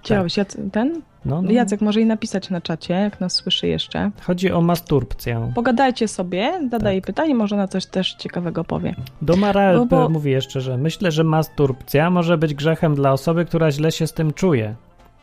Ciekawość, 0.02 0.38
Jac- 0.38 0.70
ten? 0.70 1.02
No, 1.24 1.42
no. 1.42 1.50
Jacek 1.50 1.80
może 1.80 2.00
i 2.00 2.06
napisać 2.06 2.50
na 2.50 2.60
czacie, 2.60 2.94
jak 2.94 3.20
nas 3.20 3.32
słyszy 3.34 3.66
jeszcze. 3.68 4.10
Chodzi 4.22 4.52
o 4.52 4.60
masturbcję. 4.60 5.52
Pogadajcie 5.54 6.08
sobie, 6.08 6.68
zadaję 6.70 7.00
Tak. 7.00 7.06
pytanie, 7.06 7.34
może 7.34 7.56
na 7.56 7.68
coś 7.68 7.86
też 7.86 8.14
ciekawego 8.14 8.64
powie. 8.64 8.94
Domara 9.22 9.72
No 9.72 9.86
bo- 9.86 10.08
mówi 10.08 10.30
jeszcze, 10.30 10.60
że 10.60 10.76
myślę, 10.76 11.10
że 11.10 11.24
masturbcja 11.24 12.10
może 12.10 12.38
być 12.38 12.54
grzechem 12.54 12.94
dla 12.94 13.12
osoby, 13.12 13.44
która 13.44 13.70
źle 13.70 13.92
się 13.92 14.06
z 14.06 14.12
tym 14.12 14.32
czuje. 14.32 14.74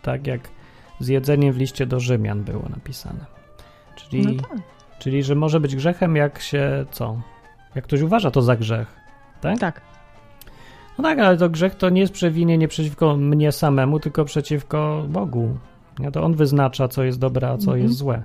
Tak 0.02 0.28
jak 0.28 0.42
z 1.00 1.08
jedzeniem 1.08 1.54
w 1.54 1.58
liście 1.58 1.86
do 1.86 2.00
Rzymian 2.00 2.44
było 2.44 2.64
napisane. 2.70 3.26
Czyli, 3.96 4.26
No 4.26 4.44
tak. 4.44 4.58
czyli 5.00 5.24
że 5.24 5.36
może 5.36 5.60
być 5.60 5.76
grzechem, 5.76 6.16
jak 6.16 6.40
się 6.42 6.86
co? 6.92 7.22
Jak 7.76 7.84
ktoś 7.84 8.02
uważa 8.02 8.32
to 8.32 8.42
za 8.42 8.56
grzech. 8.56 8.96
Tak? 9.42 9.60
Tak. 9.60 9.82
No 10.98 11.04
tak, 11.04 11.20
ale 11.20 11.38
to 11.38 11.50
grzech 11.50 11.76
to 11.76 11.90
nie 11.90 12.02
jest 12.02 12.14
przewinienie 12.14 12.68
przeciwko 12.68 13.18
mnie 13.18 13.52
samemu, 13.52 14.00
tylko 14.00 14.26
przeciwko 14.26 15.06
Bogu. 15.10 15.58
Ja 16.00 16.12
to 16.12 16.24
On 16.24 16.34
wyznacza, 16.34 16.88
co 16.88 17.04
jest 17.04 17.20
dobre, 17.20 17.50
a 17.50 17.58
co 17.58 17.72
Mhm. 17.72 17.84
jest 17.84 17.96
złe. 17.96 18.24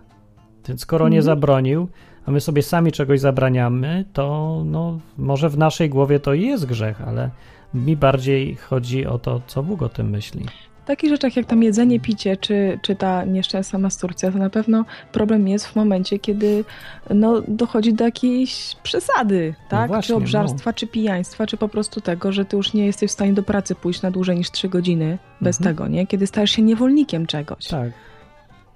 Więc 0.69 0.81
skoro 0.81 1.09
nie 1.09 1.19
Mhm. 1.19 1.23
zabronił, 1.25 1.89
a 2.27 2.31
my 2.31 2.41
sobie 2.41 2.63
sami 2.63 2.93
czegoś 2.93 3.21
zabraniamy, 3.21 4.05
to 4.13 4.63
no, 4.67 4.99
może 5.19 5.49
w 5.49 5.59
naszej 5.59 5.89
głowie 5.91 6.21
to 6.21 6.35
jest 6.35 6.67
grzech, 6.67 7.01
ale 7.07 7.31
mi 7.75 7.97
bardziej 7.97 8.55
chodzi 8.57 9.07
o 9.07 9.19
to, 9.19 9.41
co 9.47 9.63
Bóg 9.63 9.83
o 9.83 9.89
tym 9.89 10.11
myśli. 10.11 10.47
Takich 10.87 11.11
rzeczach 11.11 11.37
jak 11.37 11.47
tam 11.47 11.63
jedzenie, 11.63 12.01
picie, 12.01 12.37
czy, 12.37 12.79
czy 12.83 12.97
ta 12.97 13.25
nieszczęsna 13.25 13.79
masturcja, 13.79 14.33
to 14.33 14.39
na 14.39 14.51
pewno 14.51 14.85
problem 15.13 15.49
jest 15.49 15.67
w 15.67 15.77
momencie, 15.77 16.19
kiedy 16.19 16.65
no, 17.11 17.43
dochodzi 17.49 17.93
do 17.95 18.05
jakiejś 18.05 18.77
przesady, 18.83 19.55
tak? 19.69 19.89
właśnie, 19.89 20.07
czy 20.07 20.15
obżarstwa, 20.15 20.73
czy 20.73 20.87
pijaństwa, 20.87 21.47
czy 21.47 21.57
po 21.57 21.69
prostu 21.69 22.01
tego, 22.01 22.33
że 22.33 22.45
ty 22.45 22.57
już 22.57 22.75
nie 22.75 22.87
jesteś 22.87 23.11
w 23.11 23.13
stanie 23.15 23.33
do 23.33 23.43
pracy 23.43 23.75
pójść 23.75 24.03
na 24.03 24.11
dłużej 24.11 24.37
niż 24.37 24.51
3 24.51 24.69
godziny 24.69 25.19
bez 25.41 25.61
Mhm. 25.61 25.77
tego, 25.77 25.89
nie? 25.89 26.07
Kiedy 26.07 26.27
stajesz 26.27 26.51
się 26.51 26.63
niewolnikiem 26.63 27.27
czegoś. 27.27 27.67
Tak. 27.67 27.91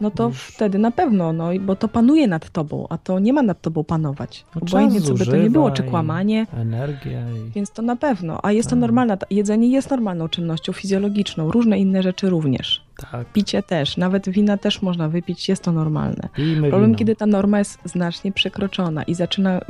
No 0.01 0.11
to 0.11 0.29
Już- 0.29 0.43
wtedy 0.43 0.79
na 0.79 0.91
pewno, 0.91 1.33
no, 1.33 1.49
bo 1.61 1.77
to 1.77 1.89
panuje 1.89 2.29
nad 2.29 2.51
tobą, 2.51 2.87
a 2.91 2.99
to 2.99 3.19
nie 3.19 3.33
ma 3.33 3.43
nad 3.43 3.61
tobą 3.61 3.85
panować. 3.85 4.45
No, 4.55 4.61
Obojętnie, 4.63 5.01
co 5.01 5.15
by 5.15 5.27
to 5.27 5.37
nie 5.37 5.51
było, 5.51 5.71
czy 5.71 5.83
kłamanie, 5.83 6.47
Energia 6.55 7.21
i... 7.31 7.51
więc 7.51 7.71
to 7.71 7.83
na 7.83 7.97
pewno. 7.97 8.39
A 8.43 8.53
jest 8.53 8.69
to 8.69 8.77
Tak. 8.77 8.81
normalna, 8.81 9.19
jedzenie 9.31 9.69
jest 9.69 9.91
normalną 9.91 10.29
czynnością 10.29 10.73
fizjologiczną, 10.73 11.51
różne 11.51 11.79
inne 11.79 12.03
rzeczy 12.03 12.31
również. 12.31 12.85
Tak. 13.11 13.33
Picie 13.33 13.63
też, 13.63 13.97
nawet 13.97 14.29
wina 14.29 14.57
też 14.57 14.83
można 14.83 15.09
wypić, 15.09 15.49
jest 15.49 15.63
to 15.63 15.73
normalne. 15.73 16.29
Pijmy 16.35 16.69
Problem, 16.69 16.91
wino. 16.91 16.99
kiedy 16.99 17.17
ta 17.17 17.27
norma 17.27 17.59
jest 17.59 17.79
znacznie 17.85 18.33
przekroczona 18.33 19.03
i 19.03 19.15
zaczyna, 19.15 19.61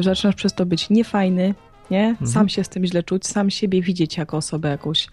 zaczynasz 0.00 0.34
przez 0.34 0.54
to 0.54 0.66
być 0.66 0.90
niefajny, 0.90 1.54
nie? 1.90 2.06
Mhm. 2.08 2.30
Sam 2.30 2.48
się 2.48 2.64
z 2.64 2.68
tym 2.68 2.86
źle 2.86 3.02
czuć, 3.02 3.26
sam 3.26 3.50
siebie 3.50 3.82
widzieć 3.82 4.16
jako 4.16 4.36
osobę 4.36 4.68
jakąś 4.68 5.06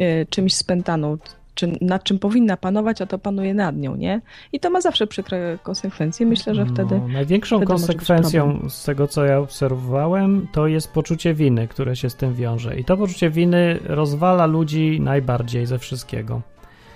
y, 0.00 0.26
czymś 0.30 0.54
spętaną, 0.54 1.18
czy 1.54 1.72
nad 1.80 2.04
czym 2.04 2.18
powinna 2.18 2.56
panować, 2.56 3.02
a 3.02 3.06
to 3.06 3.18
panuje 3.18 3.54
nad 3.54 3.76
nią, 3.76 3.96
nie? 3.96 4.20
I 4.52 4.60
to 4.60 4.70
ma 4.70 4.80
zawsze 4.80 5.06
przykre 5.06 5.58
konsekwencje. 5.62 6.26
Myślę, 6.26 6.54
że 6.54 6.66
wtedy 6.66 6.98
No, 6.98 7.08
największą 7.08 7.56
wtedy 7.56 7.66
konsekwencją 7.66 8.68
z 8.68 8.84
tego, 8.84 9.08
co 9.08 9.24
ja 9.24 9.38
obserwowałem, 9.38 10.46
to 10.52 10.66
jest 10.66 10.92
poczucie 10.92 11.34
winy, 11.34 11.68
które 11.68 11.96
się 11.96 12.10
z 12.10 12.16
tym 12.16 12.34
wiąże. 12.34 12.76
I 12.76 12.84
to 12.84 12.96
poczucie 12.96 13.30
winy 13.30 13.78
rozwala 13.84 14.46
ludzi 14.46 15.00
najbardziej 15.00 15.66
ze 15.66 15.78
wszystkiego. 15.78 16.42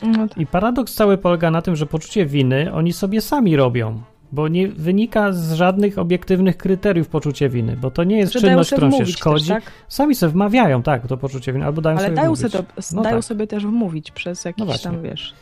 no, 0.02 0.26
I 0.36 0.46
paradoks 0.46 0.94
cały 0.94 1.18
polega 1.18 1.50
na 1.50 1.62
tym, 1.62 1.76
że 1.76 1.86
poczucie 1.86 2.26
winy 2.26 2.72
oni 2.72 2.92
sobie 2.92 3.20
sami 3.20 3.56
robią, 3.56 4.02
bo 4.32 4.48
nie 4.48 4.68
wynika 4.68 5.32
z 5.32 5.52
żadnych 5.52 5.98
obiektywnych 5.98 6.56
kryteriów 6.56 7.08
poczucie 7.08 7.48
winy, 7.48 7.76
bo 7.80 7.90
to 7.90 8.04
nie 8.04 8.18
jest 8.18 8.32
że 8.32 8.40
dają 8.40 8.50
czynność, 8.52 8.72
którą 8.72 8.90
się 8.90 9.06
szkodzi. 9.06 9.48
też, 9.48 9.64
tak? 9.64 9.72
Sami 9.88 10.14
sobie 10.14 10.32
wmawiają, 10.32 10.82
tak, 10.82 11.06
to 11.06 11.16
poczucie 11.16 11.52
winy, 11.52 11.64
albo 11.64 11.80
dają 11.82 11.96
Ale 11.96 12.06
sobie 12.06 12.16
dają, 12.16 12.34
wmówić. 12.34 12.52
sobie, 12.52 12.64
to, 12.76 12.82
No 12.96 13.02
dają 13.02 13.16
tak. 13.16 13.24
sobie 13.24 13.46
też 13.46 13.66
wmówić 13.66 14.10
przez 14.10 14.44
jakiś 14.44 14.64
właśnie. 14.66 14.90
tam, 14.90 15.02
wiesz, 15.02 15.34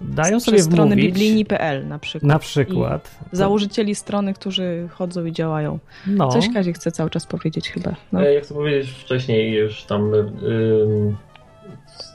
Dają 0.00 0.40
sobie 0.40 0.56
przez 0.56 0.68
wmówić, 0.68 0.96
biblijni.pl 0.96 1.88
na 1.88 1.98
przykład. 1.98 2.28
na 2.28 2.38
przykład. 2.38 3.18
I 3.32 3.36
założycieli 3.36 3.94
strony, 3.94 4.34
którzy 4.34 4.88
chodzą 4.92 5.24
i 5.24 5.32
działają. 5.32 5.78
No, 6.06 6.28
Coś 6.28 6.48
Kazik 6.54 6.76
chce 6.76 6.92
cały 6.92 7.10
czas 7.10 7.26
powiedzieć 7.26 7.70
chyba. 7.70 7.94
No. 8.12 8.22
E, 8.26 8.34
Ja 8.34 8.40
chcę 8.40 8.54
powiedzieć 8.54 8.90
wcześniej 8.90 9.52
już 9.52 9.82
tam 9.84 10.14
ym, 10.14 11.16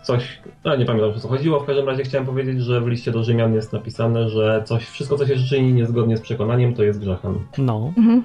coś, 0.05 0.39
no 0.63 0.75
nie 0.75 0.85
pamiętam 0.85 1.09
o 1.11 1.19
co 1.19 1.27
chodziło, 1.27 1.59
w 1.59 1.65
każdym 1.65 1.87
razie 1.89 2.03
chciałem 2.03 2.25
powiedzieć, 2.25 2.61
że 2.61 2.81
w 2.81 2.87
liście 2.87 3.11
do 3.11 3.23
Rzymian 3.23 3.53
jest 3.53 3.73
napisane, 3.73 4.29
że 4.29 4.61
coś, 4.65 4.85
wszystko 4.85 5.17
co 5.17 5.27
się 5.27 5.35
czyni 5.49 5.73
niezgodnie 5.73 6.17
z 6.17 6.21
przekonaniem 6.21 6.73
to 6.73 6.83
jest 6.83 6.99
grzechem. 6.99 7.39
no, 7.57 7.91
Mhm. 7.97 8.23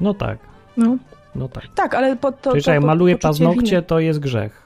no 0.00 0.14
tak, 0.14 0.38
no. 0.76 0.96
no 1.34 1.48
tak. 1.48 1.64
Tak, 1.74 1.94
ale 1.94 2.16
po, 2.16 2.32
to, 2.32 2.50
Czyli 2.52 2.64
to, 2.64 2.72
jak 2.72 2.82
poczucie 2.82 3.16
paznokcie, 3.18 3.70
winy. 3.70 3.82
to 3.82 4.00
jest 4.00 4.18
grzech. 4.20 4.62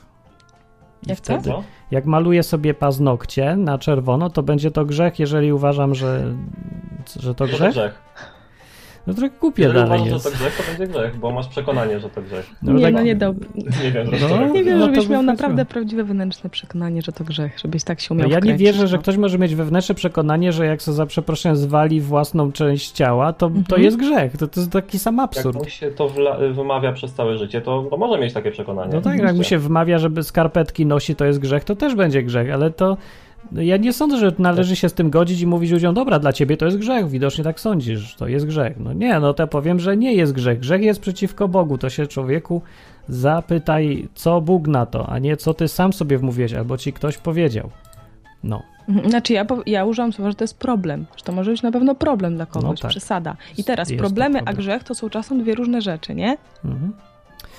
I 1.06 1.08
Jak 1.10 1.18
wtedy, 1.18 1.50
Co? 1.50 1.62
jak 1.90 2.06
maluję 2.06 2.42
sobie 2.42 2.74
paznokcie 2.74 3.56
na 3.56 3.78
czerwono, 3.78 4.30
to 4.30 4.42
będzie 4.42 4.70
to 4.70 4.84
grzech, 4.84 5.18
jeżeli 5.18 5.52
uważam, 5.52 5.94
że, 5.94 6.34
że 7.20 7.34
to 7.34 7.46
Że 7.46 7.58
to 7.58 7.68
grzech? 7.70 7.98
No 9.06 9.14
trochę 9.14 9.34
głupie 9.40 9.62
Jeżeli 9.62 9.80
dalej 9.80 10.00
uważasz, 10.00 10.12
jest. 10.14 10.24
że 10.24 10.30
to 10.30 10.36
grzech, 10.36 10.56
to 10.56 10.62
będzie 10.78 10.92
grzech, 10.98 11.16
bo 11.18 11.30
masz 11.32 11.48
przekonanie, 11.48 12.00
że 12.00 12.10
to 12.10 12.22
grzech. 12.22 12.50
No 12.62 12.72
nie, 12.72 12.82
tak- 12.82 12.94
no 12.94 13.02
nie 13.02 13.16
dał. 13.16 13.34
Nie 13.84 13.90
wiem, 13.92 14.06
No. 14.12 14.18
że 14.18 14.50
Nie 14.50 14.64
wiem, 14.64 14.78
No 14.78 14.86
to 14.86 14.92
żebyś 14.92 15.06
by 15.06 15.12
miał 15.12 15.22
naprawdę 15.22 15.64
prawdziwe 15.64 16.04
wewnętrzne 16.04 16.50
przekonanie, 16.50 17.02
że 17.02 17.12
to 17.12 17.24
grzech, 17.24 17.58
żebyś 17.58 17.84
tak 17.84 18.00
się 18.00 18.14
No 18.14 18.18
umiał 18.24 18.30
ja 18.30 18.38
nie 18.52 18.56
wierzę, 18.56 18.88
że 18.88 18.96
no. 18.96 19.02
ktoś 19.02 19.16
może 19.16 19.38
mieć 19.38 19.54
wewnętrzne 19.54 19.94
przekonanie, 19.94 20.52
że 20.52 20.66
jak 20.66 20.82
sobie 20.82 20.96
za 20.96 21.06
przeproszeniem 21.06 21.56
zwali 21.56 22.00
własną 22.00 22.52
część 22.52 22.90
ciała, 22.90 23.32
to, 23.32 23.48
to 23.48 23.54
Mhm. 23.56 23.82
jest 23.82 23.96
grzech. 23.96 24.36
To, 24.36 24.48
to 24.48 24.60
jest 24.60 24.72
taki 24.72 24.98
sam 24.98 25.16
Jak 25.16 25.24
absurd. 25.24 25.56
mu 25.58 25.64
się 25.64 25.90
to 25.90 26.08
wla- 26.08 26.54
wymawia 26.54 26.92
przez 26.92 27.12
całe 27.14 27.38
życie, 27.38 27.60
to, 27.60 27.86
to 27.90 27.96
może 27.96 28.18
mieć 28.20 28.32
takie 28.32 28.50
przekonanie. 28.50 28.90
No 28.94 29.00
tak, 29.00 29.18
jak 29.18 29.36
mu 29.36 29.42
się 29.42 29.58
wmawia, 29.58 29.98
żeby 29.98 30.22
skarpetki 30.22 30.86
nosi, 30.86 31.16
to 31.16 31.24
jest 31.24 31.38
grzech, 31.38 31.64
to 31.64 31.76
też 31.76 31.94
będzie 31.94 32.22
grzech, 32.22 32.52
ale 32.52 32.70
to 32.70 32.86
no 32.88 32.96
ja 33.52 33.76
nie 33.76 33.92
sądzę, 33.92 34.18
że 34.18 34.32
należy 34.38 34.76
się 34.76 34.88
z 34.88 34.92
tym 34.94 35.10
godzić 35.10 35.40
i 35.40 35.46
mówić 35.46 35.70
ludziom, 35.70 35.94
dobra, 35.94 36.18
dla 36.18 36.32
ciebie 36.32 36.56
to 36.56 36.64
jest 36.64 36.78
grzech, 36.78 37.08
widocznie 37.08 37.44
tak 37.44 37.60
sądzisz, 37.60 38.14
to 38.14 38.28
jest 38.28 38.46
grzech. 38.46 38.76
No 38.80 38.92
nie, 38.92 39.20
no 39.20 39.34
to 39.34 39.46
powiem, 39.46 39.80
że 39.80 39.96
nie 39.96 40.12
jest 40.14 40.32
grzech. 40.32 40.58
Grzech 40.60 40.82
jest 40.82 41.00
przeciwko 41.00 41.48
Bogu, 41.48 41.78
to 41.78 41.90
się 41.90 42.06
człowieku 42.06 42.62
zapytaj, 43.08 44.08
co 44.14 44.40
Bóg 44.40 44.68
na 44.68 44.86
to, 44.86 45.08
a 45.08 45.18
nie 45.18 45.36
co 45.36 45.54
ty 45.54 45.68
sam 45.68 45.92
sobie 45.92 46.18
wmówiłeś, 46.18 46.52
albo 46.54 46.76
ci 46.78 46.92
ktoś 46.92 47.18
powiedział. 47.18 47.70
No, 48.44 48.62
Mhm. 48.88 49.10
Znaczy 49.10 49.32
ja, 49.32 49.46
ja 49.66 49.84
używam 49.84 50.12
słowa, 50.12 50.30
że 50.30 50.34
to 50.34 50.44
jest 50.44 50.58
problem, 50.58 51.06
że 51.16 51.24
to 51.24 51.32
może 51.32 51.50
być 51.50 51.62
na 51.62 51.72
pewno 51.72 51.94
problem 51.94 52.36
dla 52.36 52.46
kogoś, 52.46 52.68
No 52.70 52.74
tak. 52.74 52.90
przesada. 52.90 53.36
I 53.58 53.64
teraz 53.64 53.90
Jest 53.90 54.00
problemy, 54.00 54.38
a 54.38 54.42
problem. 54.42 54.56
grzech 54.56 54.84
to 54.84 54.94
są 54.94 55.10
czasem 55.10 55.42
dwie 55.42 55.54
różne 55.54 55.80
rzeczy, 55.82 56.14
nie? 56.14 56.36
mhm. 56.64 56.92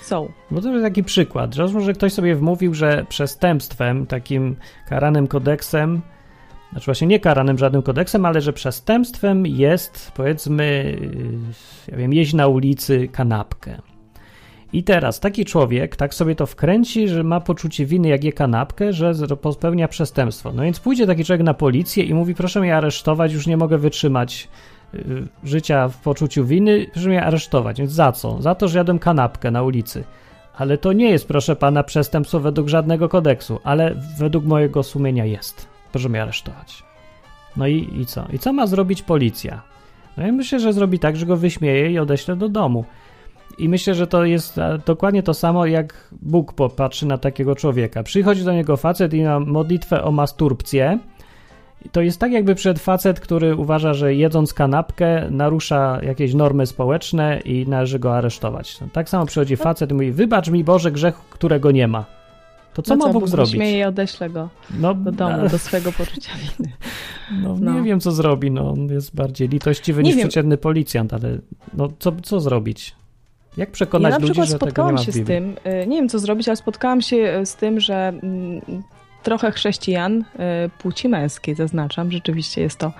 Są. 0.07 0.31
Bo 0.51 0.61
to 0.61 0.71
jest 0.71 0.83
taki 0.83 1.03
przykład, 1.03 1.55
że 1.55 1.67
może 1.67 1.93
ktoś 1.93 2.13
sobie 2.13 2.35
wmówił, 2.35 2.73
że 2.73 3.05
przestępstwem, 3.09 4.05
takim 4.05 4.55
karanym 4.89 5.27
kodeksem, 5.27 6.01
znaczy 6.71 6.85
właśnie 6.85 7.07
nie 7.07 7.19
karanym 7.19 7.57
żadnym 7.57 7.81
kodeksem, 7.81 8.25
ale 8.25 8.41
że 8.41 8.53
przestępstwem 8.53 9.45
jest, 9.45 10.11
powiedzmy, 10.15 10.97
ja 11.87 11.97
wiem, 11.97 12.13
jeść 12.13 12.33
na 12.33 12.47
ulicy 12.47 13.07
kanapkę. 13.07 13.81
I 14.73 14.83
teraz 14.83 15.19
taki 15.19 15.45
człowiek 15.45 15.95
tak 15.95 16.13
sobie 16.13 16.35
to 16.35 16.45
wkręci, 16.45 17.07
że 17.07 17.23
ma 17.23 17.39
poczucie 17.39 17.85
winy, 17.85 18.07
jak 18.07 18.23
je 18.23 18.33
kanapkę, 18.33 18.93
że 18.93 19.13
popełnia 19.41 19.87
przestępstwo. 19.87 20.51
No 20.53 20.63
więc 20.63 20.79
pójdzie 20.79 21.07
taki 21.07 21.25
człowiek 21.25 21.45
na 21.45 21.53
policję 21.53 22.03
i 22.03 22.13
mówi: 22.13 22.35
Proszę 22.35 22.59
mnie 22.59 22.77
aresztować, 22.77 23.33
już 23.33 23.47
nie 23.47 23.57
mogę 23.57 23.77
wytrzymać 23.77 24.47
życia 25.43 25.87
w 25.87 25.97
poczuciu 25.97 26.45
winy, 26.45 26.85
proszę 26.93 27.09
mnie 27.09 27.23
aresztować. 27.23 27.77
Więc 27.77 27.91
za 27.91 28.11
co? 28.11 28.41
Za 28.41 28.55
to, 28.55 28.67
że 28.67 28.77
jadłem 28.77 28.99
kanapkę 28.99 29.51
na 29.51 29.63
ulicy. 29.63 30.03
Ale 30.57 30.77
to 30.77 30.93
nie 30.93 31.09
jest, 31.09 31.27
proszę 31.27 31.55
pana, 31.55 31.83
przestępstwo 31.83 32.39
według 32.39 32.67
żadnego 32.67 33.09
kodeksu, 33.09 33.59
ale 33.63 33.95
według 34.17 34.45
mojego 34.45 34.83
sumienia 34.83 35.25
jest. 35.25 35.67
Proszę 35.91 36.09
mnie 36.09 36.21
aresztować. 36.21 36.83
No 37.57 37.67
i, 37.67 37.89
i 38.01 38.05
co? 38.05 38.25
I 38.33 38.39
co 38.39 38.53
ma 38.53 38.67
zrobić 38.67 39.01
policja? 39.01 39.61
No 40.17 40.25
ja 40.25 40.31
myślę, 40.31 40.59
że 40.59 40.73
zrobi 40.73 40.99
tak, 40.99 41.15
że 41.15 41.25
go 41.25 41.37
wyśmieje 41.37 41.91
i 41.91 41.99
odeśle 41.99 42.35
do 42.35 42.49
domu. 42.49 42.85
I 43.57 43.69
myślę, 43.69 43.93
że 43.95 44.07
to 44.07 44.25
jest 44.25 44.59
dokładnie 44.85 45.23
to 45.23 45.33
samo, 45.33 45.65
jak 45.65 46.07
Bóg 46.21 46.53
popatrzy 46.53 47.05
na 47.05 47.17
takiego 47.17 47.55
człowieka. 47.55 48.03
Przychodzi 48.03 48.43
do 48.43 48.53
niego 48.53 48.77
facet 48.77 49.13
i 49.13 49.23
ma 49.23 49.39
modlitwę 49.39 50.03
o 50.03 50.11
masturbcję. 50.11 50.99
To 51.91 52.01
jest 52.01 52.19
tak, 52.19 52.31
jakby 52.31 52.55
przed 52.55 52.79
facet, 52.79 53.19
który 53.19 53.55
uważa, 53.55 53.93
że 53.93 54.15
jedząc 54.15 54.53
kanapkę 54.53 55.27
narusza 55.31 55.99
jakieś 56.03 56.33
normy 56.33 56.65
społeczne 56.65 57.39
i 57.45 57.67
należy 57.67 57.99
go 57.99 58.17
aresztować. 58.17 58.79
Tak 58.93 59.09
samo 59.09 59.25
przychodzi 59.25 59.55
facet 59.57 59.91
i 59.91 59.93
mówi: 59.93 60.11
Wybacz 60.11 60.49
mi 60.49 60.63
Boże 60.63 60.91
grzech, 60.91 61.15
którego 61.29 61.71
nie 61.71 61.87
ma. 61.87 62.05
To 62.73 62.81
co 62.81 62.95
no 62.95 63.05
ma 63.07 63.13
Bóg 63.13 63.21
Bóg 63.21 63.29
zrobić? 63.29 63.51
Śmieje 63.53 63.79
i 63.79 63.83
odeślę 63.83 64.29
go 64.29 64.49
No, 64.79 64.93
do 64.93 65.11
domu, 65.11 65.49
do 65.49 65.57
swojego 65.67 65.91
poczucia 65.91 66.31
winy. 66.57 66.71
no, 67.43 67.55
No. 67.59 67.73
nie 67.73 67.81
wiem, 67.81 67.99
co 67.99 68.11
zrobi. 68.11 68.51
No, 68.51 68.69
on 68.71 68.87
jest 68.87 69.15
bardziej 69.15 69.47
litościwy 69.47 70.03
Nie 70.03 70.09
niż 70.09 70.17
wiem. 70.17 70.27
przeciętny 70.27 70.57
policjant, 70.57 71.13
ale 71.13 71.37
no, 71.73 71.89
co, 71.99 72.11
co 72.23 72.39
zrobić? 72.39 72.95
Jak 73.57 73.69
Ja 73.69 73.73
przekonać 73.73 74.11
na 74.11 74.17
ludzi, 74.17 74.31
przykład 74.31 74.47
że 74.49 74.53
tego 74.53 74.65
nie 74.65 74.69
spotkałam 74.69 74.95
ma 74.95 75.01
się 75.03 75.11
z 75.11 75.25
tym, 75.25 75.55
y, 75.83 75.87
nie 75.87 75.97
wiem 75.97 76.09
co 76.09 76.19
zrobić, 76.19 76.47
ale 76.47 76.55
spotkałam 76.57 77.01
się 77.01 77.15
y, 77.41 77.45
z 77.45 77.55
tym, 77.55 77.79
że 77.79 77.95
mm, 78.07 78.61
trochę 79.27 79.51
chrześcijan 79.51 80.23
e, 80.39 80.69
płci 80.69 81.09
męskiej, 81.09 81.55
zaznaczam, 81.55 82.11
rzeczywiście 82.11 82.61
jest 82.61 82.79
to. 82.79 82.93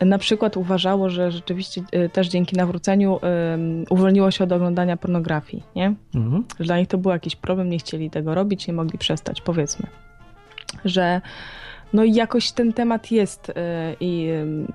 Na 0.00 0.18
przykład 0.18 0.56
uważało, 0.56 1.10
że 1.10 1.32
rzeczywiście 1.32 1.82
e, 1.92 2.08
też 2.08 2.28
dzięki 2.28 2.56
nawróceniu 2.56 3.20
e, 3.22 3.58
uwolniło 3.90 4.30
się 4.30 4.44
od 4.44 4.52
oglądania 4.52 4.96
pornografii, 4.96 5.62
nie? 5.76 5.94
Mhm. 6.14 6.44
Że 6.60 6.64
dla 6.64 6.78
nich 6.78 6.88
to 6.88 6.98
był 6.98 7.10
jakiś 7.10 7.36
problem, 7.36 7.70
nie 7.70 7.78
chcieli 7.78 8.10
tego 8.10 8.34
robić, 8.34 8.66
nie 8.66 8.74
mogli 8.74 8.98
przestać, 8.98 9.40
powiedzmy. 9.40 9.86
Że 10.84 11.20
no 11.92 12.04
jakoś 12.04 12.52
ten 12.52 12.72
temat 12.72 13.10
jest 13.10 13.48
y, 13.48 13.52
i 14.00 14.28
y, 14.28 14.66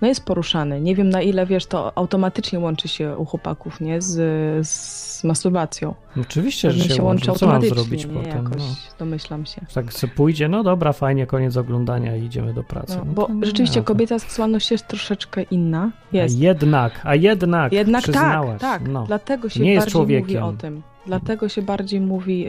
no 0.00 0.08
jest 0.08 0.24
poruszany. 0.24 0.80
Nie 0.80 0.94
wiem 0.94 1.08
na 1.10 1.22
ile, 1.22 1.46
wiesz, 1.46 1.66
to 1.66 1.98
automatycznie 1.98 2.58
łączy 2.58 2.88
się 2.88 3.16
u 3.16 3.24
chłopaków, 3.24 3.80
nie? 3.80 4.00
Z, 4.02 4.68
z 4.68 5.24
masturbacją. 5.24 5.94
Oczywiście, 6.20 6.70
że 6.70 6.78
Pewnie 6.80 6.96
się, 6.96 7.02
łączy. 7.02 7.32
Co 7.32 7.46
mam 7.46 7.62
zrobić 7.62 8.06
nie? 8.06 8.14
potem? 8.14 8.44
Jakoś, 8.44 8.58
No. 8.62 8.66
domyślam 8.98 9.46
się. 9.46 9.60
Tak 9.74 9.92
se 9.92 10.08
pójdzie, 10.08 10.48
no 10.48 10.62
dobra, 10.62 10.92
fajnie, 10.92 11.26
koniec 11.26 11.56
oglądania 11.56 12.16
i 12.16 12.24
idziemy 12.24 12.54
do 12.54 12.64
pracy. 12.64 12.96
No, 12.98 13.04
No 13.04 13.12
bo 13.12 13.28
rzeczywiście 13.46 13.82
kobieta 13.82 14.18
seksualność 14.18 14.70
jest 14.70 14.86
troszeczkę 14.86 15.42
inna. 15.42 15.90
Jest. 16.12 16.36
A 16.36 16.42
jednak, 16.42 17.00
a 17.04 17.14
jednak, 17.14 17.72
Jednak 17.72 18.02
tak, 18.02 18.12
przyznałaś. 18.12 18.60
tak. 18.60 18.88
No. 18.88 19.04
Dlatego 19.06 19.48
się 19.48 19.60
Nie 19.60 19.72
jest 19.72 19.86
bardziej 19.86 20.00
mówi 20.02 20.14
człowiekiem. 20.16 20.42
o 20.44 20.52
tym. 20.52 20.82
Dlatego 21.06 21.48
się 21.48 21.62
bardziej 21.62 22.00
mówi 22.00 22.46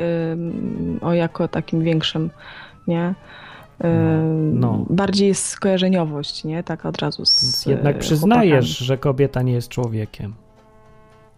o 1.02 1.14
jako 1.14 1.48
takim 1.48 1.82
większym, 1.84 2.30
nie? 2.88 3.14
No, 4.54 4.78
no. 4.78 4.86
Bardziej 4.90 5.28
jest 5.28 5.46
skojarzeniowość, 5.46 6.44
nie? 6.44 6.64
Tak 6.64 6.86
od 6.86 6.98
razu 6.98 7.26
z 7.26 7.44
Więc 7.44 7.66
jednak 7.66 7.96
e, 7.96 8.00
przyznajesz, 8.00 8.66
chłopakami. 8.66 8.86
że 8.88 8.98
kobieta 8.98 9.42
nie 9.42 9.54
jest 9.54 9.70
człowiekiem. 9.70 10.34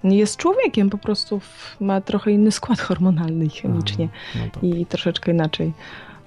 Nie 0.04 0.18
jest 0.18 0.38
człowiekiem, 0.38 0.90
po 0.90 0.98
prostu 0.98 1.42
ma 1.80 2.02
trochę 2.02 2.32
inny 2.32 2.52
skład 2.52 2.80
hormonalny 2.80 3.46
i 3.46 3.50
chemicznie 3.50 4.10
No 4.36 4.42
to, 4.52 4.60
i 4.66 4.86
troszeczkę 4.86 5.32
inaczej. 5.32 5.74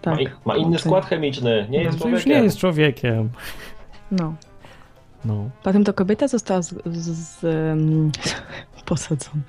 Tak. 0.03 0.19
Ma, 0.19 0.25
ma 0.45 0.57
inny 0.57 0.79
skład 0.79 1.07
chemiczny, 1.07 1.67
nie 1.71 1.83
jest 1.83 1.99
to 1.99 2.09
już 2.09 2.21
człowiekiem. 2.23 2.33
nie 2.39 2.45
jest 2.45 2.59
człowiekiem. 2.59 3.31
No. 4.11 4.35
No. 5.25 5.51
Potem 5.63 5.85
to 5.85 5.93
kobieta 5.95 6.29
została 6.29 6.63
z, 6.63 6.75
z, 6.87 7.09
z, 7.09 7.45
em, 7.45 8.13
posadzona. 8.87 9.43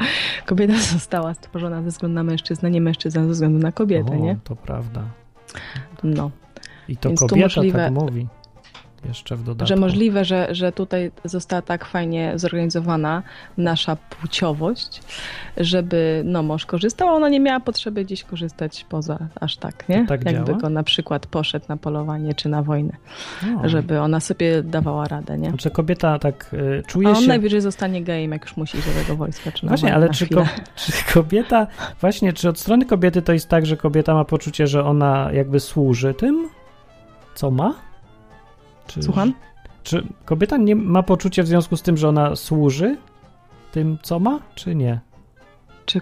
Kobieta 0.46 0.78
została 0.78 1.34
stworzona 1.34 1.82
ze 1.84 1.90
względu 1.90 2.16
na 2.16 2.24
mężczyznę, 2.24 2.72
nie 2.72 2.82
mężczyzna 2.82 3.22
ze 3.26 3.30
względu 3.30 3.60
na 3.60 3.72
kobietę, 3.72 4.12
o, 4.12 4.16
nie? 4.16 4.38
To 4.44 4.56
prawda. 4.56 5.04
No. 6.04 6.32
I 6.88 6.98
to 6.98 7.10
Więc 7.10 7.20
kobieta 7.20 7.48
możliwe- 7.48 7.78
tak 7.78 7.92
mówi. 7.94 8.28
Jeszcze 9.08 9.36
w 9.36 9.44
dodatku. 9.44 9.68
Że 9.68 9.76
możliwe, 9.76 10.26
że, 10.26 10.48
że 10.56 10.72
tutaj 10.72 11.12
została 11.24 11.62
tak 11.62 11.86
fajnie 11.86 12.32
zorganizowana 12.36 13.24
nasza 13.58 13.96
płciowość, 13.96 15.02
żeby 15.58 16.22
no, 16.26 16.44
mąż 16.44 16.66
korzystał, 16.66 17.08
a 17.10 17.12
ona 17.12 17.30
nie 17.30 17.40
miała 17.40 17.60
potrzeby 17.60 18.06
gdzieś 18.06 18.24
korzystać 18.24 18.86
poza 18.90 19.18
aż 19.42 19.58
tak, 19.58 19.90
nie? 19.90 20.02
To 20.02 20.08
tak 20.08 20.26
Jakby 20.26 20.46
działa? 20.46 20.60
go 20.60 20.70
na 20.70 20.84
przykład 20.84 21.28
poszedł 21.28 21.66
na 21.70 21.78
polowanie 21.78 22.34
czy 22.34 22.50
na 22.50 22.62
wojnę, 22.64 22.94
No. 23.54 23.70
żeby 23.70 24.00
ona 24.00 24.20
sobie 24.20 24.64
dawała 24.64 25.06
radę, 25.06 25.38
nie? 25.38 25.50
Znaczy 25.50 25.70
kobieta 25.72 26.20
tak 26.20 26.50
y, 26.54 26.82
A 26.86 26.90
czuje 26.90 27.10
on 27.10 27.16
się... 27.16 27.28
najwyżej 27.28 27.62
zostanie 27.62 28.04
gejem, 28.04 28.32
jak 28.32 28.42
już 28.44 28.58
musi 28.58 28.78
iść 28.78 28.88
do 28.88 28.94
tego 29.02 29.16
wojska 29.16 29.52
czy 29.52 29.66
na 29.66 29.70
Właśnie, 29.70 29.86
wojnę 29.86 29.96
ale 29.96 30.08
na 30.08 30.14
czy, 30.14 30.28
ko- 30.28 30.46
czy 30.76 30.92
kobieta, 31.14 31.68
właśnie, 32.02 32.34
czy 32.34 32.50
od 32.50 32.60
strony 32.60 32.86
kobiety 32.86 33.22
to 33.22 33.34
jest 33.34 33.50
tak, 33.50 33.66
że 33.66 33.78
kobieta 33.78 34.14
ma 34.14 34.26
poczucie, 34.26 34.68
że 34.68 34.84
ona 34.86 35.30
jakby 35.34 35.60
służy 35.60 36.14
tym, 36.14 36.50
co 37.36 37.52
ma? 37.52 37.74
Czy, 38.88 39.04
Słucham? 39.04 39.34
Czy 39.84 40.08
kobieta 40.26 40.58
nie 40.58 40.76
ma 40.76 41.04
poczucie 41.04 41.44
w 41.44 41.48
związku 41.48 41.78
z 41.78 41.82
tym, 41.82 41.98
że 41.98 42.10
ona 42.10 42.36
służy 42.36 42.98
tym, 43.72 43.98
co 44.04 44.20
ma, 44.20 44.40
czy 44.56 44.76
nie? 44.76 45.00
Czy, 45.86 46.02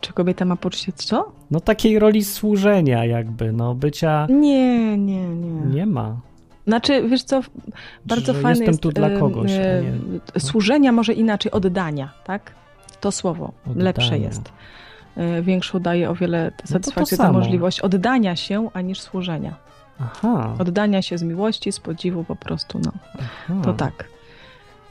czy 0.00 0.12
kobieta 0.12 0.44
ma 0.44 0.56
poczucie 0.56 0.92
co? 0.92 1.32
No 1.50 1.60
takiej 1.60 1.98
roli 1.98 2.24
służenia 2.24 3.04
jakby, 3.04 3.52
no 3.52 3.74
bycia 3.74 4.26
Nie, 4.30 4.98
nie, 4.98 5.28
nie. 5.28 5.50
nie 5.74 5.86
ma. 5.86 6.16
Znaczy, 6.66 7.08
wiesz 7.08 7.22
co, 7.22 7.40
bardzo 8.06 8.32
że 8.34 8.40
fajne 8.40 8.48
jestem 8.50 8.66
jest 8.66 8.80
tu 8.82 8.92
dla 8.92 9.10
kogoś, 9.10 9.50
nie- 9.50 9.82
no. 10.34 10.40
służenia, 10.40 10.92
może 10.92 11.12
inaczej, 11.12 11.52
oddania, 11.52 12.10
tak? 12.24 12.52
To 13.00 13.12
słowo 13.12 13.52
Oddania. 13.66 13.84
lepsze 13.84 14.18
jest. 14.18 14.52
E, 15.16 15.42
Większą 15.42 15.80
daje 15.80 16.10
o 16.10 16.14
wiele 16.14 16.52
to 16.56 16.66
satysfakcję 16.66 17.16
ta 17.18 17.24
samo. 17.24 17.38
możliwość 17.38 17.80
oddania 17.80 18.36
się, 18.36 18.68
aniż 18.74 19.00
służenia. 19.00 19.54
Aha. 20.00 20.54
Oddania 20.58 21.02
się 21.02 21.18
z 21.18 21.22
miłości, 21.22 21.72
z 21.72 21.80
podziwu 21.80 22.24
po 22.24 22.36
prostu, 22.36 22.80
no. 22.84 22.92
aha. 23.14 23.60
To 23.64 23.72
tak. 23.72 24.08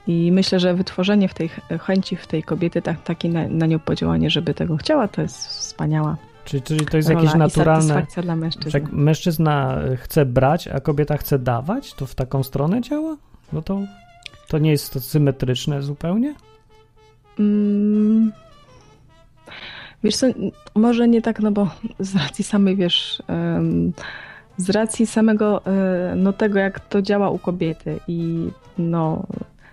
I 0.08 0.32
myślę, 0.32 0.60
że 0.60 0.74
wytworzenie 0.74 1.28
w 1.28 1.34
tej 1.34 1.50
ch- 1.50 1.60
chęci 1.82 2.16
w 2.16 2.28
tej 2.28 2.44
kobiety, 2.44 2.82
tak, 2.82 3.04
takie 3.04 3.30
na, 3.30 3.48
na 3.48 3.66
nią 3.66 3.80
podziałanie, 3.80 4.30
żeby 4.30 4.54
tego 4.54 4.78
chciała, 4.78 5.08
to 5.08 5.22
jest 5.22 5.48
wspaniała 5.48 6.18
Czyli, 6.46 6.64
czyli 6.64 6.86
to 6.86 6.98
jest 6.98 7.10
jakieś 7.10 7.34
naturalne. 7.34 8.06
dla 8.22 8.36
jak 8.74 8.92
mężczyzna 8.92 9.78
chce 9.98 10.26
brać, 10.26 10.68
a 10.68 10.80
kobieta 10.80 11.18
chce 11.18 11.40
dawać, 11.40 11.94
to 11.94 12.06
w 12.06 12.16
taką 12.16 12.44
stronę 12.44 12.82
działa? 12.82 13.18
No 13.54 13.62
to, 13.62 13.82
to 14.48 14.58
nie 14.58 14.72
jest 14.72 14.94
to 14.94 15.00
symetryczne 15.00 15.82
zupełnie? 15.82 16.36
Mm. 17.40 18.32
Wiesz 20.04 20.16
co, 20.16 20.28
może 20.76 21.08
nie 21.08 21.22
tak, 21.22 21.40
no 21.40 21.52
bo 21.52 21.70
z 22.00 22.16
racji 22.16 22.44
samej, 22.44 22.76
wiesz, 22.76 23.24
em, 23.28 23.94
z 24.58 24.70
racji 24.70 25.08
samego, 25.08 25.66
e, 25.66 26.14
no 26.16 26.34
tego, 26.34 26.60
jak 26.60 26.80
to 26.80 27.02
działa 27.02 27.30
u 27.30 27.38
kobiety 27.40 28.00
i 28.08 28.50
no, 28.78 29.24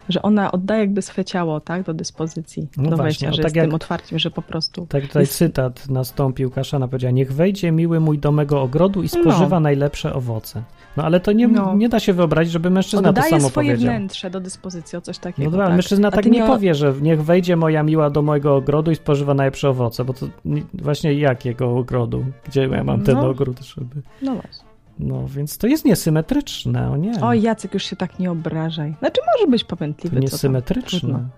że 0.09 0.23
ona 0.23 0.53
oddaje 0.53 0.81
jakby 0.81 1.03
swe 1.03 1.25
ciało, 1.25 1.61
tak, 1.61 1.83
do 1.83 1.95
dyspozycji, 1.95 2.69
No 2.77 2.83
do 2.91 2.97
właśnie, 2.97 3.03
wejścia, 3.05 3.27
że 3.33 3.37
tak 3.37 3.45
jest 3.45 3.57
jak- 3.57 3.67
tym 3.67 3.75
otwarciem, 3.75 4.19
że 4.19 4.31
po 4.31 4.43
prostu 4.43 4.87
Tak 4.87 5.03
tutaj 5.07 5.23
Jest- 5.23 5.37
cytat 5.37 5.89
nastąpił, 5.91 6.51
Kaszana 6.51 6.89
powiedziała, 6.89 7.11
niech 7.13 7.33
wejdzie 7.33 7.73
miły 7.73 8.01
mój 8.01 8.19
do 8.19 8.33
mego 8.33 8.63
ogrodu 8.63 9.03
i 9.03 9.09
spożywa 9.09 9.61
najlepsze 9.61 10.15
owoce. 10.15 10.63
No 10.97 11.05
ale 11.05 11.21
to 11.21 11.33
nie, 11.33 11.49
No. 11.49 11.75
nie 11.75 11.89
da 11.89 12.01
się 12.01 12.13
wyobrazić, 12.13 12.53
żeby 12.53 12.71
mężczyzna 12.71 13.03
to 13.03 13.09
oddaje 13.09 13.31
samo 13.31 13.49
swoje 13.49 13.69
powiedział. 13.73 13.91
wnętrze 13.95 14.31
do 14.31 14.41
dyspozycji, 14.41 14.99
o 14.99 15.01
coś 15.01 15.17
No 15.19 15.23
takiego. 15.23 15.51
dobra, 15.51 15.65
ale 15.65 15.71
tak. 15.73 15.77
mężczyzna 15.77 16.11
tak 16.11 16.27
nie 16.27 16.45
o- 16.45 16.47
powie, 16.47 16.75
że 16.75 16.95
niech 17.01 17.23
wejdzie 17.25 17.57
moja 17.57 17.83
miła 17.83 18.11
do 18.11 18.23
mojego 18.23 18.57
ogrodu 18.57 18.91
i 18.91 18.97
spożywa 18.97 19.35
najlepsze 19.35 19.69
owoce, 19.69 20.05
bo 20.05 20.13
to 20.13 20.27
nie- 20.45 20.63
właśnie 20.75 21.15
jakiego 21.15 21.77
ogrodu? 21.77 22.25
Gdzie 22.45 22.63
ja 22.69 22.85
mam 22.85 23.01
ten 23.03 23.15
No. 23.17 23.29
ogród, 23.29 23.61
żeby... 23.61 24.03
No 24.23 24.33
właśnie. 24.35 24.72
No, 24.99 25.29
więc 25.29 25.59
to 25.59 25.67
jest 25.67 25.85
niesymetryczne, 25.85 26.91
o 26.91 26.97
nie. 26.97 27.13
Oj, 27.23 27.43
Jacek, 27.43 27.75
już 27.75 27.85
się 27.85 27.97
tak 27.97 28.19
nie 28.19 28.31
obrażaj. 28.31 28.95
Znaczy 28.99 29.21
może 29.37 29.51
być 29.51 29.63
to 29.63 29.69
popętliwy, 29.69 30.17
tam. 30.17 30.23
niesymetryczne. 30.23 31.29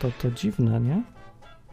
To, 0.00 0.08
to 0.22 0.30
dziwne, 0.30 0.80
nie? 0.80 1.02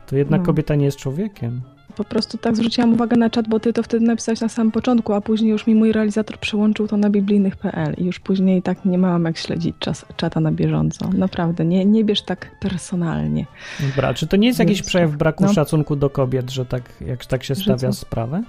To 0.07 0.15
jednak 0.15 0.41
No. 0.41 0.45
kobieta 0.45 0.75
nie 0.75 0.85
jest 0.85 0.97
człowiekiem. 0.97 1.61
Po 1.95 2.03
prostu 2.03 2.37
tak 2.37 2.55
zwróciłam 2.55 2.93
uwagę 2.93 3.17
na 3.17 3.29
czat, 3.29 3.47
bo 3.47 3.59
ty 3.59 3.73
to 3.73 3.83
wtedy 3.83 4.05
napisałeś 4.05 4.41
na 4.41 4.49
samym 4.49 4.71
początku, 4.71 5.13
a 5.13 5.21
później 5.21 5.51
już 5.51 5.67
mi 5.67 5.75
mój 5.75 5.91
realizator 5.91 6.37
przełączył 6.37 6.87
to 6.87 6.97
na 6.97 7.09
biblijnych.pl 7.09 7.93
i 7.97 8.05
już 8.05 8.19
później 8.19 8.61
tak 8.61 8.85
nie 8.85 8.97
miałam 8.97 9.25
jak 9.25 9.37
śledzić 9.37 9.75
czas, 9.79 10.05
czata 10.17 10.39
na 10.39 10.51
bieżąco. 10.51 11.09
Naprawdę, 11.13 11.65
nie, 11.65 11.85
nie 11.85 12.03
bierz 12.03 12.21
tak 12.21 12.59
personalnie. 12.59 13.45
Dobra, 13.89 14.13
czy 14.13 14.27
to 14.27 14.37
nie 14.37 14.47
jest 14.47 14.59
jakiś 14.59 14.77
Więc 14.77 14.87
przejaw 14.87 15.09
tak, 15.09 15.17
braku 15.17 15.43
no. 15.43 15.53
szacunku 15.53 15.95
do 15.95 16.09
kobiet, 16.09 16.51
że 16.51 16.65
tak, 16.65 16.83
jak 17.01 17.25
tak 17.25 17.43
się 17.43 17.55
stawia 17.55 17.91
sprawę? 17.91 18.43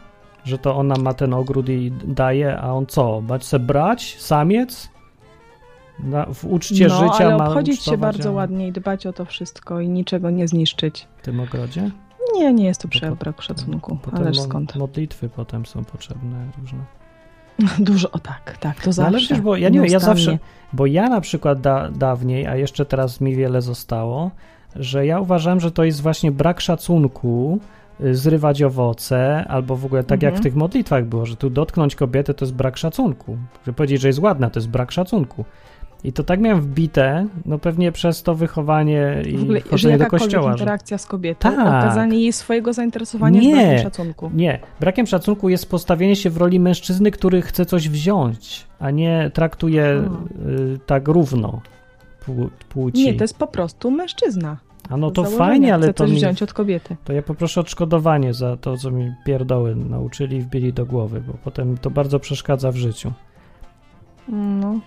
Że 0.44 0.58
to 0.58 0.76
ona 0.76 0.94
ma 0.96 1.14
ten 1.14 1.34
ogród 1.34 1.68
i 1.68 1.92
daje, 2.04 2.58
a 2.58 2.72
on 2.72 2.86
co? 2.86 3.22
Bać 3.22 3.44
se 3.44 3.58
brać? 3.58 4.16
Samiec? 4.18 4.88
Na, 5.98 6.26
w 6.26 6.44
uczcie 6.44 6.86
no, 6.88 6.98
życia 6.98 7.24
ale 7.26 7.36
ma 7.36 7.48
obchodzić 7.48 7.82
się 7.82 7.98
bardzo 7.98 8.28
a 8.28 8.32
ładnie 8.32 8.68
i 8.68 8.72
dbać 8.72 9.06
o 9.06 9.12
to 9.12 9.24
wszystko 9.24 9.80
i 9.80 9.88
niczego 9.88 10.30
nie 10.30 10.48
zniszczyć. 10.48 11.08
W 11.16 11.22
tym 11.22 11.40
ogrodzie? 11.40 11.90
Nie, 12.34 12.52
nie 12.52 12.64
jest 12.64 12.82
to 12.82 13.14
braku 13.14 13.42
szacunku, 13.42 13.98
Potem 14.02 14.22
ależ 14.22 14.40
skąd? 14.40 14.76
modlitwy 14.76 15.28
potem 15.28 15.66
są 15.66 15.84
potrzebne 15.84 16.46
różne. 16.60 16.78
Dużo, 17.78 18.10
o 18.10 18.18
tak, 18.18 18.58
tak, 18.58 18.80
to 18.80 18.86
No, 18.86 18.92
zawsze. 18.92 19.08
ale 19.08 19.18
wiesz, 19.18 19.40
bo 19.40 19.56
ja 19.56 19.68
nie 19.68 19.80
wiem, 19.80 19.90
ja 19.90 19.98
zawsze, 19.98 20.38
bo 20.72 20.86
ja 20.86 21.08
na 21.08 21.20
przykład 21.20 21.60
da, 21.60 21.90
dawniej, 21.90 22.46
a 22.46 22.56
jeszcze 22.56 22.86
teraz 22.86 23.20
mi 23.20 23.36
wiele 23.36 23.62
zostało, 23.62 24.30
że 24.76 25.06
ja 25.06 25.20
uważam, 25.20 25.60
że 25.60 25.70
to 25.70 25.84
jest 25.84 26.02
właśnie 26.02 26.32
brak 26.32 26.60
szacunku, 26.60 27.60
zrywać 28.12 28.62
owoce, 28.62 29.44
albo 29.48 29.76
w 29.76 29.84
ogóle 29.84 30.04
tak 30.04 30.22
jak 30.22 30.32
w 30.32 30.36
Mhm. 30.36 30.42
tych 30.42 30.54
modlitwach 30.56 31.04
było, 31.04 31.26
że 31.26 31.36
tu 31.36 31.50
dotknąć 31.50 31.94
kobietę 31.94 32.34
to 32.34 32.44
jest 32.44 32.54
brak 32.54 32.76
szacunku. 32.76 33.36
Że 33.66 33.72
powiedzieć, 33.72 34.00
że 34.00 34.08
jest 34.08 34.18
ładna, 34.18 34.50
to 34.50 34.58
jest 34.60 34.68
brak 34.68 34.92
szacunku. 34.92 35.44
I 36.04 36.12
to 36.12 36.24
tak 36.24 36.40
miałem 36.40 36.60
wbite, 36.60 37.26
no 37.46 37.58
pewnie 37.58 37.92
przez 37.92 38.22
to 38.22 38.34
wychowanie 38.34 39.22
i 39.26 39.36
W 39.36 39.42
ogóle, 39.42 39.60
że 39.60 39.68
chodzenie 39.70 39.98
do 39.98 40.06
kościoła. 40.06 40.46
Że... 40.52 40.58
interakcja 40.58 40.98
z 40.98 41.06
kobietą, 41.06 41.56
Tak. 41.56 41.84
okazanie 41.84 42.20
jej 42.20 42.32
swojego 42.32 42.72
zainteresowania 42.72 43.40
Nie. 43.40 43.54
brakiem 43.56 43.78
szacunku. 43.82 44.30
Nie, 44.34 44.60
brakiem 44.80 45.06
szacunku 45.06 45.48
jest 45.48 45.70
postawienie 45.70 46.16
się 46.16 46.30
w 46.30 46.36
roli 46.36 46.60
mężczyzny, 46.60 47.10
który 47.10 47.42
chce 47.42 47.66
coś 47.66 47.88
wziąć, 47.88 48.66
a 48.78 48.90
nie 48.90 49.30
traktuje 49.34 49.82
Hmm. 49.82 50.28
y, 50.74 50.78
tak 50.86 51.08
równo 51.08 51.60
pł- 52.26 52.48
płci. 52.68 53.04
Nie, 53.04 53.14
to 53.14 53.24
jest 53.24 53.38
po 53.38 53.46
prostu 53.46 53.90
mężczyzna. 53.90 54.56
A 54.88 54.96
no 54.96 55.10
to 55.10 55.22
założenia 55.22 55.46
fajnie, 55.46 55.74
ale 55.74 55.94
to, 55.94 56.06
mi, 56.06 56.12
wziąć 56.12 56.42
od 56.42 56.52
kobiety. 56.52 56.96
to 57.04 57.12
ja 57.12 57.22
poproszę 57.22 57.60
odszkodowanie 57.60 58.34
za 58.34 58.56
to, 58.56 58.76
co 58.76 58.90
mi 58.90 59.12
pierdoły 59.24 59.74
nauczyli 59.76 60.36
i 60.36 60.40
wbili 60.40 60.72
do 60.72 60.86
głowy, 60.86 61.22
bo 61.26 61.32
potem 61.44 61.78
to 61.78 61.90
bardzo 61.90 62.20
przeszkadza 62.20 62.72
w 62.72 62.76
życiu. 62.76 63.12
No. 64.28 64.80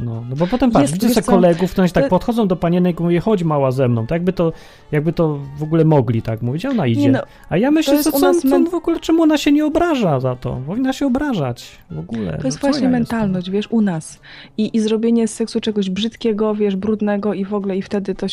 No, 0.00 0.24
no 0.30 0.36
bo 0.36 0.46
potem 0.46 0.70
patrz, 0.70 0.92
widzę 0.92 1.08
sobie 1.08 1.26
kolegów, 1.26 1.72
którzy 1.72 1.92
tak 1.92 2.04
to- 2.04 2.10
podchodzą 2.10 2.48
do 2.48 2.56
panienek 2.56 3.00
i 3.00 3.02
mówię, 3.02 3.20
chodź 3.20 3.42
mała 3.42 3.70
ze 3.70 3.88
mną. 3.88 4.06
Tak 4.06 4.16
jakby 4.16 4.32
to, 4.32 4.52
jakby 4.92 5.12
to 5.12 5.38
w 5.56 5.62
ogóle 5.62 5.84
mogli 5.84 6.22
tak 6.22 6.42
mówić, 6.42 6.64
a 6.66 6.70
ona 6.70 6.86
idzie. 6.86 7.10
No, 7.10 7.20
a 7.48 7.56
ja 7.56 7.70
myślę, 7.70 8.02
co, 8.02 8.12
co, 8.12 8.48
men- 8.48 8.70
w 8.70 8.74
ogóle, 8.74 9.00
czemu 9.00 9.22
ona 9.22 9.38
się 9.38 9.52
nie 9.52 9.66
obraża 9.66 10.20
za 10.20 10.36
to? 10.36 10.60
Powinna 10.66 10.92
się 10.92 11.06
obrażać 11.06 11.78
w 11.90 11.98
ogóle. 11.98 12.38
To 12.38 12.46
jest 12.46 12.62
No 12.62 12.68
właśnie 12.68 12.84
ja 12.84 12.90
mentalność, 12.90 13.50
wiesz, 13.50 13.68
u 13.70 13.80
nas. 13.80 14.20
I, 14.58 14.76
I 14.76 14.80
zrobienie 14.80 15.28
z 15.28 15.34
seksu 15.34 15.60
czegoś 15.60 15.90
brzydkiego, 15.90 16.54
wiesz, 16.54 16.76
brudnego 16.76 17.34
i 17.34 17.44
w 17.44 17.54
ogóle 17.54 17.76
i 17.76 17.82
wtedy 17.82 18.14
to... 18.14 18.26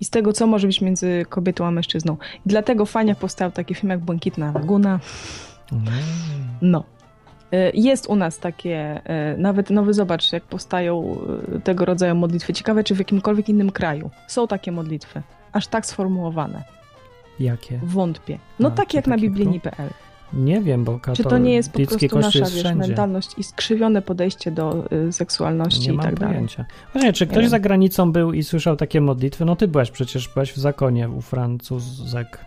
I 0.00 0.04
z 0.04 0.10
tego, 0.10 0.32
co 0.32 0.46
może 0.46 0.66
być 0.66 0.80
między 0.80 1.24
kobietą 1.28 1.66
a 1.66 1.70
mężczyzną. 1.70 2.16
I 2.46 2.48
dlatego 2.48 2.86
fajnie 2.86 3.14
powstał 3.14 3.50
taki 3.50 3.74
film 3.74 3.90
jak 3.90 4.00
Błękitna 4.00 4.52
Laguna. 4.52 5.00
Mm. 5.72 5.86
No. 6.62 6.84
Y, 7.54 7.70
Jest 7.74 8.06
u 8.06 8.16
nas 8.16 8.38
takie, 8.38 9.00
y, 9.34 9.38
nawet, 9.38 9.70
no 9.70 9.84
wy 9.84 9.94
zobacz, 9.94 10.32
jak 10.32 10.42
powstają 10.42 11.18
y, 11.56 11.60
tego 11.60 11.84
rodzaju 11.84 12.14
modlitwy. 12.14 12.52
Ciekawe, 12.52 12.84
czy 12.84 12.94
w 12.94 12.98
jakimkolwiek 12.98 13.48
innym 13.48 13.70
kraju 13.70 14.10
są 14.28 14.46
takie 14.46 14.72
modlitwy. 14.72 15.22
Aż 15.52 15.66
tak 15.66 15.86
sformułowane. 15.86 16.62
Jakie? 17.40 17.80
Wątpię. 17.82 18.38
No 18.60 18.68
A, 18.68 18.70
takie 18.70 18.98
jak 18.98 19.06
na 19.06 19.16
biblii.pl. 19.16 19.90
Nie 20.34 20.60
wiem, 20.60 20.84
bo 20.84 21.00
Czy 21.14 21.22
to 21.24 21.38
nie 21.38 21.54
jest 21.54 21.72
po 21.72 21.78
prostu 21.86 22.18
nasza, 22.18 22.38
jest 22.38 22.54
wiesz, 22.54 22.74
mentalność 22.74 23.30
i 23.38 23.42
skrzywione 23.42 24.02
podejście 24.02 24.50
do 24.50 24.84
y, 25.08 25.12
seksualności 25.12 25.88
Nie 25.88 25.94
i 25.94 25.98
tak 25.98 26.14
dalej? 26.18 26.34
pojęcia. 26.34 26.64
Właśnie, 26.92 27.12
czy 27.12 27.24
Nie 27.24 27.30
ktoś 27.30 27.40
wiem. 27.42 27.50
za 27.50 27.58
granicą 27.60 28.12
był 28.12 28.32
i 28.32 28.42
słyszał 28.42 28.76
takie 28.76 29.00
modlitwy? 29.00 29.44
No 29.44 29.56
ty 29.56 29.68
byłaś 29.68 29.90
przecież, 29.90 30.28
byłaś 30.28 30.52
w 30.52 30.56
zakonie 30.56 31.08
u 31.10 31.20
Francuzek. 31.20 32.44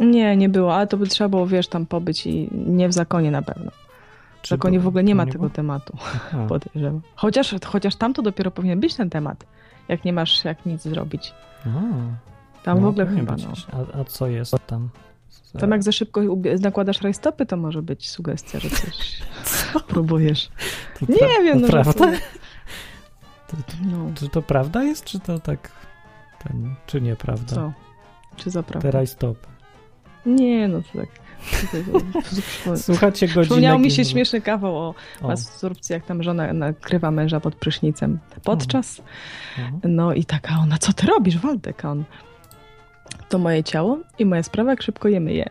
Nie, 0.00 0.36
nie 0.36 0.48
było, 0.48 0.74
ale 0.76 0.86
to 0.86 0.96
by 0.96 1.06
trzeba 1.06 1.28
było, 1.28 1.46
wiesz, 1.46 1.68
tam 1.68 1.86
pobyć 1.86 2.26
i 2.26 2.48
nie 2.52 2.88
w 2.88 2.92
zakonie 2.92 3.30
na 3.30 3.42
pewno. 3.42 3.70
W 4.38 4.42
Czy 4.42 4.48
zakonie 4.54 4.80
w 4.80 4.86
ogóle 4.86 5.04
nie 5.04 5.14
ma 5.14 5.24
nie 5.24 5.32
tego 5.32 5.44
było? 5.44 5.54
tematu, 5.54 5.92
Aha. 6.04 6.46
podejrzewam. 6.48 7.00
Chociaż, 7.16 7.54
chociaż 7.66 7.96
tam 7.96 8.14
to 8.14 8.22
dopiero 8.22 8.50
powinien 8.50 8.80
być 8.80 8.94
ten 8.94 9.10
temat, 9.10 9.44
jak 9.88 10.04
nie 10.04 10.12
masz 10.12 10.44
jak 10.44 10.66
nic 10.66 10.82
zrobić. 10.82 11.32
A, 11.66 11.68
Tam 12.64 12.78
w 12.78 12.82
no, 12.82 12.88
ogóle 12.88 13.06
powinien 13.06 13.26
chyba, 13.26 13.48
no. 13.72 13.84
A, 13.96 14.00
a 14.00 14.04
co 14.04 14.26
jest 14.26 14.54
tam? 14.66 14.88
Tam 15.60 15.70
jak 15.70 15.82
za 15.82 15.92
szybko 15.92 16.20
nakładasz 16.60 17.00
rajstopy, 17.02 17.46
to 17.46 17.56
może 17.56 17.82
być 17.82 18.10
sugestia, 18.10 18.60
że 18.60 18.70
coś 18.70 19.22
próbujesz. 19.88 20.48
To 21.00 21.06
Nie 21.08 21.18
pra- 21.18 21.42
wiem, 21.44 21.60
no 21.60 21.68
Prawda? 21.68 21.92
żartuję. 21.92 22.18
To, 23.48 23.56
to, 23.56 23.72
No, 23.84 24.10
czy 24.14 24.28
to 24.28 24.42
prawda 24.42 24.82
jest, 24.84 25.04
czy 25.04 25.20
to 25.20 25.38
tak... 25.38 25.70
Ten, 26.44 26.74
czy 26.86 27.00
nieprawda? 27.00 27.54
co? 27.54 27.72
Czy 28.36 28.50
za 28.50 28.62
prawda? 28.62 28.88
Teraz 28.90 29.10
stop. 29.10 29.36
Nie, 30.26 30.68
no 30.68 30.82
to 30.82 30.98
tak. 30.98 31.08
Słuchacie 32.76 33.26
godzinek. 33.26 33.44
Przypomniał 33.44 33.78
mi 33.78 33.90
się 33.90 34.04
śmieszny 34.04 34.40
kawał 34.40 34.76
o 34.76 34.94
o, 35.22 35.28
masturbcji, 35.28 35.92
jak 35.92 36.06
tam 36.06 36.22
żona 36.22 36.52
nakrywa 36.52 37.10
męża 37.10 37.40
pod 37.40 37.54
prysznicem. 37.54 38.18
Podczas, 38.44 39.02
no. 39.58 39.88
no 39.88 40.14
i 40.14 40.24
taka 40.24 40.58
ona, 40.62 40.78
co 40.78 40.92
ty 40.92 41.06
robisz, 41.06 41.38
Waldek? 41.38 41.84
A 41.84 41.90
on, 41.90 42.04
to 43.34 43.38
moje 43.38 43.64
ciało 43.64 43.98
i 44.18 44.24
moja 44.26 44.42
sprawa, 44.42 44.70
jak 44.70 44.82
szybko 44.82 45.08
je 45.08 45.20
myję. 45.20 45.44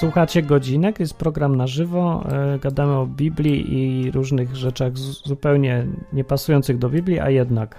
Słuchacie 0.00 0.42
godzinek, 0.42 1.00
jest 1.00 1.14
program 1.14 1.56
na 1.56 1.66
żywo, 1.66 2.24
e, 2.28 2.58
gadamy 2.58 2.92
o 2.92 3.06
Biblii 3.06 3.74
i 3.74 4.10
różnych 4.10 4.56
rzeczach 4.56 4.98
zupełnie 4.98 5.86
niepasujących 6.12 6.78
do 6.78 6.90
Biblii, 6.90 7.20
a 7.20 7.30
jednak 7.30 7.76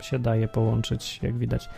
się 0.00 0.18
daje 0.18 0.48
połączyć, 0.48 1.20
jak 1.22 1.38
widać. 1.38 1.68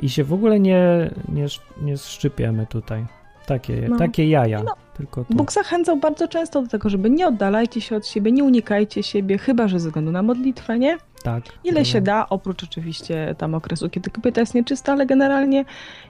I 0.00 0.08
się 0.08 0.24
w 0.24 0.32
ogóle 0.32 0.60
nie, 0.60 1.10
nie, 1.28 1.46
nie 1.82 1.96
szczypiemy 1.96 2.66
tutaj. 2.66 3.06
Takie, 3.52 3.86
No. 3.88 3.96
takie 3.98 4.28
jaja. 4.28 4.62
No. 4.62 4.74
Tylko 4.96 5.24
tu. 5.24 5.34
Bóg 5.34 5.52
zachęcał 5.52 5.96
bardzo 5.96 6.28
często 6.28 6.62
do 6.62 6.68
tego, 6.68 6.88
żeby 6.88 7.10
nie 7.10 7.26
oddalajcie 7.26 7.80
się 7.80 7.96
od 7.96 8.06
siebie, 8.06 8.32
nie 8.32 8.44
unikajcie 8.44 9.02
siebie, 9.02 9.38
chyba 9.38 9.68
że 9.68 9.80
ze 9.80 9.88
względu 9.88 10.12
na 10.12 10.22
modlitwę, 10.22 10.78
nie? 10.78 10.98
Tak. 11.22 11.44
Ile 11.64 11.80
to- 11.80 11.84
się 11.84 12.00
da, 12.00 12.28
oprócz 12.28 12.64
oczywiście 12.64 13.34
tam 13.38 13.54
okresu, 13.54 13.90
kiedy 13.90 14.10
kobieta 14.10 14.40
jest 14.40 14.54
nieczysta, 14.54 14.92
ale 14.92 15.06
generalnie 15.06 15.64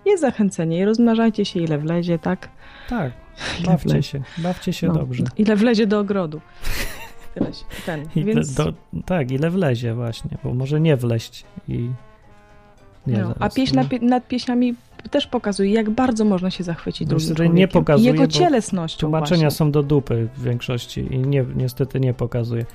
jest 0.07 0.21
zachęcenie 0.21 0.79
i 0.79 0.85
rozmnażajcie 0.85 1.45
się 1.45 1.61
ile 1.61 1.79
wlezie, 1.79 2.19
tak? 2.19 2.49
Tak, 2.89 3.13
Ile 3.61 3.67
bawcie 3.67 3.89
wlezie. 3.89 4.03
się, 4.03 4.23
bawcie 4.39 4.73
się 4.73 4.87
No, 4.87 4.93
dobrze. 4.95 5.25
Ile 5.37 5.57
wlezie 5.57 5.87
do 5.87 5.99
ogrodu. 5.99 6.41
Tyle 7.35 7.53
się, 7.53 7.65
ten, 7.87 8.05
I 8.17 8.25
więc... 8.25 8.55
do, 8.55 8.73
tak, 9.07 9.31
ile 9.31 9.51
wlezie 9.51 9.95
właśnie, 9.95 10.31
bo 10.45 10.55
może 10.55 10.81
nie 10.81 10.97
wleść 10.97 11.45
i... 11.69 11.91
Nie, 13.07 13.19
no, 13.19 13.35
a 13.41 13.49
pieśń 13.51 13.75
no. 13.77 13.83
nad, 13.83 13.91
pie- 13.91 14.03
nad 14.03 14.29
pieśniami 14.29 14.75
też 15.11 15.27
pokazuje, 15.27 15.73
jak 15.73 15.91
bardzo 15.91 16.25
można 16.25 16.51
się 16.51 16.65
zachwycić 16.65 17.09
No, 17.09 17.09
drugim 17.09 17.29
tutaj 17.29 17.47
nie 17.47 17.53
człowiekiem. 17.53 17.81
pokazuje, 17.81 18.11
I 18.11 18.13
jego 18.13 18.27
cielesnością 18.27 19.01
Tłumaczenia 19.01 19.41
właśnie. 19.41 19.51
są 19.51 19.71
do 19.71 19.83
dupy 19.83 20.29
w 20.37 20.43
większości 20.43 21.01
i 21.15 21.19
nie, 21.19 21.45
niestety 21.57 22.01
nie 22.01 22.15
pokazuje. 22.15 22.67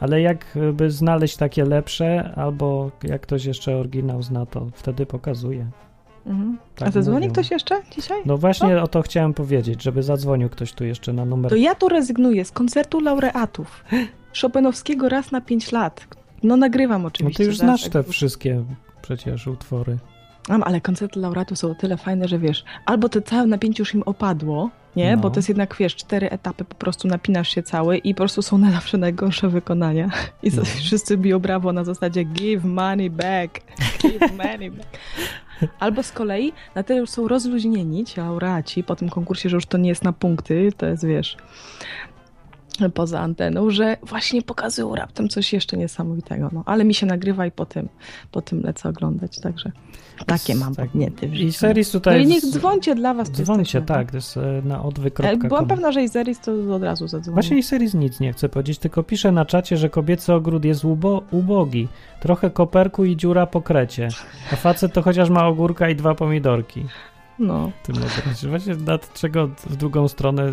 Ale 0.00 0.20
jakby 0.20 0.90
znaleźć 0.90 1.36
takie 1.36 1.64
lepsze, 1.64 2.32
albo 2.36 2.90
jak 3.02 3.20
ktoś 3.20 3.44
jeszcze 3.44 3.76
oryginał 3.76 4.22
zna, 4.22 4.46
to 4.46 4.66
wtedy 4.74 5.06
pokazuje. 5.06 5.66
Mhm. 6.26 6.58
Tak 6.76 6.88
A 6.88 6.90
zadzwoni 6.90 7.28
ktoś 7.28 7.50
jeszcze 7.50 7.82
dzisiaj? 7.96 8.18
No 8.26 8.38
właśnie 8.38 8.82
o 8.82 8.88
to 8.88 9.02
chciałem 9.02 9.34
powiedzieć, 9.34 9.82
żeby 9.82 10.02
zadzwonił 10.02 10.48
ktoś 10.48 10.72
tu 10.72 10.84
jeszcze 10.84 11.12
na 11.12 11.24
numer. 11.24 11.50
To 11.50 11.56
ja 11.56 11.74
tu 11.74 11.88
rezygnuję 11.88 12.44
z 12.44 12.52
koncertu 12.52 13.00
laureatów 13.00 13.84
Chopinowskiego 14.42 15.08
raz 15.08 15.32
na 15.32 15.40
5 15.40 15.72
lat. 15.72 16.06
No 16.44 16.56
nagrywam 16.56 17.02
No 17.02 17.08
oczywiście. 17.08 17.36
ty 17.44 17.44
już 17.44 17.56
zaraz, 17.56 17.80
znasz 17.80 17.90
te 17.92 18.02
wszystkie 18.02 18.64
przecież 19.02 19.46
utwory. 19.46 19.98
Mam, 20.48 20.62
ale 20.62 20.80
koncerty 20.80 21.20
laureatów 21.20 21.58
są 21.58 21.70
o 21.70 21.74
tyle 21.74 21.96
fajne, 21.96 22.28
że 22.28 22.38
wiesz, 22.38 22.64
albo 22.86 23.08
to 23.08 23.20
całe 23.22 23.46
napięcie 23.46 23.80
już 23.82 23.94
im 23.94 24.02
opadło, 24.02 24.70
nie? 24.96 25.16
No. 25.16 25.22
Bo 25.22 25.30
to 25.30 25.36
jest 25.38 25.48
jednak, 25.48 25.76
wiesz, 25.78 25.96
cztery 25.96 26.30
etapy, 26.30 26.64
po 26.64 26.74
prostu 26.74 27.08
napinasz 27.08 27.48
się 27.48 27.62
cały 27.62 27.96
i 27.96 28.14
po 28.14 28.18
prostu 28.18 28.42
są 28.42 28.58
na 28.58 28.70
zawsze 28.72 28.98
najgorsze 28.98 29.48
wykonania. 29.48 30.10
I 30.42 30.50
No. 30.56 30.64
wszyscy 30.84 31.16
biją 31.16 31.38
brawo 31.38 31.72
na 31.72 31.84
zasadzie 31.84 32.24
give 32.24 32.64
money 32.64 33.10
back, 33.10 33.60
give 34.02 34.32
money 34.36 34.70
back. 34.70 34.88
Albo 35.78 36.02
z 36.02 36.12
kolei 36.12 36.52
na 36.74 36.82
tyle 36.82 37.00
już 37.00 37.10
są 37.10 37.28
rozluźnieni 37.28 38.04
ci 38.04 38.20
laureaci 38.20 38.82
po 38.84 38.96
tym 38.96 39.08
konkursie, 39.08 39.48
że 39.48 39.56
już 39.56 39.66
to 39.66 39.78
nie 39.78 39.88
jest 39.88 40.04
na 40.04 40.12
punkty, 40.12 40.72
to 40.76 40.86
jest, 40.86 41.06
wiesz, 41.06 41.36
poza 42.94 43.20
anteną, 43.20 43.70
że 43.70 43.96
właśnie 44.02 44.42
pokazują 44.42 44.94
raptem 44.94 45.28
coś 45.28 45.52
jeszcze 45.52 45.76
niesamowitego. 45.76 46.48
No, 46.52 46.62
ale 46.66 46.84
mi 46.84 46.94
się 46.94 47.06
nagrywa 47.06 47.46
i 47.46 47.50
po 47.50 47.66
tym, 47.66 47.88
po 48.32 48.42
tym 48.42 48.62
lecę 48.62 48.88
oglądać, 48.88 49.40
także 49.40 49.72
takie 50.26 50.54
mam 50.54 50.74
Tak. 50.74 50.86
podniety 50.90 51.28
w 51.28 51.34
I 51.34 51.36
życiu. 51.36 51.52
series 51.58 51.94
No 51.94 52.00
tutaj... 52.00 52.22
i 52.22 52.26
niech 52.26 52.44
dzwoncie 52.44 52.94
dla 52.94 53.14
was. 53.14 53.28
jesteśmy, 53.38 53.82
tak, 53.82 54.10
to 54.10 54.16
jest 54.16 54.36
e, 54.36 54.62
na 54.64 54.74
E, 54.76 54.82
odwy.com. 54.82 55.38
Byłam 55.48 55.66
pewna, 55.66 55.92
że 55.92 56.02
i 56.02 56.08
Zeris 56.08 56.40
to 56.40 56.74
od 56.74 56.82
razu 56.82 57.08
zadzwoni. 57.08 57.34
Właśnie 57.34 57.58
i 57.58 57.62
Series 57.62 57.94
nic 57.94 58.20
nie 58.20 58.32
chce 58.32 58.48
powiedzieć, 58.48 58.78
tylko 58.78 59.02
pisze 59.02 59.32
na 59.32 59.44
czacie, 59.44 59.76
że 59.76 59.90
kobiecy 59.90 60.32
ogród 60.34 60.64
jest 60.64 60.84
ubo 60.84 61.22
ubogi. 61.30 61.88
Trochę 62.20 62.50
koperku 62.50 63.04
i 63.04 63.16
dziura 63.16 63.46
po 63.46 63.62
krecie. 63.62 64.08
A 64.52 64.56
facet 64.56 64.92
to 64.92 65.02
chociaż 65.02 65.30
ma 65.30 65.46
ogórka 65.46 65.88
i 65.88 65.96
dwa 65.96 66.14
pomidorki. 66.14 66.84
No. 67.38 67.70
Ty 67.82 67.92
mogę 67.92 68.06
Właśnie 68.48 68.76
nad 68.76 69.12
czego 69.12 69.46
w 69.46 69.76
drugą 69.76 70.08
stronę 70.08 70.52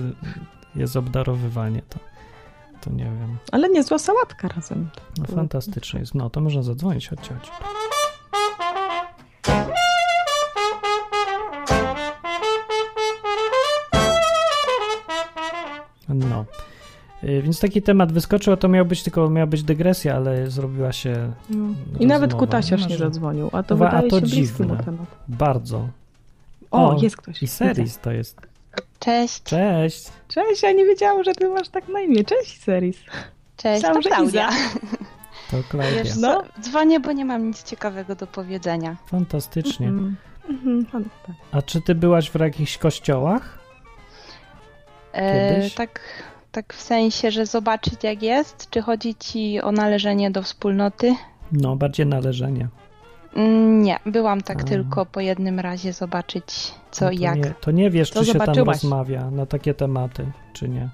jest 0.76 0.96
obdarowywanie, 0.96 1.82
to, 1.90 2.00
to 2.82 2.90
nie 2.90 3.04
wiem. 3.04 3.38
Ale 3.52 3.70
niezła 3.70 4.00
sałatka 4.00 4.48
razem. 4.48 4.90
No, 5.18 5.26
fantastyczne 5.36 6.00
jest. 6.00 6.16
No, 6.16 6.30
to 6.30 6.42
można 6.42 6.64
zadzwonić, 6.64 7.10
chodźcie, 7.10 7.34
chodźcie. 7.36 7.52
No. 16.10 16.46
Y, 17.24 17.42
Więc 17.42 17.60
taki 17.60 17.82
temat 17.82 18.12
wyskoczył, 18.12 18.54
a 18.54 18.58
to 18.58 18.68
miał 18.68 18.86
być 18.86 19.04
tylko 19.04 19.30
miała 19.30 19.48
być 19.48 19.64
dygresja, 19.64 20.16
ale 20.16 20.52
zrobiła 20.52 20.92
się 20.92 21.32
No. 21.50 21.66
I 22.00 22.06
nawet 22.06 22.32
Rozmowa. 22.32 22.46
Kutasiarz 22.46 22.82
No, 22.82 22.88
nie 22.88 22.98
zadzwonił, 22.98 23.50
a 23.54 23.64
to 23.64 23.76
a 23.76 23.78
wydaje 23.78 24.10
to 24.10 24.20
się 24.20 24.26
dziwne. 24.26 24.78
temat. 24.86 25.06
bardzo. 25.28 25.88
O, 26.72 26.96
O, 26.96 27.02
jest 27.02 27.18
ktoś. 27.18 27.44
I 27.44 27.48
Seris 27.48 28.00
to 28.00 28.12
jest. 28.12 28.51
Cześć. 29.00 29.44
Cześć! 29.44 30.04
Cześć, 30.28 30.64
ja 30.64 30.72
nie 30.72 30.86
wiedziałam, 30.86 31.24
że 31.24 31.34
ty 31.34 31.50
masz 31.50 31.70
tak 31.70 31.88
na 31.88 32.02
imię. 32.02 32.24
Cześć, 32.24 32.64
Seris. 32.64 32.98
Cześć, 33.58 33.76
Myślałam, 33.84 34.04
to 34.04 34.10
Klaudia. 34.10 34.50
To 35.52 35.58
Klaudia. 35.70 36.04
Wiesz 36.04 36.16
No. 36.18 36.44
dzwonię, 36.62 37.00
bo 37.00 37.12
nie 37.12 37.26
mam 37.26 37.48
nic 37.48 37.64
ciekawego 37.64 38.16
do 38.16 38.28
powiedzenia. 38.28 38.96
Fantastycznie. 39.06 39.88
Mhm. 39.88 40.16
Mhm, 40.50 40.86
pan- 40.86 41.04
tak. 41.28 41.36
A 41.52 41.62
czy 41.62 41.82
ty 41.82 41.96
byłaś 41.96 42.30
w 42.32 42.40
jakichś 42.40 42.78
kościołach? 42.78 43.60
E, 45.14 45.56
Kiedyś? 45.56 45.74
tak, 45.74 46.00
tak 46.52 46.74
w 46.74 46.82
sensie, 46.82 47.32
że 47.32 47.46
zobaczyć 47.46 48.04
jak 48.04 48.24
jest? 48.24 48.70
Czy 48.70 48.82
chodzi 48.82 49.16
ci 49.16 49.62
o 49.62 49.72
należenie 49.72 50.32
do 50.32 50.44
wspólnoty? 50.44 51.16
No, 51.52 51.76
bardziej 51.76 52.06
należenie. 52.06 52.68
Mm, 53.36 53.82
Nie, 53.82 54.00
byłam 54.06 54.42
tak 54.42 54.62
A. 54.62 54.64
tylko 54.64 55.06
po 55.06 55.20
jednym 55.20 55.60
razie 55.60 55.94
zobaczyć 55.94 56.74
co 56.92 57.06
No 57.06 57.12
i 57.12 57.18
to 57.18 57.24
jak. 57.24 57.36
Nie, 57.36 57.54
to 57.62 57.72
nie 57.72 57.90
wiesz, 57.90 58.12
czy 58.12 58.26
się 58.26 58.40
tam 58.40 58.56
rozmawia 58.56 59.32
na 59.32 59.46
takie 59.46 59.74
tematy, 59.74 60.32
czy 60.54 60.70
nie. 60.70 60.90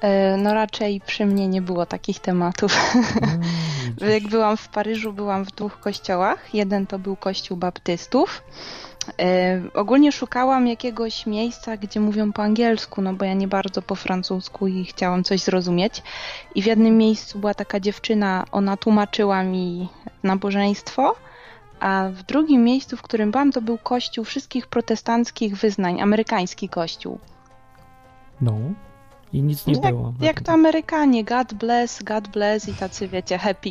E, 0.00 0.36
No 0.36 0.54
raczej 0.54 1.00
przy 1.00 1.26
mnie 1.26 1.48
nie 1.48 1.62
było 1.62 1.86
takich 1.86 2.20
tematów. 2.20 2.94
Mm. 2.94 3.40
Jak 4.14 4.28
byłam 4.28 4.56
w 4.56 4.68
Paryżu, 4.68 5.12
byłam 5.12 5.44
w 5.44 5.52
dwóch 5.52 5.80
kościołach. 5.80 6.54
Jeden 6.54 6.86
to 6.86 6.98
był 6.98 7.16
kościół 7.16 7.56
baptystów, 7.56 8.42
ogólnie 9.74 10.12
szukałam 10.12 10.66
jakiegoś 10.66 11.26
miejsca, 11.26 11.76
gdzie 11.76 12.00
mówią 12.00 12.32
po 12.32 12.42
angielsku, 12.42 13.02
no 13.02 13.14
bo 13.14 13.24
ja 13.24 13.34
nie 13.34 13.48
bardzo 13.48 13.82
po 13.82 13.94
francusku 13.94 14.66
i 14.66 14.84
chciałam 14.84 15.24
coś 15.24 15.40
zrozumieć. 15.40 16.02
I 16.54 16.62
w 16.62 16.66
jednym 16.66 16.98
miejscu 16.98 17.38
była 17.38 17.54
taka 17.54 17.80
dziewczyna, 17.80 18.44
ona 18.52 18.76
tłumaczyła 18.76 19.42
mi 19.42 19.88
nabożeństwo, 20.22 21.16
a 21.80 22.08
w 22.12 22.22
drugim 22.22 22.64
miejscu, 22.64 22.96
w 22.96 23.02
którym 23.02 23.30
byłam, 23.30 23.52
to 23.52 23.62
był 23.62 23.78
kościół 23.78 24.24
wszystkich 24.24 24.66
protestanckich 24.66 25.56
wyznań, 25.56 26.00
amerykański 26.00 26.68
kościół. 26.68 27.18
No. 28.40 28.58
I 29.36 29.42
nic 29.42 29.66
nie 29.66 29.74
jak, 29.74 29.94
było. 29.94 30.12
Jak 30.20 30.40
to 30.40 30.52
Amerykanie, 30.52 31.24
God 31.24 31.54
bless, 31.54 32.02
God 32.02 32.28
bless 32.28 32.68
i 32.68 32.74
tacy, 32.74 33.08
wiecie, 33.08 33.38
happy. 33.38 33.70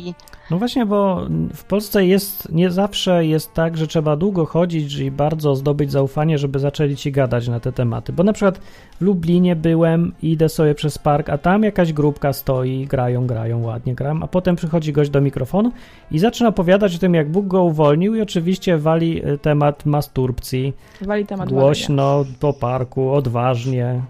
No 0.50 0.58
właśnie, 0.58 0.86
bo 0.86 1.26
w 1.54 1.64
Polsce 1.64 2.06
jest, 2.06 2.52
nie 2.52 2.70
zawsze 2.70 3.26
jest 3.26 3.54
tak, 3.54 3.76
że 3.76 3.86
trzeba 3.86 4.16
długo 4.16 4.46
chodzić 4.46 4.94
i 4.94 5.10
bardzo 5.10 5.56
zdobyć 5.56 5.92
zaufanie, 5.92 6.38
żeby 6.38 6.58
zaczęli 6.58 6.96
ci 6.96 7.12
gadać 7.12 7.48
na 7.48 7.60
te 7.60 7.72
tematy. 7.72 8.12
Bo 8.12 8.22
na 8.22 8.32
przykład 8.32 8.58
w 8.98 9.00
Lublinie 9.00 9.56
byłem, 9.56 10.12
idę 10.22 10.48
sobie 10.48 10.74
przez 10.74 10.98
park, 10.98 11.28
a 11.28 11.38
tam 11.38 11.62
jakaś 11.62 11.92
grupka 11.92 12.32
stoi, 12.32 12.86
grają, 12.86 13.26
grają, 13.26 13.62
ładnie 13.62 13.94
grają, 13.94 14.22
a 14.22 14.26
potem 14.26 14.56
przychodzi 14.56 14.92
gość 14.92 15.10
do 15.10 15.20
mikrofonu 15.20 15.72
i 16.10 16.18
zaczyna 16.18 16.48
opowiadać 16.48 16.96
o 16.96 16.98
tym, 16.98 17.14
jak 17.14 17.30
Bóg 17.30 17.46
go 17.46 17.64
uwolnił 17.64 18.14
i 18.14 18.20
oczywiście 18.20 18.78
wali 18.78 19.24
e, 19.24 19.38
temat 19.38 19.86
masturbcji. 19.86 20.72
Wali 21.00 21.26
temat 21.26 21.48
Głośno, 21.48 22.24
po 22.40 22.52
parku, 22.52 23.12
odważnie 23.12 24.00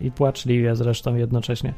i 0.00 0.10
płaczliwie 0.10 0.76
zresztą 0.76 1.14
jednocześnie 1.14 1.74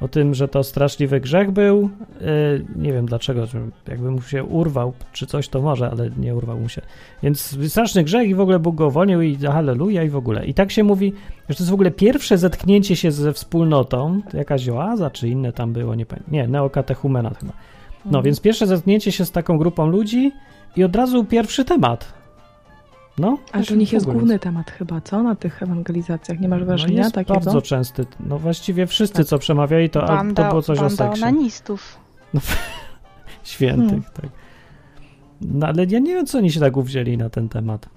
o 0.00 0.08
tym, 0.08 0.34
że 0.34 0.48
to 0.48 0.64
straszliwy 0.64 1.20
grzech 1.20 1.50
był. 1.50 1.90
Yy, 2.20 2.66
nie 2.76 2.92
wiem 2.92 3.06
dlaczego, 3.06 3.44
jakby 3.88 4.10
mu 4.10 4.22
się 4.22 4.44
urwał, 4.44 4.92
czy 5.12 5.26
coś 5.26 5.48
to 5.48 5.62
może, 5.62 5.90
ale 5.90 6.10
nie 6.18 6.36
urwał 6.36 6.60
mu 6.60 6.68
się. 6.68 6.82
Więc 7.22 7.58
straszny 7.68 8.04
grzech 8.04 8.28
i 8.28 8.34
w 8.34 8.40
ogóle 8.40 8.58
Bóg 8.58 8.74
go 8.74 8.86
uwolnił 8.86 9.22
i 9.22 9.36
halleluja 9.36 10.02
i 10.02 10.08
w 10.08 10.16
ogóle. 10.16 10.46
I 10.46 10.54
tak 10.54 10.70
się 10.70 10.84
mówi, 10.84 11.12
że 11.48 11.54
to 11.54 11.62
jest 11.62 11.70
w 11.70 11.74
ogóle 11.74 11.90
pierwsze 11.90 12.38
zetknięcie 12.38 12.96
się 12.96 13.12
ze 13.12 13.32
wspólnotą, 13.32 14.20
jakaś 14.34 14.68
oaza 14.68 15.10
czy 15.10 15.28
inne 15.28 15.52
tam 15.52 15.72
było, 15.72 15.94
nie 15.94 16.06
pamiętam. 16.06 16.32
Nie, 16.32 16.48
neokatechumenat 16.48 17.38
chyba. 17.38 17.52
No, 18.04 18.08
mhm. 18.08 18.24
więc 18.24 18.40
pierwsze 18.40 18.66
zetknięcie 18.66 19.12
się 19.12 19.24
z 19.24 19.30
taką 19.30 19.58
grupą 19.58 19.86
ludzi 19.86 20.32
i 20.76 20.84
od 20.84 20.96
razu 20.96 21.24
pierwszy 21.24 21.64
temat. 21.64 22.17
No, 23.18 23.38
Ale 23.52 23.64
to 23.64 23.74
nich 23.74 23.92
jest 23.92 24.06
główny 24.06 24.38
temat 24.38 24.70
chyba, 24.70 25.00
co? 25.00 25.22
Na 25.22 25.34
tych 25.34 25.62
ewangelizacjach. 25.62 26.40
Nie 26.40 26.48
masz 26.48 26.60
no 26.60 26.66
wrażenia 26.66 26.94
no 26.94 26.98
jest 27.02 27.14
takiego? 27.14 27.40
bardzo 27.40 27.62
częsty. 27.62 28.06
No 28.20 28.38
właściwie 28.38 28.86
wszyscy, 28.86 29.16
tak. 29.16 29.26
co 29.26 29.38
przemawiali, 29.38 29.90
to, 29.90 30.06
banda, 30.06 30.42
to 30.42 30.48
było 30.48 30.62
coś 30.62 30.78
banda 30.78 31.04
o 31.04 31.08
seksie. 31.08 31.22
onanistów. 31.22 31.98
No, 32.34 32.40
świętych, 33.42 33.88
hmm. 33.88 34.10
tak. 34.14 34.30
No 35.40 35.66
ale 35.66 35.84
ja 35.84 35.98
nie 35.98 36.14
wiem, 36.14 36.26
co 36.26 36.38
oni 36.38 36.52
się 36.52 36.60
tak 36.60 36.76
uwzięli 36.76 37.16
na 37.16 37.30
ten 37.30 37.48
temat. 37.48 37.88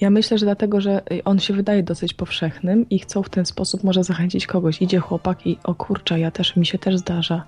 Ja 0.00 0.10
myślę, 0.10 0.38
że 0.38 0.46
dlatego, 0.46 0.80
że 0.80 1.02
on 1.24 1.38
się 1.38 1.54
wydaje 1.54 1.82
dosyć 1.82 2.14
powszechnym 2.14 2.88
i 2.90 2.98
chcą 2.98 3.22
w 3.22 3.28
ten 3.28 3.46
sposób 3.46 3.84
może 3.84 4.04
zachęcić 4.04 4.46
kogoś. 4.46 4.82
Idzie 4.82 4.98
chłopak 4.98 5.46
i 5.46 5.58
o 5.64 5.74
kurczę, 5.74 6.20
ja 6.20 6.30
też, 6.30 6.56
mi 6.56 6.66
się 6.66 6.78
też 6.78 6.96
zdarza. 6.96 7.44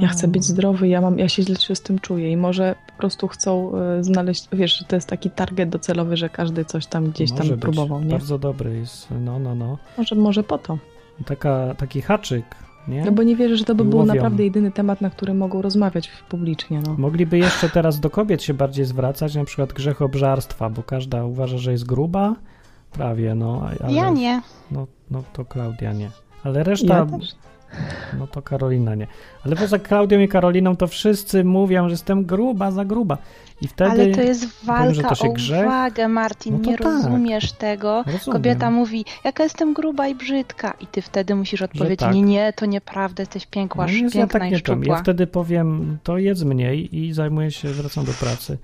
Ja 0.00 0.08
chcę 0.08 0.28
być 0.28 0.44
zdrowy, 0.44 0.88
ja, 0.88 1.00
mam, 1.00 1.18
ja 1.18 1.28
się 1.28 1.42
źle 1.42 1.56
z 1.74 1.80
tym 1.80 1.98
czuję 1.98 2.30
i 2.30 2.36
może 2.36 2.74
po 2.86 2.98
prostu 2.98 3.28
chcą 3.28 3.72
e, 3.76 4.04
znaleźć, 4.04 4.48
wiesz, 4.52 4.78
że 4.78 4.84
to 4.84 4.96
jest 4.96 5.08
taki 5.08 5.30
target 5.30 5.68
docelowy, 5.68 6.16
że 6.16 6.28
każdy 6.28 6.64
coś 6.64 6.86
tam 6.86 7.10
gdzieś 7.10 7.30
może 7.30 7.48
tam 7.48 7.58
próbował, 7.58 8.00
nie? 8.02 8.10
bardzo 8.10 8.38
dobry 8.38 8.78
jest, 8.78 9.08
no, 9.10 9.38
no, 9.38 9.54
no. 9.54 9.78
Może, 9.98 10.14
może 10.14 10.42
po 10.42 10.58
to. 10.58 10.78
Taka, 11.26 11.74
taki 11.78 12.02
haczyk 12.02 12.44
nie? 12.88 13.04
No 13.04 13.12
bo 13.12 13.22
nie 13.22 13.36
wierzę, 13.36 13.56
że 13.56 13.64
to 13.64 13.74
by 13.74 13.84
był 13.84 14.04
naprawdę 14.06 14.44
jedyny 14.44 14.72
temat, 14.72 15.00
na 15.00 15.10
który 15.10 15.34
mogą 15.34 15.62
rozmawiać 15.62 16.10
publicznie. 16.28 16.80
No. 16.86 16.94
Mogliby 16.98 17.38
jeszcze 17.38 17.68
teraz 17.68 18.00
do 18.00 18.10
kobiet 18.10 18.42
się 18.42 18.54
bardziej 18.54 18.84
zwracać, 18.84 19.34
na 19.34 19.44
przykład 19.44 19.72
grzech 19.72 20.02
obżarstwa, 20.02 20.70
bo 20.70 20.82
każda 20.82 21.24
uważa, 21.24 21.58
że 21.58 21.72
jest 21.72 21.86
gruba. 21.86 22.34
Prawie, 22.92 23.34
no. 23.34 23.68
Ale, 23.80 23.92
ja 23.92 24.10
nie. 24.10 24.42
No, 24.70 24.86
no 25.10 25.22
to 25.32 25.44
Klaudia 25.44 25.92
nie. 25.92 26.10
Ale 26.44 26.62
reszta... 26.62 26.94
Ja 26.94 27.06
no 28.18 28.26
to 28.26 28.42
Karolina 28.42 28.94
nie. 28.94 29.06
Ale 29.44 29.56
poza 29.56 29.78
Klaudią 29.78 30.20
i 30.20 30.28
Karoliną 30.28 30.76
to 30.76 30.86
wszyscy 30.86 31.44
mówią, 31.44 31.88
że 31.88 31.92
jestem 31.92 32.24
gruba, 32.24 32.70
za 32.70 32.84
gruba. 32.84 33.18
I 33.60 33.68
wtedy 33.68 33.90
Ale 33.90 34.10
to 34.10 34.20
jest 34.22 34.64
walka 34.64 35.02
powiem, 35.02 35.16
to 35.16 35.28
o 35.28 35.32
grzech. 35.32 35.66
uwagę, 35.66 36.08
Martin. 36.08 36.58
No 36.62 36.70
nie 36.70 36.78
tak. 36.78 36.86
rozumiesz 36.86 37.52
tego. 37.52 38.04
Rozumiem. 38.06 38.32
Kobieta 38.32 38.70
mówi, 38.70 39.04
jaka 39.24 39.42
jestem 39.42 39.74
gruba 39.74 40.08
i 40.08 40.14
brzydka. 40.14 40.74
I 40.80 40.86
ty 40.86 41.02
wtedy 41.02 41.34
musisz 41.34 41.62
odpowiedzieć, 41.62 42.00
tak. 42.00 42.14
nie, 42.14 42.22
nie, 42.22 42.52
to 42.52 42.66
nieprawda, 42.66 43.22
jesteś 43.22 43.46
piękła, 43.46 43.86
no, 43.86 43.92
piękna 43.92 44.20
ja 44.20 44.26
tak 44.26 44.42
nie 44.50 44.58
szczupła. 44.58 44.96
Ja 44.96 45.02
wtedy 45.02 45.26
powiem, 45.26 45.98
to 46.02 46.18
jedz 46.18 46.42
mniej 46.42 46.96
i 46.96 47.12
zajmuję 47.12 47.50
się, 47.50 47.68
wracam 47.68 48.04
do 48.04 48.12
pracy. 48.12 48.58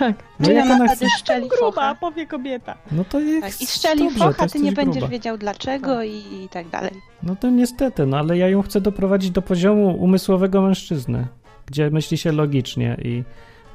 Tak. 0.00 0.16
No 0.40 0.46
Czy 0.46 0.52
jak 0.52 0.70
ona 0.70 0.88
wtedy 0.88 1.10
szczeli 1.18 1.48
gruba, 1.48 1.94
powie 1.94 2.26
kobieta. 2.26 2.76
No 2.92 3.04
to 3.04 3.20
jest 3.20 3.58
tak. 3.58 3.62
I 3.62 3.66
szczeli 3.66 4.04
dobrze, 4.04 4.18
focha, 4.18 4.48
ty 4.48 4.60
nie 4.60 4.72
będziesz 4.72 5.08
wiedział 5.08 5.38
dlaczego 5.38 5.96
tak. 5.96 6.06
I, 6.06 6.44
i 6.44 6.48
tak 6.48 6.68
dalej. 6.68 6.92
No 7.22 7.36
to 7.36 7.50
niestety, 7.50 8.06
no 8.06 8.18
ale 8.18 8.38
ja 8.38 8.48
ją 8.48 8.62
chcę 8.62 8.80
doprowadzić 8.80 9.30
do 9.30 9.42
poziomu 9.42 9.96
umysłowego 9.96 10.62
mężczyzny, 10.62 11.26
gdzie 11.66 11.90
myśli 11.90 12.18
się 12.18 12.32
logicznie 12.32 12.96
i 13.04 13.24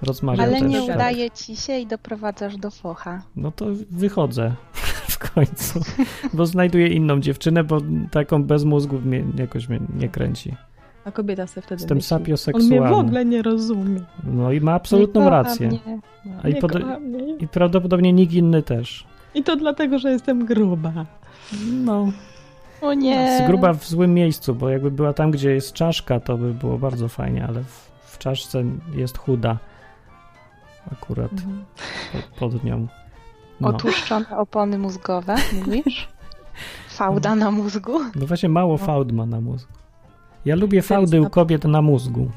rozmawia 0.02 0.44
Ale 0.44 0.60
też, 0.60 0.70
nie 0.72 0.88
tak. 0.88 0.96
udaje 0.96 1.32
ci 1.32 1.56
się 1.56 1.78
i 1.78 1.88
doprowadzasz 1.88 2.58
do 2.58 2.72
focha. 2.72 3.22
No 3.36 3.52
to 3.52 3.66
wychodzę 3.92 4.56
w 5.16 5.34
końcu, 5.34 5.80
bo 6.34 6.46
znajduję 6.46 6.88
inną 6.88 7.20
dziewczynę, 7.20 7.64
bo 7.64 7.82
taką 8.12 8.44
bez 8.44 8.64
mózgu 8.64 9.00
mnie, 9.00 9.24
jakoś 9.38 9.70
mnie 9.70 9.80
nie 10.00 10.10
kręci. 10.10 10.56
A 11.06 11.12
kobieta 11.12 11.48
sobie 11.48 11.62
wtedy 11.62 11.82
Jestem 11.82 12.02
sapioseksualny. 12.02 12.78
On 12.78 12.84
mnie 12.84 12.96
w 12.96 13.00
ogóle 13.00 13.26
nie 13.26 13.42
rozumie. 13.42 14.02
No 14.24 14.52
i 14.52 14.62
ma 14.62 14.74
absolutną 14.74 15.24
nie 15.24 15.30
rację. 15.30 15.70
A 16.44 16.48
i, 16.48 16.56
pod... 16.56 16.72
I 17.40 17.48
prawdopodobnie 17.48 18.14
nikt 18.14 18.34
inny 18.34 18.64
też. 18.64 19.06
I 19.34 19.44
to 19.44 19.56
dlatego, 19.56 20.00
że 20.00 20.12
jestem 20.12 20.46
gruba. 20.46 21.06
No. 21.72 22.12
O 22.82 22.94
nie. 22.94 23.40
Z 23.44 23.48
gruba 23.48 23.74
w 23.74 23.86
złym 23.86 24.14
miejscu, 24.14 24.56
bo 24.56 24.70
jakby 24.70 24.92
była 24.92 25.14
tam, 25.14 25.32
gdzie 25.32 25.52
jest 25.52 25.74
czaszka, 25.74 26.20
to 26.20 26.38
by 26.38 26.54
było 26.54 26.78
bardzo 26.78 27.08
fajnie, 27.08 27.46
ale 27.48 27.64
w, 27.64 27.92
w 28.06 28.18
czaszce 28.18 28.64
jest 28.96 29.18
chuda. 29.18 29.58
Akurat 30.92 31.32
mhm. 31.32 31.66
pod, 32.12 32.52
pod, 32.52 32.64
nią. 32.64 32.88
No. 33.62 33.68
Otłuszczone 33.68 34.38
opony 34.38 34.78
mózgowe, 34.78 35.36
mówisz? 35.54 36.08
Fałda 36.98 37.36
na 37.36 37.52
mózgu? 37.52 38.00
No 38.16 38.26
właśnie 38.26 38.50
mało 38.50 38.78
fałd 38.78 39.12
ma 39.12 39.26
na 39.26 39.42
mózgu. 39.42 39.74
Ja 40.46 40.56
lubię 40.56 40.82
fałdy 40.82 41.22
u 41.22 41.30
kobiet 41.30 41.64
na 41.64 41.82
mózgu. 41.82 42.32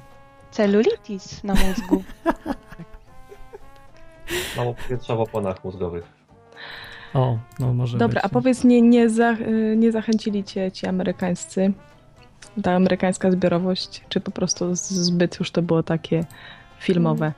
Celulitis 0.51 1.45
na 1.45 1.55
mózgu. 1.55 2.03
Mało 4.57 4.75
powietrza 4.75 5.17
w 5.17 5.21
oponach 5.21 5.65
mózgowych. 5.65 6.05
O, 7.15 7.39
no 7.59 7.75
może 7.75 7.99
Dobra, 7.99 8.21
być. 8.21 8.25
a 8.25 8.29
powiedz, 8.29 8.65
nie, 8.65 8.83
nie, 8.83 9.11
za, 9.11 9.37
nie 9.77 9.93
zachęcili 9.93 10.45
cię 10.45 10.73
ci 10.73 10.87
amerykańscy, 10.87 11.73
ta 12.63 12.73
amerykańska 12.73 13.31
zbiorowość, 13.31 14.05
czy 14.09 14.21
po 14.21 14.31
prostu 14.31 14.75
zbyt 14.75 15.39
już 15.39 15.51
to 15.51 15.63
było 15.63 15.83
takie 15.83 16.25
filmowe? 16.79 17.33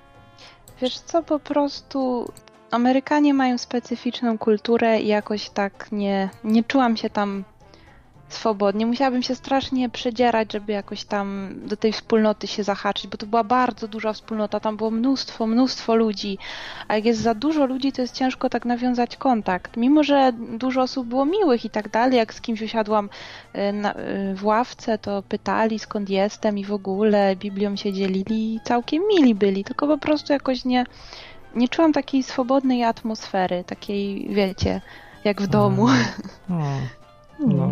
Wiesz 0.81 0.99
co, 0.99 1.23
po 1.23 1.39
prostu 1.39 2.27
Amerykanie 2.71 3.35
mają 3.35 3.59
specyficzną 3.59 4.39
kulturę 4.39 5.01
i 5.01 5.07
jakoś 5.07 5.51
tak 5.51 5.93
nie, 5.93 6.31
nie 6.45 6.65
czułam 6.65 6.97
się 6.97 7.11
tam 7.11 7.45
swobodnie. 8.35 8.87
Musiałabym 8.87 9.23
się 9.23 9.35
strasznie 9.35 9.89
przedzierać, 9.89 10.53
żeby 10.53 10.73
jakoś 10.73 11.05
tam 11.05 11.55
do 11.67 11.77
tej 11.77 11.93
wspólnoty 11.93 12.47
się 12.47 12.65
zahaczyć, 12.65 13.07
bo 13.07 13.17
to 13.17 13.27
była 13.27 13.45
bardzo 13.45 13.89
duża 13.89 14.13
wspólnota, 14.13 14.61
tam 14.61 14.77
było 14.77 14.91
mnóstwo, 14.91 15.47
mnóstwo 15.47 15.95
ludzi, 15.95 16.39
a 16.89 16.95
jak 16.95 17.05
jest 17.05 17.21
za 17.21 17.35
dużo 17.35 17.67
ludzi, 17.67 17.93
to 17.93 18.03
jest 18.03 18.15
ciężko 18.15 18.49
tak 18.49 18.65
nawiązać 18.65 19.17
kontakt. 19.17 19.77
Mimo, 19.77 20.05
że 20.05 20.33
dużo 20.33 20.83
osób 20.83 21.09
było 21.09 21.27
miłych 21.27 21.65
i 21.65 21.71
tak 21.71 21.89
dalej, 21.89 22.17
jak 22.17 22.35
z 22.35 22.41
kimś 22.41 22.63
usiadłam 22.63 23.09
y, 23.55 23.73
na, 23.73 23.95
y, 23.95 24.35
w 24.35 24.45
ławce, 24.45 24.99
to 24.99 25.23
pytali 25.23 25.79
skąd 25.79 26.11
jestem 26.11 26.59
i 26.59 26.65
w 26.65 26.73
ogóle 26.73 27.37
Biblią 27.37 27.77
się 27.77 27.93
dzielili 27.93 28.55
i 28.55 28.61
całkiem 28.65 29.03
mili 29.09 29.35
byli, 29.35 29.65
tylko 29.65 29.87
po 29.87 29.99
prostu 29.99 30.33
jakoś 30.33 30.65
nie, 30.65 30.85
nie 31.55 31.69
czułam 31.69 31.93
takiej 31.93 32.23
swobodnej 32.23 32.85
atmosfery, 32.85 33.65
takiej, 33.65 34.29
wiecie, 34.31 34.81
jak 35.25 35.43
w 35.43 35.47
domu. 35.47 35.87
No, 36.49 36.57
hmm. 36.57 37.00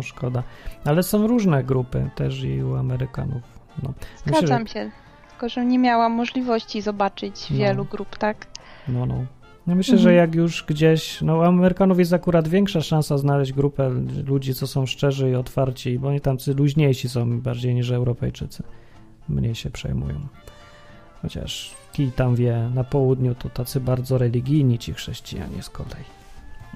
Szkoda. 0.01 0.43
Ale 0.85 1.03
są 1.03 1.27
różne 1.27 1.63
grupy 1.63 2.09
też 2.15 2.43
i 2.43 2.63
u 2.63 2.75
Amerykanów. 2.75 3.41
No. 3.83 3.93
Zgadzam 4.25 4.61
Myślę, 4.61 4.83
się, 4.83 4.91
tylko 5.29 5.49
że 5.49 5.65
nie 5.65 5.79
miałam 5.79 6.11
możliwości 6.11 6.81
zobaczyć 6.81 7.49
no. 7.49 7.57
wielu 7.57 7.85
grup, 7.85 8.17
tak? 8.17 8.47
No, 8.87 9.05
no. 9.05 9.25
No 9.67 9.75
myślę, 9.75 9.93
mhm. 9.93 10.03
że 10.03 10.13
jak 10.13 10.35
już 10.35 10.63
gdzieś, 10.63 11.21
no 11.21 11.37
u 11.37 11.41
Amerykanów 11.41 11.99
jest 11.99 12.13
akurat 12.13 12.47
większa 12.47 12.81
szansa 12.81 13.17
znaleźć 13.17 13.53
grupę 13.53 13.89
ludzi, 14.25 14.53
co 14.53 14.67
są 14.67 14.85
szczerzy 14.85 15.29
i 15.29 15.35
otwarci, 15.35 15.99
bo 15.99 16.07
oni 16.07 16.21
tam 16.21 16.37
luźniejsi 16.55 17.09
są 17.09 17.41
bardziej 17.41 17.75
niż 17.75 17.91
Europejczycy. 17.91 18.63
Mniej 19.29 19.55
się 19.55 19.69
przejmują. 19.69 20.19
Chociaż 21.21 21.75
kij 21.93 22.11
tam 22.11 22.35
wie, 22.35 22.69
na 22.73 22.83
południu 22.83 23.35
to 23.35 23.49
tacy 23.49 23.79
bardzo 23.79 24.17
religijni 24.17 24.79
ci 24.79 24.93
chrześcijanie 24.93 25.63
z 25.63 25.69
kolei. 25.69 26.05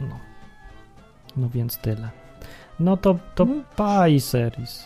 No. 0.02 0.20
No 1.38 1.50
więc 1.50 1.78
tyle. 1.78 2.23
No 2.80 2.98
to, 2.98 3.16
to 3.36 3.44
mhm. 3.44 3.64
pa 3.76 4.08
i 4.08 4.20
seris. 4.20 4.84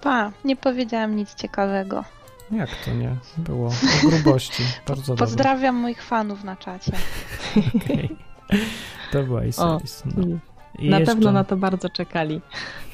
Pa, 0.00 0.32
nie 0.44 0.56
powiedziałam 0.56 1.16
nic 1.16 1.34
ciekawego. 1.34 2.04
Jak 2.50 2.70
to 2.84 2.94
nie? 2.94 3.16
Było 3.36 3.68
o 4.06 4.08
grubości. 4.08 4.62
Bardzo 4.86 5.02
dobrze. 5.02 5.24
Pozdrawiam 5.24 5.74
moich 5.76 6.02
fanów 6.02 6.44
na 6.44 6.56
czacie. 6.56 6.92
Okay. 7.76 8.08
To 9.12 9.22
była 9.22 9.44
Iselis. 9.44 10.02
No. 10.16 10.38
I 10.78 10.90
na 10.90 11.00
pewno 11.00 11.32
na 11.32 11.44
to 11.44 11.56
bardzo 11.56 11.88
czekali. 11.88 12.40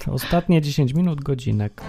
Ostatnie 0.06 0.60
10 0.60 0.94
minut, 0.94 1.20
godzinek. 1.20 1.82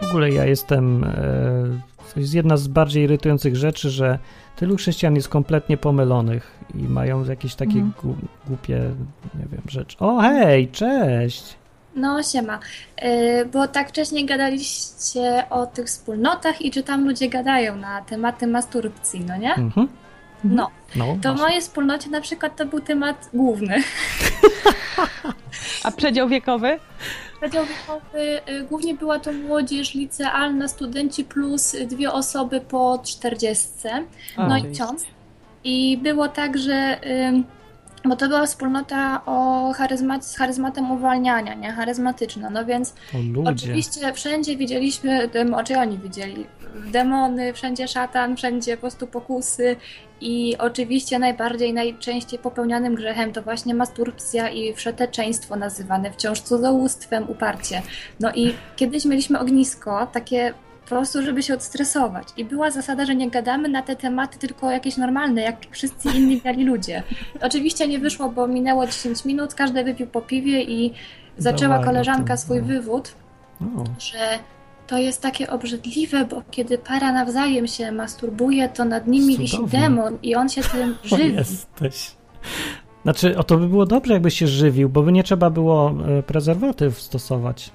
W 0.00 0.08
ogóle 0.08 0.30
ja 0.30 0.44
jestem. 0.44 1.06
To 2.16 2.20
jest 2.20 2.34
jedna 2.34 2.56
z 2.56 2.68
bardziej 2.68 3.04
irytujących 3.04 3.56
rzeczy, 3.56 3.90
że 3.90 4.18
tylu 4.56 4.76
chrześcijan 4.76 5.14
jest 5.14 5.28
kompletnie 5.28 5.76
pomylonych 5.76 6.58
i 6.74 6.82
mają 6.82 7.24
jakieś 7.24 7.54
takie 7.54 7.78
mm. 7.78 7.92
głupie, 8.46 8.90
nie 9.34 9.46
wiem, 9.52 9.62
rzeczy. 9.68 9.96
O, 9.98 10.20
hej, 10.20 10.68
cześć! 10.68 11.56
No, 11.96 12.22
siema. 12.22 12.58
Yy, 13.02 13.46
bo 13.46 13.68
tak 13.68 13.88
wcześniej 13.88 14.26
gadaliście 14.26 15.44
o 15.50 15.66
tych 15.66 15.86
wspólnotach 15.86 16.62
i 16.62 16.70
czy 16.70 16.82
tam 16.82 17.04
ludzie 17.04 17.28
gadają 17.28 17.76
na 17.76 18.02
tematy 18.02 18.46
masturbcji, 18.46 19.20
no 19.20 19.36
nie? 19.36 19.54
Mhm. 19.54 19.88
No. 20.44 20.70
no. 20.96 21.16
To 21.22 21.34
w 21.34 21.38
mojej 21.38 21.60
wspólnocie 21.60 22.10
na 22.10 22.20
przykład 22.20 22.56
to 22.56 22.66
był 22.66 22.80
temat 22.80 23.28
główny. 23.34 23.82
A 25.84 25.90
przedział 25.90 26.28
wiekowy? 26.28 26.78
Przedział 27.40 27.64
wiekowy, 27.66 28.40
y, 28.48 28.64
głównie 28.64 28.94
była 28.94 29.18
to 29.18 29.32
młodzież 29.32 29.94
licealna, 29.94 30.68
studenci 30.68 31.24
plus 31.24 31.76
dwie 31.86 32.12
osoby 32.12 32.60
po 32.60 32.98
czterdziestce, 33.04 34.02
no 34.38 34.56
i 34.56 34.72
ksiądz. 34.72 35.04
I 35.64 35.98
było 36.02 36.28
tak, 36.28 36.58
że... 36.58 37.00
Bo 38.04 38.16
to 38.16 38.28
była 38.28 38.46
wspólnota 38.46 39.22
o 39.26 39.72
charyzmat, 39.72 40.26
z 40.26 40.36
charyzmatem 40.36 40.90
uwalniania, 40.90 41.54
nie? 41.54 41.72
Charyzmatyczna. 41.72 42.50
No 42.50 42.64
więc 42.64 42.94
oczywiście 43.44 44.12
wszędzie 44.12 44.56
widzieliśmy, 44.56 45.30
czy 45.66 45.78
oni 45.78 45.98
widzieli, 45.98 46.46
demony, 46.92 47.52
wszędzie 47.52 47.88
szatan, 47.88 48.36
wszędzie 48.36 48.76
po 48.76 48.80
prostu 48.80 49.06
pokusy 49.06 49.76
i 50.20 50.56
oczywiście 50.58 51.18
najbardziej, 51.18 51.72
najczęściej 51.72 52.38
popełnianym 52.38 52.94
grzechem 52.94 53.32
to 53.32 53.42
właśnie 53.42 53.74
masturbcja 53.74 54.50
i 54.50 54.74
wszeteczeństwo 54.74 55.56
nazywane 55.56 56.10
wciąż 56.10 56.40
cudzołóstwem, 56.40 57.30
uparcie. 57.30 57.82
No 58.20 58.32
i 58.34 58.54
kiedyś 58.76 59.04
mieliśmy 59.04 59.38
ognisko, 59.38 60.06
takie 60.12 60.54
po 60.86 60.88
prostu, 60.88 61.22
żeby 61.22 61.42
się 61.42 61.54
odstresować. 61.54 62.28
I 62.36 62.44
była 62.44 62.70
zasada, 62.70 63.06
że 63.06 63.14
nie 63.14 63.30
gadamy 63.30 63.68
na 63.68 63.82
te 63.82 63.96
tematy, 63.96 64.38
tylko 64.38 64.70
jakieś 64.70 64.96
normalne, 64.96 65.42
jak 65.42 65.56
wszyscy 65.70 66.08
inni 66.08 66.40
biali 66.40 66.64
ludzie. 66.64 67.02
Oczywiście 67.42 67.88
nie 67.88 67.98
wyszło, 67.98 68.28
bo 68.28 68.46
minęło 68.48 68.86
10 68.86 69.24
minut, 69.24 69.54
każdy 69.54 69.84
wypił 69.84 70.06
po 70.06 70.22
piwie 70.22 70.62
i 70.62 70.92
zaczęła 71.38 71.84
koleżanka 71.84 72.36
swój 72.36 72.62
wywód, 72.62 73.14
że 73.98 74.38
to 74.86 74.98
jest 74.98 75.22
takie 75.22 75.50
obrzydliwe, 75.50 76.24
bo 76.24 76.42
kiedy 76.50 76.78
para 76.78 77.12
nawzajem 77.12 77.66
się 77.66 77.92
masturbuje, 77.92 78.68
to 78.68 78.84
nad 78.84 79.06
nimi 79.06 79.38
wisi 79.38 79.66
demon 79.66 80.18
i 80.22 80.34
on 80.34 80.48
się 80.48 80.62
tym 80.62 80.94
żywi. 81.04 81.34
Jesteś. 81.34 82.10
Znaczy, 83.02 83.38
o 83.38 83.44
to 83.44 83.58
by 83.58 83.68
było 83.68 83.86
dobrze, 83.86 84.12
jakby 84.12 84.30
się 84.30 84.46
żywił, 84.46 84.88
bo 84.88 85.02
by 85.02 85.12
nie 85.12 85.24
trzeba 85.24 85.50
było 85.50 85.94
e, 86.18 86.22
prezerwatyw 86.22 87.00
stosować 87.00 87.72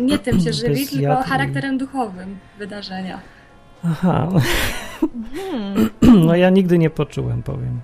nie 0.00 0.18
tym 0.18 0.40
się 0.40 0.52
żywi, 0.62 0.86
tylko 0.86 1.16
charakterem 1.22 1.78
duchowym 1.78 2.38
wydarzenia. 2.58 3.20
Aha. 3.84 4.28
Hmm. 5.30 5.90
No 6.26 6.36
ja 6.36 6.50
nigdy 6.50 6.78
nie 6.78 6.90
poczułem, 6.90 7.42
powiem. 7.42 7.80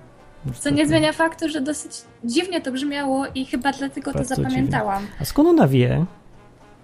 Co 0.59 0.69
nie 0.69 0.87
zmienia 0.87 1.13
faktu, 1.13 1.49
że 1.49 1.61
dosyć 1.61 1.91
dziwnie 2.23 2.61
to 2.61 2.71
brzmiało 2.71 3.25
i 3.35 3.45
chyba 3.45 3.71
dlatego 3.71 4.11
Bardzo 4.11 4.35
to 4.35 4.41
zapamiętałam. 4.41 5.01
Dziwnie. 5.01 5.17
A 5.19 5.25
skąd 5.25 5.49
ona 5.49 5.67
wie? 5.67 6.05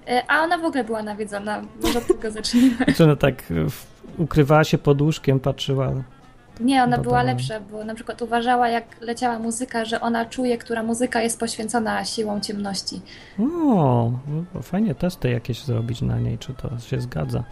E, 0.08 0.24
a 0.28 0.44
ona 0.44 0.58
w 0.58 0.66
ogóle 0.66 0.84
była 0.84 1.04
nawiedzona, 1.04 1.62
może 1.84 2.00
od 2.00 2.08
tego 2.08 2.32
zacznijmy. 2.32 2.86
Czy 2.96 3.04
ona 3.04 3.16
tak 3.16 3.44
ukrywała 4.18 4.64
się 4.64 4.78
pod 4.78 5.02
łóżkiem, 5.02 5.40
patrzyła 5.40 5.94
nie, 6.60 6.84
ona 6.84 6.98
była 6.98 7.24
lepsza, 7.24 7.60
bo 7.60 7.84
na 7.84 7.96
przykład 7.96 8.22
uważała, 8.22 8.70
jak 8.70 9.02
leciała 9.02 9.40
muzyka, 9.40 9.86
że 9.86 10.02
ona 10.02 10.26
czuje, 10.26 10.58
która 10.58 10.84
muzyka 10.84 11.22
jest 11.22 11.40
poświęcona 11.40 12.06
siłą 12.06 12.40
ciemności. 12.40 13.02
O, 13.40 14.12
no 14.56 14.62
fajnie 14.62 14.96
testy 14.96 15.30
jakieś 15.30 15.64
zrobić 15.64 16.02
na 16.02 16.20
niej, 16.20 16.38
czy 16.38 16.54
to 16.54 16.80
się 16.80 17.02
zgadza. 17.02 17.44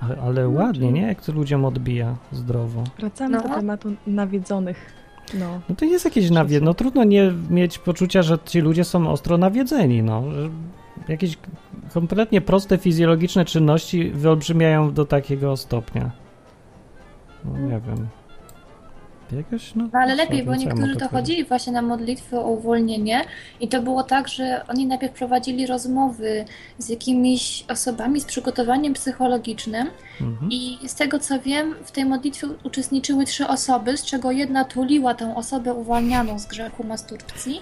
Ale, 0.00 0.16
ale 0.16 0.42
no, 0.42 0.50
ładnie, 0.50 0.92
nie? 0.92 1.02
Jak 1.02 1.22
to 1.22 1.32
ludziom 1.32 1.64
odbija 1.64 2.16
zdrowo. 2.32 2.84
Wracamy 2.98 3.36
no. 3.36 3.42
do 3.42 3.48
tematu 3.48 3.92
nawiedzonych. 4.06 4.92
No, 5.34 5.60
no 5.68 5.74
to 5.74 5.84
jest 5.84 6.04
jakieś 6.04 6.30
nawiedzenie. 6.30 6.64
No 6.64 6.74
trudno 6.74 7.04
nie 7.04 7.32
mieć 7.50 7.78
poczucia, 7.78 8.22
że 8.22 8.38
ci 8.44 8.60
ludzie 8.60 8.84
są 8.84 9.08
ostro 9.10 9.38
nawiedzeni, 9.38 10.02
no. 10.02 10.22
Jakieś 11.08 11.38
kompletnie 11.94 12.40
proste 12.40 12.78
fizjologiczne 12.78 13.44
czynności 13.44 14.10
wyolbrzymiają 14.10 14.92
do 14.94 15.04
takiego 15.04 15.56
stopnia. 15.56 16.10
No 17.44 17.58
nie 17.58 17.80
wiem. 17.80 18.08
Jakoś, 19.32 19.74
no, 19.74 19.88
no 19.92 19.98
ale 19.98 20.14
lepiej, 20.14 20.42
bo 20.42 20.54
niektórzy 20.54 20.96
to 20.96 21.08
chodzili 21.08 21.44
właśnie 21.44 21.72
na 21.72 21.82
modlitwę 21.82 22.40
o 22.40 22.48
uwolnienie 22.48 23.24
i 23.60 23.68
to 23.68 23.82
było 23.82 24.02
tak, 24.02 24.28
że 24.28 24.64
oni 24.68 24.86
najpierw 24.86 25.12
prowadzili 25.12 25.66
rozmowy 25.66 26.44
z 26.78 26.88
jakimiś 26.88 27.64
osobami 27.68 28.20
z 28.20 28.24
przygotowaniem 28.24 28.94
psychologicznym 28.94 29.88
mhm. 30.20 30.50
i 30.50 30.78
z 30.86 30.94
tego 30.94 31.18
co 31.18 31.40
wiem, 31.40 31.74
w 31.84 31.92
tej 31.92 32.04
modlitwie 32.04 32.46
uczestniczyły 32.64 33.24
trzy 33.24 33.48
osoby, 33.48 33.96
z 33.96 34.04
czego 34.04 34.30
jedna 34.30 34.64
tuliła 34.64 35.14
tę 35.14 35.36
osobę 35.36 35.74
uwalnianą 35.74 36.38
z 36.38 36.46
grzechu 36.46 36.84
masturbcji, 36.84 37.60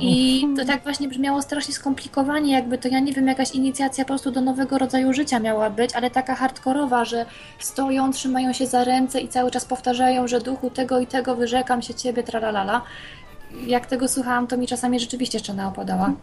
i 0.00 0.46
to 0.56 0.64
tak 0.64 0.82
właśnie 0.82 1.08
brzmiało 1.08 1.42
strasznie 1.42 1.74
skomplikowanie, 1.74 2.52
jakby 2.52 2.78
to 2.78 2.88
ja 2.88 3.00
nie 3.00 3.12
wiem, 3.12 3.26
jakaś 3.26 3.50
inicjacja 3.50 4.04
po 4.04 4.08
prostu 4.08 4.30
do 4.30 4.40
nowego 4.40 4.78
rodzaju 4.78 5.12
życia 5.12 5.40
miała 5.40 5.70
być, 5.70 5.94
ale 5.94 6.10
taka 6.10 6.34
hardkorowa, 6.34 7.04
że 7.04 7.26
stoją, 7.58 8.12
trzymają 8.12 8.52
się 8.52 8.66
za 8.66 8.84
ręce 8.84 9.20
i 9.20 9.28
cały 9.28 9.50
czas 9.50 9.64
powtarzają, 9.64 10.28
że 10.28 10.40
duchu 10.40 10.70
tego 10.70 11.00
i 11.00 11.06
tego 11.06 11.36
wyrzekam 11.36 11.82
się 11.82 11.94
ciebie, 11.94 12.22
tralalala. 12.22 12.82
Jak 13.66 13.86
tego 13.86 14.08
słuchałam, 14.08 14.46
to 14.46 14.56
mi 14.56 14.66
czasami 14.66 15.00
rzeczywiście 15.00 15.38
szczena 15.38 15.68
opadała. 15.68 16.12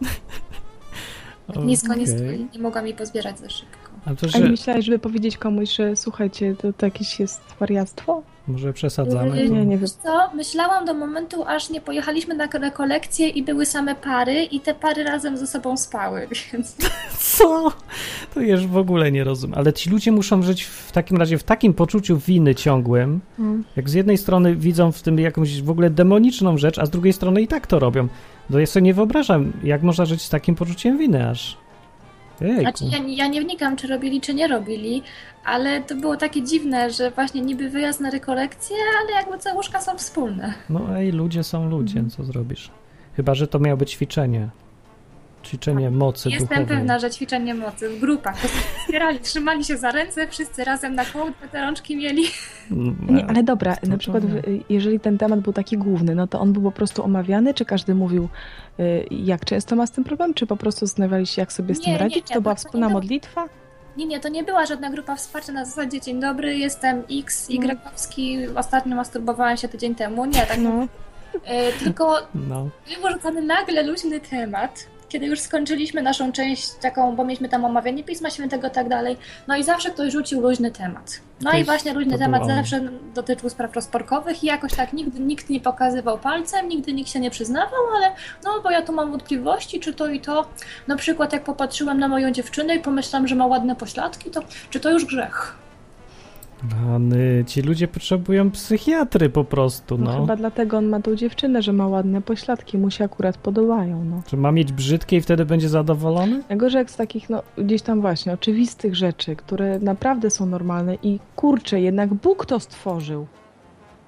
Nisko, 1.64 1.86
okay. 1.86 1.98
nisko 1.98 2.22
i 2.22 2.48
nie 2.52 2.58
mogłam 2.58 2.86
jej 2.86 2.94
pozbierać 2.94 3.38
za 3.38 3.50
szybko. 3.50 3.85
A, 4.06 4.14
to, 4.14 4.28
że... 4.28 4.38
A 4.38 4.48
myślałeś, 4.48 4.84
żeby 4.84 4.98
powiedzieć 4.98 5.38
komuś, 5.38 5.76
że 5.76 5.96
słuchajcie, 5.96 6.54
to, 6.58 6.72
to 6.72 6.86
jakieś 6.86 7.20
jest 7.20 7.40
wariactwo? 7.60 8.22
Może 8.48 8.72
przesadzamy? 8.72 9.42
Yy, 9.42 9.50
nie, 9.50 9.66
nie 9.66 9.78
wiem. 9.78 9.88
Co? 9.88 10.30
Myślałam 10.34 10.84
do 10.84 10.94
momentu, 10.94 11.44
aż 11.44 11.70
nie 11.70 11.80
pojechaliśmy 11.80 12.34
na 12.34 12.46
rekolekcję 12.46 13.28
i 13.28 13.42
były 13.42 13.66
same 13.66 13.94
pary 13.94 14.44
i 14.44 14.60
te 14.60 14.74
pary 14.74 15.04
razem 15.04 15.38
ze 15.38 15.46
sobą 15.46 15.76
spały, 15.76 16.28
więc... 16.52 16.76
Co? 17.18 17.72
To 18.34 18.40
już 18.40 18.66
w 18.66 18.76
ogóle 18.76 19.12
nie 19.12 19.24
rozumiem. 19.24 19.58
Ale 19.58 19.72
ci 19.72 19.90
ludzie 19.90 20.12
muszą 20.12 20.42
żyć 20.42 20.64
w 20.64 20.92
takim 20.92 21.16
razie 21.16 21.38
w 21.38 21.44
takim 21.44 21.74
poczuciu 21.74 22.16
winy 22.16 22.54
ciągłym, 22.54 23.20
hmm. 23.36 23.64
jak 23.76 23.90
z 23.90 23.92
jednej 23.92 24.18
strony 24.18 24.56
widzą 24.56 24.92
w 24.92 25.02
tym 25.02 25.18
jakąś 25.18 25.62
w 25.62 25.70
ogóle 25.70 25.90
demoniczną 25.90 26.58
rzecz, 26.58 26.78
a 26.78 26.86
z 26.86 26.90
drugiej 26.90 27.12
strony 27.12 27.42
i 27.42 27.48
tak 27.48 27.66
to 27.66 27.78
robią. 27.78 28.08
To 28.52 28.58
ja 28.58 28.66
sobie 28.66 28.84
nie 28.84 28.94
wyobrażam, 28.94 29.52
jak 29.64 29.82
można 29.82 30.04
żyć 30.04 30.22
z 30.22 30.30
takim 30.30 30.54
poczuciem 30.54 30.98
winy 30.98 31.28
aż. 31.28 31.65
Znaczy, 32.60 32.84
ja, 32.84 32.98
ja, 33.06 33.26
nie 33.26 33.40
wnikam, 33.40 33.76
czy 33.76 33.86
robili, 33.86 34.20
czy 34.20 34.34
nie 34.34 34.48
robili, 34.48 35.02
ale 35.44 35.80
to 35.80 35.94
było 35.94 36.16
takie 36.16 36.42
dziwne, 36.42 36.90
że 36.90 37.10
właśnie 37.10 37.40
niby 37.40 37.68
wyjazd 37.70 38.00
na 38.00 38.10
rekolekcję, 38.10 38.76
ale 39.02 39.12
jakby 39.12 39.38
te 39.38 39.54
łóżka 39.54 39.80
są 39.80 39.98
wspólne. 39.98 40.54
No 40.70 40.96
ej, 40.98 41.12
ludzie 41.12 41.44
są 41.44 41.68
ludzie, 41.68 42.04
co 42.16 42.24
zrobisz? 42.24 42.70
Chyba, 43.16 43.34
że 43.34 43.46
to 43.46 43.58
miało 43.58 43.76
być 43.76 43.90
ćwiczenie. 43.90 44.48
Ćwiczenie 45.46 45.90
mocy 45.90 46.28
Jestem 46.28 46.48
duchowej. 46.48 46.66
pewna, 46.66 46.98
że 46.98 47.10
ćwiczenie 47.10 47.54
mocy 47.54 47.88
w 47.88 48.00
grupach. 48.00 48.42
To 48.42 48.48
wspierali, 48.82 49.20
trzymali 49.20 49.64
się 49.64 49.76
za 49.76 49.92
ręce, 49.92 50.28
wszyscy 50.28 50.64
razem 50.64 50.94
na 50.94 51.04
kołdrę 51.04 51.48
te 51.52 51.60
rączki 51.60 51.96
mieli. 51.96 52.22
Nie, 53.10 53.26
ale 53.26 53.42
dobra, 53.42 53.76
na 53.82 53.98
przykład 53.98 54.24
jeżeli 54.68 55.00
ten 55.00 55.18
temat 55.18 55.40
był 55.40 55.52
taki 55.52 55.78
główny, 55.78 56.14
no 56.14 56.26
to 56.26 56.40
on 56.40 56.52
był 56.52 56.62
po 56.62 56.72
prostu 56.72 57.04
omawiany, 57.04 57.54
czy 57.54 57.64
każdy 57.64 57.94
mówił 57.94 58.28
y, 58.80 59.06
jak 59.10 59.44
często 59.44 59.76
ma 59.76 59.86
z 59.86 59.90
tym 59.90 60.04
problem, 60.04 60.34
czy 60.34 60.46
po 60.46 60.56
prostu 60.56 60.86
zastanawiali 60.86 61.26
się 61.26 61.42
jak 61.42 61.52
sobie 61.52 61.74
z 61.74 61.80
tym 61.80 61.92
nie, 61.92 61.98
radzić? 61.98 62.16
Nie, 62.16 62.22
nie, 62.30 62.34
to 62.34 62.40
była 62.40 62.54
wspólna 62.54 62.88
modlitwa? 62.88 63.48
Nie, 63.96 64.06
nie, 64.06 64.20
to 64.20 64.28
nie 64.28 64.44
była 64.44 64.66
żadna 64.66 64.90
grupa 64.90 65.16
wsparcia 65.16 65.52
na 65.52 65.64
zasadzie 65.64 66.00
dzień 66.00 66.20
dobry, 66.20 66.58
jestem 66.58 67.02
X, 67.12 67.50
Y, 67.50 68.50
no. 68.52 68.60
ostatnio 68.60 68.96
masturbowałem 68.96 69.56
się 69.56 69.68
tydzień 69.68 69.94
temu. 69.94 70.24
Nie, 70.24 70.46
tak. 70.46 70.58
No. 70.58 70.86
Y, 71.34 71.84
tylko 71.84 72.16
no. 72.34 72.68
był 73.32 73.42
nagle 73.42 73.82
luźny 73.82 74.20
temat, 74.20 74.86
kiedy 75.08 75.26
już 75.26 75.40
skończyliśmy 75.40 76.02
naszą 76.02 76.32
część 76.32 76.70
taką, 76.70 77.16
bo 77.16 77.24
mieliśmy 77.24 77.48
tam 77.48 77.64
omawianie 77.64 78.04
Pisma 78.04 78.30
Świętego 78.30 78.68
i 78.68 78.70
tak 78.70 78.88
dalej, 78.88 79.16
no 79.46 79.56
i 79.56 79.64
zawsze 79.64 79.90
ktoś 79.90 80.12
rzucił 80.12 80.40
luźny 80.40 80.70
temat. 80.70 81.20
No 81.40 81.52
i 81.52 81.64
właśnie 81.64 81.94
luźny 81.94 82.18
temat 82.18 82.46
zawsze 82.46 82.80
dotyczył 83.14 83.50
spraw 83.50 83.74
rozporkowych 83.74 84.44
i 84.44 84.46
jakoś 84.46 84.74
tak 84.74 84.92
nigdy 84.92 85.20
nikt 85.20 85.50
nie 85.50 85.60
pokazywał 85.60 86.18
palcem, 86.18 86.68
nigdy 86.68 86.92
nikt 86.92 87.10
się 87.10 87.20
nie 87.20 87.30
przyznawał, 87.30 87.80
ale 87.96 88.12
no 88.44 88.60
bo 88.62 88.70
ja 88.70 88.82
tu 88.82 88.92
mam 88.92 89.10
wątpliwości, 89.10 89.80
czy 89.80 89.94
to 89.94 90.08
i 90.08 90.20
to. 90.20 90.48
Na 90.86 90.96
przykład 90.96 91.32
jak 91.32 91.44
popatrzyłem 91.44 91.98
na 91.98 92.08
moją 92.08 92.30
dziewczynę 92.30 92.76
i 92.76 92.80
pomyślałam, 92.80 93.28
że 93.28 93.34
ma 93.34 93.46
ładne 93.46 93.76
pośladki, 93.76 94.30
to 94.30 94.40
czy 94.70 94.80
to 94.80 94.90
już 94.90 95.04
grzech? 95.04 95.65
Rany, 96.84 97.44
ci 97.46 97.62
ludzie 97.62 97.88
potrzebują 97.88 98.50
psychiatry 98.50 99.30
po 99.30 99.44
prostu, 99.44 99.98
no. 99.98 100.12
no. 100.12 100.20
Chyba 100.20 100.36
dlatego 100.36 100.76
on 100.78 100.86
ma 100.86 101.00
tą 101.00 101.16
dziewczynę, 101.16 101.62
że 101.62 101.72
ma 101.72 101.88
ładne 101.88 102.22
pośladki, 102.22 102.78
mu 102.78 102.90
się 102.90 103.04
akurat 103.04 103.38
podobają, 103.38 104.04
no. 104.04 104.22
Że 104.30 104.36
ma 104.36 104.52
mieć 104.52 104.72
brzydkie 104.72 105.16
i 105.16 105.20
wtedy 105.20 105.44
będzie 105.44 105.68
zadowolony? 105.68 106.42
Najgorzej 106.48 106.78
jak 106.78 106.90
z 106.90 106.96
takich, 106.96 107.30
no 107.30 107.42
gdzieś 107.58 107.82
tam 107.82 108.00
właśnie, 108.00 108.32
oczywistych 108.32 108.94
rzeczy, 108.94 109.36
które 109.36 109.78
naprawdę 109.78 110.30
są 110.30 110.46
normalne 110.46 110.94
i 111.02 111.18
kurczę, 111.36 111.80
jednak 111.80 112.14
Bóg 112.14 112.46
to 112.46 112.60
stworzył. 112.60 113.26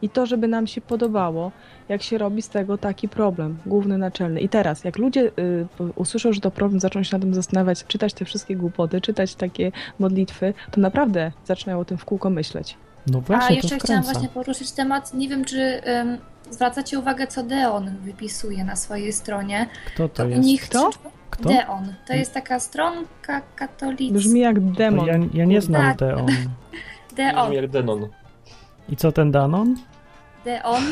I 0.03 0.09
to, 0.09 0.26
żeby 0.26 0.49
nam 0.49 0.66
się 0.66 0.80
podobało, 0.80 1.53
jak 1.88 2.03
się 2.03 2.18
robi 2.18 2.42
z 2.42 2.49
tego 2.49 2.78
taki 2.78 3.09
problem, 3.09 3.59
główny, 3.66 3.99
naczelny. 3.99 4.40
I 4.40 4.49
teraz, 4.49 4.84
jak 4.84 4.99
ludzie 4.99 5.20
y, 5.20 5.32
usłyszą, 5.96 6.32
że 6.32 6.40
to 6.40 6.51
problem, 6.51 6.80
zaczną 6.80 7.03
się 7.03 7.16
na 7.16 7.20
tym 7.20 7.34
zastanawiać, 7.34 7.84
czytać 7.84 8.14
te 8.14 8.24
wszystkie 8.24 8.57
głupoty, 8.57 9.01
czytać 9.01 9.34
takie 9.34 9.72
modlitwy, 9.99 10.55
to 10.70 10.80
naprawdę 10.80 11.32
zaczynają 11.44 11.80
o 11.80 11.84
tym 11.84 11.99
w 11.99 12.05
kółko 12.05 12.30
myśleć. 12.30 12.76
No 13.07 13.20
właśnie, 13.20 13.49
A 13.49 13.53
jeszcze 13.53 13.78
chciałam 13.78 14.03
właśnie 14.03 14.28
poruszyć 14.28 14.72
temat, 14.72 15.14
nie 15.14 15.28
wiem, 15.28 15.44
czy 15.44 15.80
um, 15.86 16.18
zwracacie 16.51 16.99
uwagę, 16.99 17.26
co 17.26 17.42
Deon 17.42 17.90
wypisuje 18.03 18.64
na 18.64 18.76
swojej 18.76 19.12
stronie. 19.12 19.66
Kto 19.86 20.09
to, 20.09 20.14
to 20.14 20.28
jest? 20.28 20.42
Nich 20.42 20.62
Kto? 20.62 20.90
Kto? 21.30 21.49
Deon. 21.49 21.94
To 22.07 22.12
jest 22.12 22.34
taka 22.34 22.61
stronka 22.61 23.42
katolicka. 23.57 24.14
Brzmi 24.18 24.40
jak 24.40 24.61
demon. 24.61 25.07
Ja, 25.07 25.14
ja, 25.34 25.44
nie 25.44 25.61
znam 25.61 25.82
tak. 25.82 25.96
Deon. 25.96 26.26
Deon. 27.16 27.44
Brzmi 27.44 27.57
jak 27.57 27.70
Denon. 27.70 28.09
I 28.88 28.96
co 28.96 29.12
ten 29.12 29.30
Danon? 29.30 29.76
Deon. 30.49 30.82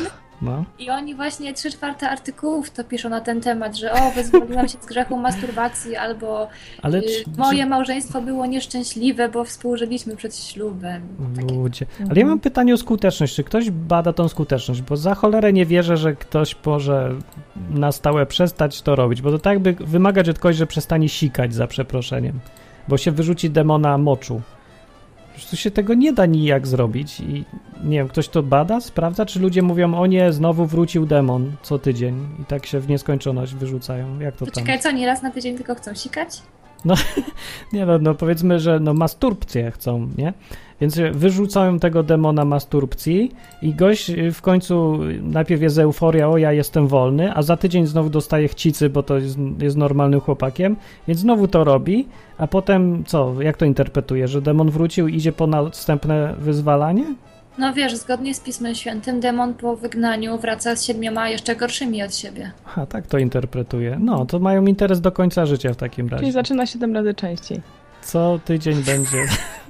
No. 0.41 0.65
I 0.79 0.89
oni 0.89 1.15
właśnie 1.15 1.53
trzy 1.53 1.71
czwarte 1.71 2.09
artykułów 2.09 2.71
to 2.71 2.83
piszą 2.83 3.09
na 3.09 3.21
ten 3.21 3.41
temat, 3.41 3.77
że 3.77 3.91
o, 3.91 4.11
wyzwoliłam 4.11 4.67
się 4.67 4.77
z 4.81 4.85
grzechu 4.85 5.17
masturbacji, 5.17 5.95
albo 5.95 6.47
Ale 6.81 6.99
y, 6.99 7.03
moje 7.37 7.63
czy... 7.63 7.69
małżeństwo 7.69 8.21
było 8.21 8.45
nieszczęśliwe, 8.45 9.29
bo 9.29 9.43
współżyliśmy 9.43 10.15
przed 10.15 10.37
ślubem. 10.37 11.01
Ludzie. 11.55 11.85
Ale 12.09 12.19
ja 12.19 12.25
mam 12.25 12.39
pytanie 12.39 12.73
o 12.73 12.77
skuteczność. 12.77 13.35
Czy 13.35 13.43
ktoś 13.43 13.71
bada 13.71 14.13
tą 14.13 14.27
skuteczność? 14.27 14.81
Bo 14.81 14.97
za 14.97 15.15
cholerę 15.15 15.53
nie 15.53 15.65
wierzę, 15.65 15.97
że 15.97 16.15
ktoś 16.15 16.55
może 16.65 17.15
na 17.69 17.91
stałe 17.91 18.25
przestać 18.25 18.81
to 18.81 18.95
robić, 18.95 19.21
bo 19.21 19.31
to 19.31 19.39
tak 19.39 19.53
jakby 19.53 19.85
wymagać 19.85 20.29
od 20.29 20.39
kogoś, 20.39 20.55
że 20.55 20.67
przestanie 20.67 21.09
sikać 21.09 21.53
za 21.53 21.67
przeproszeniem, 21.67 22.39
bo 22.87 22.97
się 22.97 23.11
wyrzuci 23.11 23.49
demona 23.49 23.97
moczu 23.97 24.41
prostu 25.37 25.57
się 25.57 25.71
tego 25.71 25.93
nie 25.93 26.13
da 26.13 26.25
nijak 26.25 26.67
zrobić 26.67 27.19
i 27.19 27.45
nie 27.83 27.97
wiem, 27.97 28.07
ktoś 28.07 28.27
to 28.27 28.43
bada, 28.43 28.81
sprawdza, 28.81 29.25
czy 29.25 29.39
ludzie 29.39 29.61
mówią, 29.61 29.95
o 29.95 30.05
nie, 30.05 30.33
znowu 30.33 30.65
wrócił 30.65 31.05
demon 31.05 31.51
co 31.61 31.79
tydzień 31.79 32.27
i 32.41 32.45
tak 32.45 32.65
się 32.65 32.79
w 32.79 32.89
nieskończoność 32.89 33.55
wyrzucają. 33.55 34.19
Jak 34.19 34.35
to, 34.35 34.45
to 34.45 34.51
tam? 34.51 34.79
Co, 34.79 34.91
nie 34.91 35.05
raz 35.05 35.21
na 35.21 35.31
tydzień 35.31 35.57
tylko 35.57 35.75
chcą 35.75 35.95
sikać? 35.95 36.29
No, 36.85 36.93
nie 37.73 37.85
no, 37.85 37.99
no 37.99 38.15
powiedzmy, 38.15 38.59
że 38.59 38.79
no 38.79 38.93
masturbcję 38.93 39.71
chcą, 39.71 40.07
nie? 40.17 40.33
Więc 40.81 40.99
wyrzucają 41.11 41.79
tego 41.79 42.03
demona 42.03 42.45
masturbcji 42.45 43.31
i 43.61 43.73
gość 43.73 44.11
w 44.33 44.41
końcu 44.41 44.99
najpierw 45.21 45.61
jest 45.61 45.77
euforia, 45.77 46.29
o 46.29 46.37
ja 46.37 46.51
jestem 46.51 46.87
wolny, 46.87 47.33
a 47.33 47.41
za 47.41 47.57
tydzień 47.57 47.85
znowu 47.85 48.09
dostaje 48.09 48.47
chcicy, 48.47 48.89
bo 48.89 49.03
to 49.03 49.17
jest, 49.17 49.37
jest 49.59 49.77
normalnym 49.77 50.19
chłopakiem, 50.19 50.75
więc 51.07 51.19
znowu 51.19 51.47
to 51.47 51.63
robi, 51.63 52.07
a 52.37 52.47
potem 52.47 53.03
co, 53.05 53.41
jak 53.41 53.57
to 53.57 53.65
interpretuje, 53.65 54.27
że 54.27 54.41
demon 54.41 54.69
wrócił 54.69 55.07
i 55.07 55.15
idzie 55.15 55.31
po 55.31 55.47
następne 55.47 56.35
wyzwalanie? 56.39 57.15
No 57.57 57.73
wiesz, 57.73 57.95
zgodnie 57.95 58.33
z 58.33 58.39
Pismem 58.39 58.75
Świętym, 58.75 59.19
demon 59.19 59.53
po 59.53 59.75
wygnaniu 59.75 60.37
wraca 60.37 60.75
z 60.75 60.85
siedmioma 60.85 61.29
jeszcze 61.29 61.55
gorszymi 61.55 62.03
od 62.03 62.15
siebie. 62.15 62.51
A 62.75 62.85
tak 62.85 63.07
to 63.07 63.17
interpretuje. 63.17 63.97
No, 63.99 64.25
to 64.25 64.39
mają 64.39 64.65
interes 64.65 65.01
do 65.01 65.11
końca 65.11 65.45
życia 65.45 65.73
w 65.73 65.75
takim 65.75 66.07
razie. 66.07 66.19
Czyli 66.19 66.31
zaczyna 66.31 66.65
siedem 66.65 66.93
razy 66.93 67.13
częściej. 67.13 67.61
Co 68.01 68.39
tydzień 68.45 68.83
będzie. 68.83 69.17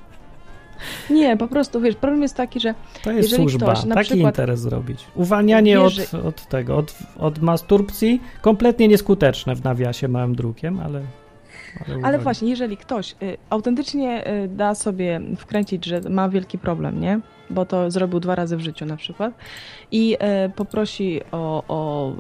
Nie, 1.09 1.37
po 1.37 1.47
prostu 1.47 1.81
wiesz, 1.81 1.95
problem 1.95 2.21
jest 2.21 2.35
taki, 2.35 2.59
że. 2.59 2.73
To 3.03 3.11
jest 3.11 3.35
służba, 3.35 3.73
ktoś, 3.73 3.85
taki 3.89 4.05
przykład, 4.05 4.33
interes 4.33 4.59
zrobić. 4.59 5.05
Uwalnianie 5.15 5.81
od, 5.81 6.13
od 6.13 6.47
tego, 6.47 6.77
od, 6.77 6.95
od 7.17 7.39
masturbcji, 7.39 8.21
kompletnie 8.41 8.87
nieskuteczne 8.87 9.55
w 9.55 9.63
nawiasie 9.63 10.07
małym 10.07 10.35
drukiem, 10.35 10.79
ale. 10.79 11.01
Ale, 11.87 11.99
ale 12.03 12.19
właśnie, 12.19 12.49
jeżeli 12.49 12.77
ktoś 12.77 13.15
y, 13.23 13.37
autentycznie 13.49 14.27
y, 14.43 14.47
da 14.47 14.75
sobie 14.75 15.21
wkręcić, 15.37 15.85
że 15.85 16.01
ma 16.09 16.29
wielki 16.29 16.57
problem, 16.57 17.01
nie? 17.01 17.19
Bo 17.49 17.65
to 17.65 17.91
zrobił 17.91 18.19
dwa 18.19 18.35
razy 18.35 18.57
w 18.57 18.59
życiu 18.59 18.85
na 18.85 18.97
przykład 18.97 19.33
i 19.91 20.17
y, 20.45 20.49
poprosi 20.49 21.21
o, 21.31 21.63
o 21.67 22.11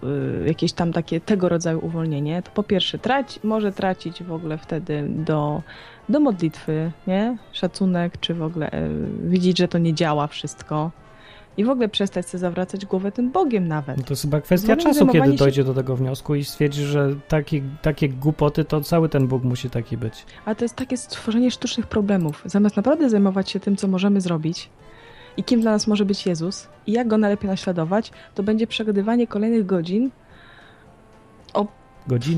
y, 0.43 0.47
jakieś 0.47 0.73
tam 0.73 0.93
takie 0.93 1.21
tego 1.21 1.49
rodzaju 1.49 1.85
uwolnienie, 1.85 2.41
to 2.41 2.51
po 2.51 2.63
pierwsze 2.63 2.99
trać, 2.99 3.39
może 3.43 3.71
tracić 3.71 4.23
w 4.23 4.31
ogóle 4.31 4.57
wtedy 4.57 5.03
do 5.09 5.61
do 6.09 6.19
modlitwy, 6.19 6.91
nie? 7.07 7.37
Szacunek, 7.51 8.19
czy 8.19 8.33
w 8.33 8.41
ogóle 8.41 8.71
e, 8.71 8.89
widzieć, 9.23 9.57
że 9.57 9.67
to 9.67 9.77
nie 9.77 9.93
działa 9.93 10.27
wszystko. 10.27 10.91
I 11.57 11.65
w 11.65 11.69
ogóle 11.69 11.89
przestać 11.89 12.29
sobie 12.29 12.39
zawracać 12.39 12.85
głowę 12.85 13.11
tym 13.11 13.31
Bogiem 13.31 13.67
nawet. 13.67 13.97
No 13.97 14.03
to 14.03 14.09
jest 14.09 14.21
chyba 14.21 14.41
kwestia 14.41 14.75
czasu, 14.75 15.07
kiedy 15.07 15.31
się... 15.31 15.37
dojdzie 15.37 15.63
do 15.63 15.73
tego 15.73 15.95
wniosku 15.95 16.35
i 16.35 16.43
stwierdzi, 16.43 16.83
że 16.83 17.15
takie, 17.27 17.61
takie 17.81 18.09
głupoty, 18.09 18.65
to 18.65 18.81
cały 18.81 19.09
ten 19.09 19.27
Bóg 19.27 19.43
musi 19.43 19.69
taki 19.69 19.97
być. 19.97 20.25
A 20.45 20.55
to 20.55 20.65
jest 20.65 20.75
takie 20.75 20.97
stworzenie 20.97 21.51
sztucznych 21.51 21.87
problemów. 21.87 22.41
Zamiast 22.45 22.75
naprawdę 22.75 23.09
zajmować 23.09 23.49
się 23.49 23.59
tym, 23.59 23.75
co 23.75 23.87
możemy 23.87 24.21
zrobić 24.21 24.69
i 25.37 25.43
kim 25.43 25.61
dla 25.61 25.71
nas 25.71 25.87
może 25.87 26.05
być 26.05 26.25
Jezus 26.25 26.67
i 26.87 26.91
jak 26.91 27.07
Go 27.07 27.17
najlepiej 27.17 27.49
naśladować, 27.49 28.11
to 28.35 28.43
będzie 28.43 28.67
przegadywanie 28.67 29.27
kolejnych 29.27 29.65
godzin 29.65 30.11
o. 31.53 31.67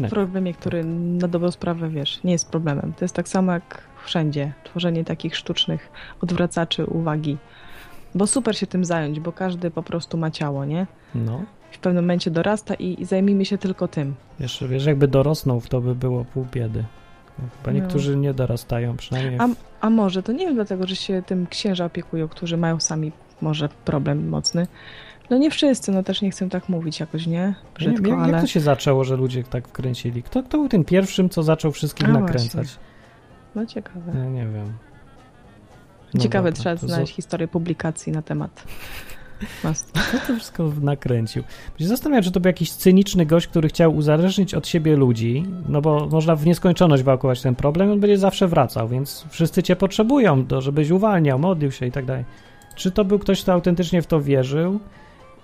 Problemie, 0.10 0.54
który 0.54 0.84
na 0.84 1.28
dobrą 1.28 1.52
sprawę, 1.52 1.90
wiesz, 1.90 2.24
nie 2.24 2.32
jest 2.32 2.50
problemem. 2.50 2.94
To 2.94 3.06
jest 3.06 3.16
tak 3.16 3.28
samo 3.28 3.52
jak 3.52 3.82
wszędzie. 4.06 4.54
Tworzenie 4.64 5.06
takich 5.06 5.36
sztucznych 5.36 5.90
odwracaczy 6.22 6.86
uwagi. 6.86 7.38
Bo 8.16 8.28
super 8.28 8.58
się 8.58 8.68
tym 8.68 8.86
zająć, 8.86 9.20
bo 9.20 9.32
każdy 9.32 9.72
po 9.72 9.84
prostu 9.84 10.18
ma 10.18 10.32
ciało, 10.32 10.66
nie? 10.66 10.88
No. 11.16 11.44
W 11.72 11.78
pewnym 11.78 12.04
momencie 12.04 12.32
dorasta 12.32 12.74
i, 12.74 13.02
i 13.02 13.06
zajmijmy 13.06 13.46
się 13.46 13.58
tylko 13.58 13.88
tym. 13.88 14.16
Wiesz, 14.40 14.64
wiesz, 14.70 14.86
jakby 14.86 15.08
dorosnął, 15.08 15.62
to 15.70 15.82
by 15.82 15.96
było 15.96 16.26
pół 16.26 16.46
biedy. 16.52 16.84
No. 17.66 17.72
niektórzy 17.72 18.16
nie 18.16 18.34
dorastają, 18.34 18.98
przynajmniej. 18.98 19.40
A, 19.40 19.48
a 19.82 19.90
może 19.90 20.24
to 20.24 20.32
nie 20.32 20.46
wiem, 20.46 20.56
dlatego, 20.56 20.88
że 20.88 20.96
się 20.96 21.24
tym 21.26 21.48
księża 21.48 21.86
opiekują, 21.86 22.28
którzy 22.28 22.58
mają 22.58 22.80
sami 22.80 23.12
może 23.42 23.70
problem 23.86 24.30
mocny. 24.30 24.68
No 25.30 25.38
nie 25.38 25.52
wszyscy, 25.52 25.92
no 25.92 26.04
też 26.04 26.22
nie 26.22 26.32
chcę 26.32 26.50
tak 26.50 26.70
mówić 26.70 27.00
jakoś, 27.00 27.28
nie? 27.28 27.56
Brzydko, 27.76 28.02
nie, 28.02 28.10
jak, 28.10 28.20
ale... 28.20 28.32
jak 28.32 28.42
to 28.42 28.48
się 28.48 28.60
zaczęło, 28.60 29.04
że 29.04 29.16
ludzie 29.16 29.44
tak 29.44 29.68
wkręcili? 29.68 30.24
Kto, 30.24 30.44
kto 30.44 30.58
był 30.58 30.70
tym 30.70 30.84
pierwszym, 30.84 31.30
co 31.30 31.44
zaczął 31.44 31.72
wszystkich 31.72 32.10
A, 32.10 32.12
nakręcać? 32.12 32.54
Właśnie. 32.54 32.84
No 33.56 33.66
ciekawe. 33.66 34.12
Ja 34.16 34.26
nie 34.26 34.48
wiem. 34.48 34.74
No 36.14 36.20
ciekawe, 36.20 36.52
dobra, 36.52 36.62
trzeba 36.62 36.76
znaleźć 36.76 37.14
z... 37.14 37.16
historię 37.16 37.48
publikacji 37.48 38.12
na 38.12 38.22
temat. 38.22 38.64
Kto 39.94 40.18
to 40.28 40.36
wszystko 40.36 40.72
nakręcił? 40.82 41.44
Się 41.80 41.88
zastanawiam, 41.88 42.24
czy 42.24 42.32
to 42.32 42.40
był 42.40 42.50
jakiś 42.50 42.72
cyniczny 42.72 43.26
gość, 43.26 43.48
który 43.48 43.70
chciał 43.70 43.96
uzależnić 43.96 44.54
od 44.54 44.68
siebie 44.68 44.96
ludzi, 44.96 45.46
no 45.70 45.82
bo 45.82 46.08
można 46.12 46.36
w 46.36 46.46
nieskończoność 46.46 47.04
wałkować 47.04 47.42
ten 47.42 47.56
problem, 47.56 47.92
on 47.92 48.00
będzie 48.00 48.18
zawsze 48.18 48.48
wracał, 48.48 48.88
więc 48.88 49.26
wszyscy 49.30 49.64
cię 49.64 49.76
potrzebują, 49.76 50.46
do, 50.46 50.62
żebyś 50.62 50.90
uwalniał, 50.90 51.40
modlił 51.40 51.72
się 51.72 51.86
i 51.86 51.92
tak 51.92 52.06
dalej. 52.06 52.26
Czy 52.76 52.92
to 52.92 53.06
był 53.06 53.20
ktoś, 53.20 53.42
kto 53.42 53.54
autentycznie 53.54 54.02
w 54.02 54.08
to 54.08 54.22
wierzył? 54.22 54.80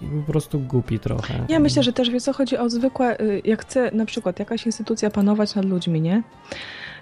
i 0.02 0.06
po 0.06 0.32
prostu 0.32 0.60
głupi 0.60 1.00
trochę. 1.00 1.46
Ja 1.50 1.60
myślę, 1.60 1.84
że 1.84 1.93
też 1.93 2.10
wie 2.10 2.22
co 2.22 2.34
chodzi 2.34 2.58
o 2.58 2.70
zwykłe, 2.70 3.22
y, 3.22 3.41
jak 3.46 3.62
chce 3.62 3.91
na 3.93 4.06
przykład 4.06 4.39
jakaś 4.39 4.66
instytucja 4.66 5.10
panować 5.10 5.56
nad 5.56 5.66
ludźmi, 5.66 6.02
nie? 6.02 6.24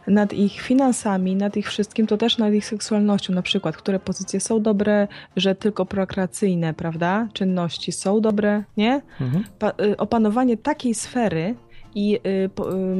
Nad 0.07 0.33
ich 0.33 0.61
finansami, 0.61 1.35
nad 1.35 1.57
ich 1.57 1.67
wszystkim, 1.67 2.07
to 2.07 2.17
też 2.17 2.37
nad 2.37 2.53
ich 2.53 2.65
seksualnością 2.65 3.33
na 3.33 3.41
przykład, 3.41 3.77
które 3.77 3.99
pozycje 3.99 4.39
są 4.39 4.61
dobre, 4.61 5.07
że 5.35 5.55
tylko 5.55 5.85
prokreacyjne, 5.85 6.73
prawda? 6.73 7.27
Czynności 7.33 7.91
są 7.91 8.21
dobre, 8.21 8.63
nie? 8.77 9.01
Mhm. 9.21 9.43
Y, 9.91 9.97
opanowanie 9.97 10.57
takiej 10.57 10.95
sfery 10.95 11.55
i 11.95 12.19
y, 12.27 12.49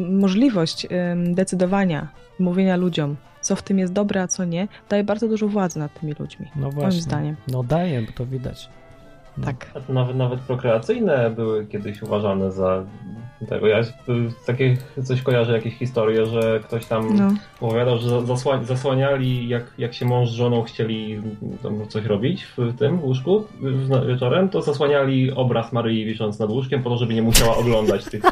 możliwość 0.09 0.87
decydowania, 1.33 2.07
mówienia 2.39 2.75
ludziom, 2.75 3.15
co 3.41 3.55
w 3.55 3.63
tym 3.63 3.79
jest 3.79 3.93
dobre, 3.93 4.21
a 4.21 4.27
co 4.27 4.45
nie, 4.45 4.67
daje 4.89 5.03
bardzo 5.03 5.27
dużo 5.27 5.47
władzy 5.47 5.79
nad 5.79 5.99
tymi 5.99 6.13
ludźmi. 6.19 6.47
No 6.55 6.71
właśnie. 6.71 6.89
Moim 6.89 7.01
zdaniem. 7.01 7.35
No 7.47 7.63
daje, 7.63 8.01
bo 8.01 8.11
to 8.11 8.25
widać. 8.25 8.69
No. 9.37 9.45
Tak. 9.45 9.71
Nawet, 9.89 10.15
nawet 10.15 10.39
prokreacyjne 10.39 11.29
były 11.29 11.65
kiedyś 11.65 12.01
uważane 12.01 12.51
za 12.51 12.85
tego. 13.49 13.67
Ja 13.67 13.81
takie 14.45 14.77
coś 15.03 15.21
kojarzę, 15.21 15.51
jakieś 15.53 15.73
historie, 15.73 16.25
że 16.25 16.59
ktoś 16.63 16.85
tam 16.85 17.17
no. 17.17 17.33
opowiadał, 17.61 17.97
że 17.97 18.25
zasłania, 18.25 18.63
zasłaniali, 18.63 19.49
jak, 19.49 19.73
jak 19.77 19.93
się 19.93 20.05
mąż 20.05 20.29
z 20.29 20.33
żoną 20.33 20.63
chcieli 20.63 21.21
coś 21.89 22.05
robić 22.05 22.43
w 22.57 22.77
tym 22.77 23.03
łóżku 23.03 23.43
wieczorem, 24.07 24.49
to 24.49 24.61
zasłaniali 24.61 25.31
obraz 25.31 25.73
Maryi 25.73 26.05
wisząc 26.05 26.39
nad 26.39 26.49
łóżkiem 26.49 26.83
po 26.83 26.89
to, 26.89 26.97
żeby 26.97 27.13
nie 27.13 27.21
musiała 27.21 27.57
oglądać 27.57 28.05
tych, 28.05 28.23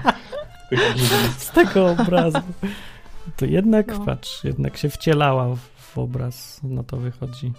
tych 0.70 0.80
Z 1.38 1.50
tego 1.50 1.86
obrazu. 1.86 2.38
To 3.36 3.46
jednak, 3.46 3.86
no. 3.88 4.04
patrz, 4.04 4.44
jednak 4.44 4.76
się 4.76 4.88
wcielała 4.88 5.54
w, 5.54 5.58
w 5.58 5.98
obraz, 5.98 6.60
no 6.62 6.84
to 6.84 6.96
wychodzi. 6.96 7.52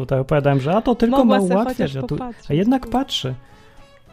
Tutaj 0.00 0.18
opowiadałem, 0.20 0.60
że 0.60 0.74
a 0.76 0.82
to 0.82 0.94
tylko 0.94 1.16
Mogła 1.16 1.38
ma 1.38 1.44
ułatwiać, 1.44 1.96
a, 1.96 2.02
tu, 2.02 2.16
a 2.50 2.54
jednak 2.54 2.86
patrzy. 2.86 3.34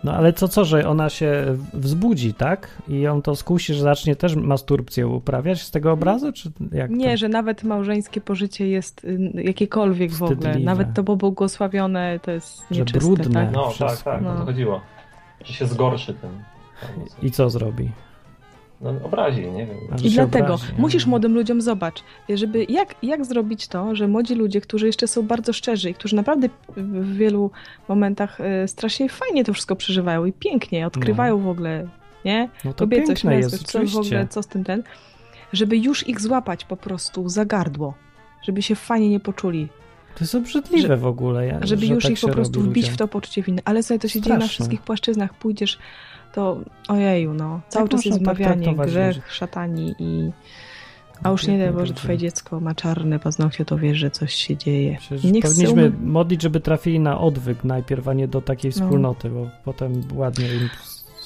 No 0.04 0.14
ale 0.14 0.34
co, 0.34 0.48
co, 0.48 0.66
że 0.66 0.88
ona 0.88 1.10
się 1.10 1.58
wzbudzi, 1.74 2.34
tak? 2.34 2.82
I 2.88 3.00
ją 3.02 3.22
to 3.22 3.36
skusi, 3.36 3.74
że 3.74 3.82
zacznie 3.84 4.16
też 4.16 4.36
masturbcję 4.36 5.08
uprawiać 5.08 5.62
z 5.62 5.72
tego 5.72 5.92
obrazu, 5.92 6.32
czy 6.34 6.52
jak 6.72 6.92
Nie, 6.92 7.12
to? 7.12 7.18
że 7.18 7.30
nawet 7.30 7.64
małżeńskie 7.64 8.22
pożycie 8.22 8.68
jest 8.68 9.04
y, 9.06 9.32
jakiekolwiek 9.34 10.12
w 10.12 10.24
ogóle. 10.24 10.38
Wstydliwe. 10.38 10.66
Nawet 10.66 10.94
to 10.94 11.04
pobłogosławione 11.04 12.20
to 12.22 12.32
jest 12.32 12.64
Że 12.72 12.80
nieczyste. 12.80 13.00
brudne. 13.00 13.46
Tak? 13.46 13.54
No 13.56 13.70
Wszystko. 13.70 13.88
tak, 13.88 14.04
tak, 14.04 14.20
o 14.20 14.34
No. 14.34 14.40
to 14.40 14.46
chodziło. 14.46 14.82
Że 15.46 15.54
się 15.54 15.68
zgorszy 15.68 16.14
tym. 16.14 16.30
I 17.22 17.32
co 17.32 17.50
zrobi? 17.50 17.92
No, 18.84 18.94
obrazi, 19.04 19.42
nie 19.42 19.66
wiem. 19.66 19.78
Że 19.96 20.06
I 20.06 20.10
dlatego 20.12 20.54
obrazi, 20.54 20.74
musisz 20.78 21.06
młodym 21.06 21.34
ludziom 21.34 21.62
zobacz, 21.62 22.04
żeby 22.30 22.66
jak, 22.70 22.96
jak 23.04 23.26
zrobić 23.26 23.68
to, 23.68 23.96
że 23.96 24.08
młodzi 24.08 24.36
ludzie, 24.36 24.62
którzy 24.62 24.86
jeszcze 24.86 25.08
są 25.08 25.22
bardzo 25.28 25.54
szczerzy 25.54 25.90
i 25.90 25.94
którzy 25.94 26.16
naprawdę 26.16 26.50
w 26.78 27.16
wielu 27.16 27.52
momentach 27.88 28.42
e, 28.42 28.68
strasznie 28.68 29.10
fajnie 29.10 29.44
to 29.44 29.54
wszystko 29.54 29.76
przeżywają 29.76 30.26
i 30.26 30.34
pięknie 30.34 30.88
odkrywają 30.88 31.40
w 31.40 31.48
ogóle, 31.48 31.88
nie? 32.26 32.50
No 32.66 32.74
to 32.74 32.86
męskość, 32.88 33.24
jest, 33.24 33.64
co 33.64 33.80
w 33.80 33.82
ogóle, 33.82 34.00
oczywiście. 34.00 34.28
co 34.30 34.44
z 34.44 34.48
tym 34.48 34.64
ten, 34.64 34.84
żeby 35.54 35.78
już 35.78 36.08
ich 36.08 36.22
złapać 36.22 36.66
po 36.66 36.78
prostu 36.78 37.30
za 37.30 37.46
gardło, 37.46 37.94
żeby 38.42 38.62
się 38.62 38.76
fajnie 38.76 39.10
nie 39.10 39.20
poczuli, 39.20 39.68
To 40.16 40.24
jest 40.24 40.36
obrzydliwe 40.36 40.98
w 40.98 41.06
ogóle. 41.06 41.48
Ja, 41.48 41.60
żeby 41.62 41.86
że 41.86 41.94
już 41.94 42.04
tak 42.04 42.12
ich 42.12 42.20
po 42.20 42.30
prostu 42.30 42.62
wbić 42.62 42.90
w 42.90 42.98
to 42.98 43.08
poczucie 43.08 43.42
winy. 43.42 43.62
Ale 43.66 43.84
sobie 43.84 44.00
to 44.00 44.08
się 44.08 44.22
dzieje 44.22 44.34
na 44.34 44.40
Straszne. 44.40 44.54
wszystkich 44.54 44.82
płaszczyznach. 44.82 45.34
Pójdziesz, 45.34 45.80
to 46.34 46.58
ojeju, 46.88 47.34
no. 47.34 47.62
Cały 47.70 47.90
czas 47.90 48.06
można 48.06 48.12
jest 48.12 48.26
tak 48.26 48.38
traktować 48.38 48.90
grzech, 48.90 49.16
ludzi? 49.16 49.28
szatani 49.30 49.96
i... 50.00 50.32
A 51.24 51.30
już 51.30 51.48
nie 51.48 51.58
daj 51.58 51.68
Pięknie 51.68 51.80
Boże, 51.82 51.94
to 51.94 52.00
twoje 52.00 52.18
dziecko 52.18 52.60
ma 52.60 52.76
czarne 52.76 53.20
paznokcie, 53.20 53.66
to 53.66 53.78
wiesz, 53.78 53.98
że 53.98 54.12
coś 54.12 54.34
się 54.34 54.58
dzieje. 54.58 54.98
Przecież 55.00 55.32
Niech 55.32 55.44
powinniśmy 55.44 55.90
umy- 55.90 56.06
modlić, 56.06 56.42
żeby 56.42 56.60
trafili 56.60 57.00
na 57.00 57.20
odwyk 57.20 57.64
najpierw, 57.64 58.08
a 58.08 58.14
nie 58.14 58.28
do 58.28 58.42
takiej 58.42 58.72
No. 58.76 58.82
wspólnoty, 58.84 59.30
bo 59.30 59.50
potem 59.66 60.02
ładnie 60.14 60.46
im 60.46 60.70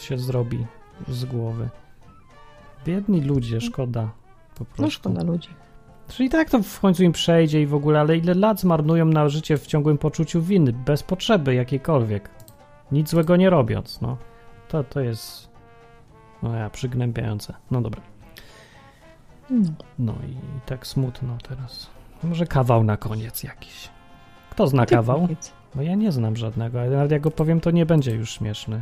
się 0.01 0.17
zrobi 0.17 0.65
z 1.07 1.25
głowy. 1.25 1.69
Biedni 2.85 3.21
ludzie, 3.21 3.61
szkoda 3.61 4.09
po 4.57 4.65
prostu. 4.65 4.81
No 4.81 4.89
szkoda 4.89 5.23
ludzi. 5.23 5.49
Czyli 6.07 6.29
tak 6.29 6.49
to 6.49 6.61
w 6.63 6.79
końcu 6.79 7.03
im 7.03 7.11
przejdzie 7.11 7.61
i 7.61 7.65
w 7.65 7.75
ogóle, 7.75 7.99
ale 7.99 8.17
ile 8.17 8.33
lat 8.33 8.59
zmarnują 8.59 9.05
na 9.05 9.29
życie 9.29 9.57
w 9.57 9.67
ciągłym 9.67 9.97
poczuciu 9.97 10.41
winy, 10.41 10.73
bez 10.73 11.03
potrzeby 11.03 11.53
jakiejkolwiek. 11.55 12.29
Nic 12.91 13.09
złego 13.09 13.35
nie 13.35 13.49
robiąc, 13.49 14.01
no. 14.01 14.17
To, 14.67 14.83
to 14.83 14.99
jest, 14.99 15.49
no 16.43 16.55
ja, 16.55 16.69
przygnębiające. 16.69 17.53
No 17.71 17.81
dobra. 17.81 18.01
No. 19.49 19.71
No 19.99 20.13
i, 20.27 20.31
i 20.31 20.61
tak 20.65 20.87
smutno 20.87 21.37
teraz. 21.49 21.89
Może 22.23 22.45
kawał 22.45 22.83
na 22.83 22.97
koniec 22.97 23.43
jakiś. 23.43 23.89
Kto 24.49 24.67
zna 24.67 24.85
kawał? 24.85 25.27
No 25.75 25.81
ja 25.81 25.95
nie 25.95 26.11
znam 26.11 26.35
żadnego, 26.35 26.81
ale 26.81 26.89
nawet 26.89 27.11
jak 27.11 27.21
go 27.21 27.31
powiem, 27.31 27.61
to 27.61 27.71
nie 27.71 27.85
będzie 27.85 28.11
już 28.11 28.31
śmieszny. 28.31 28.81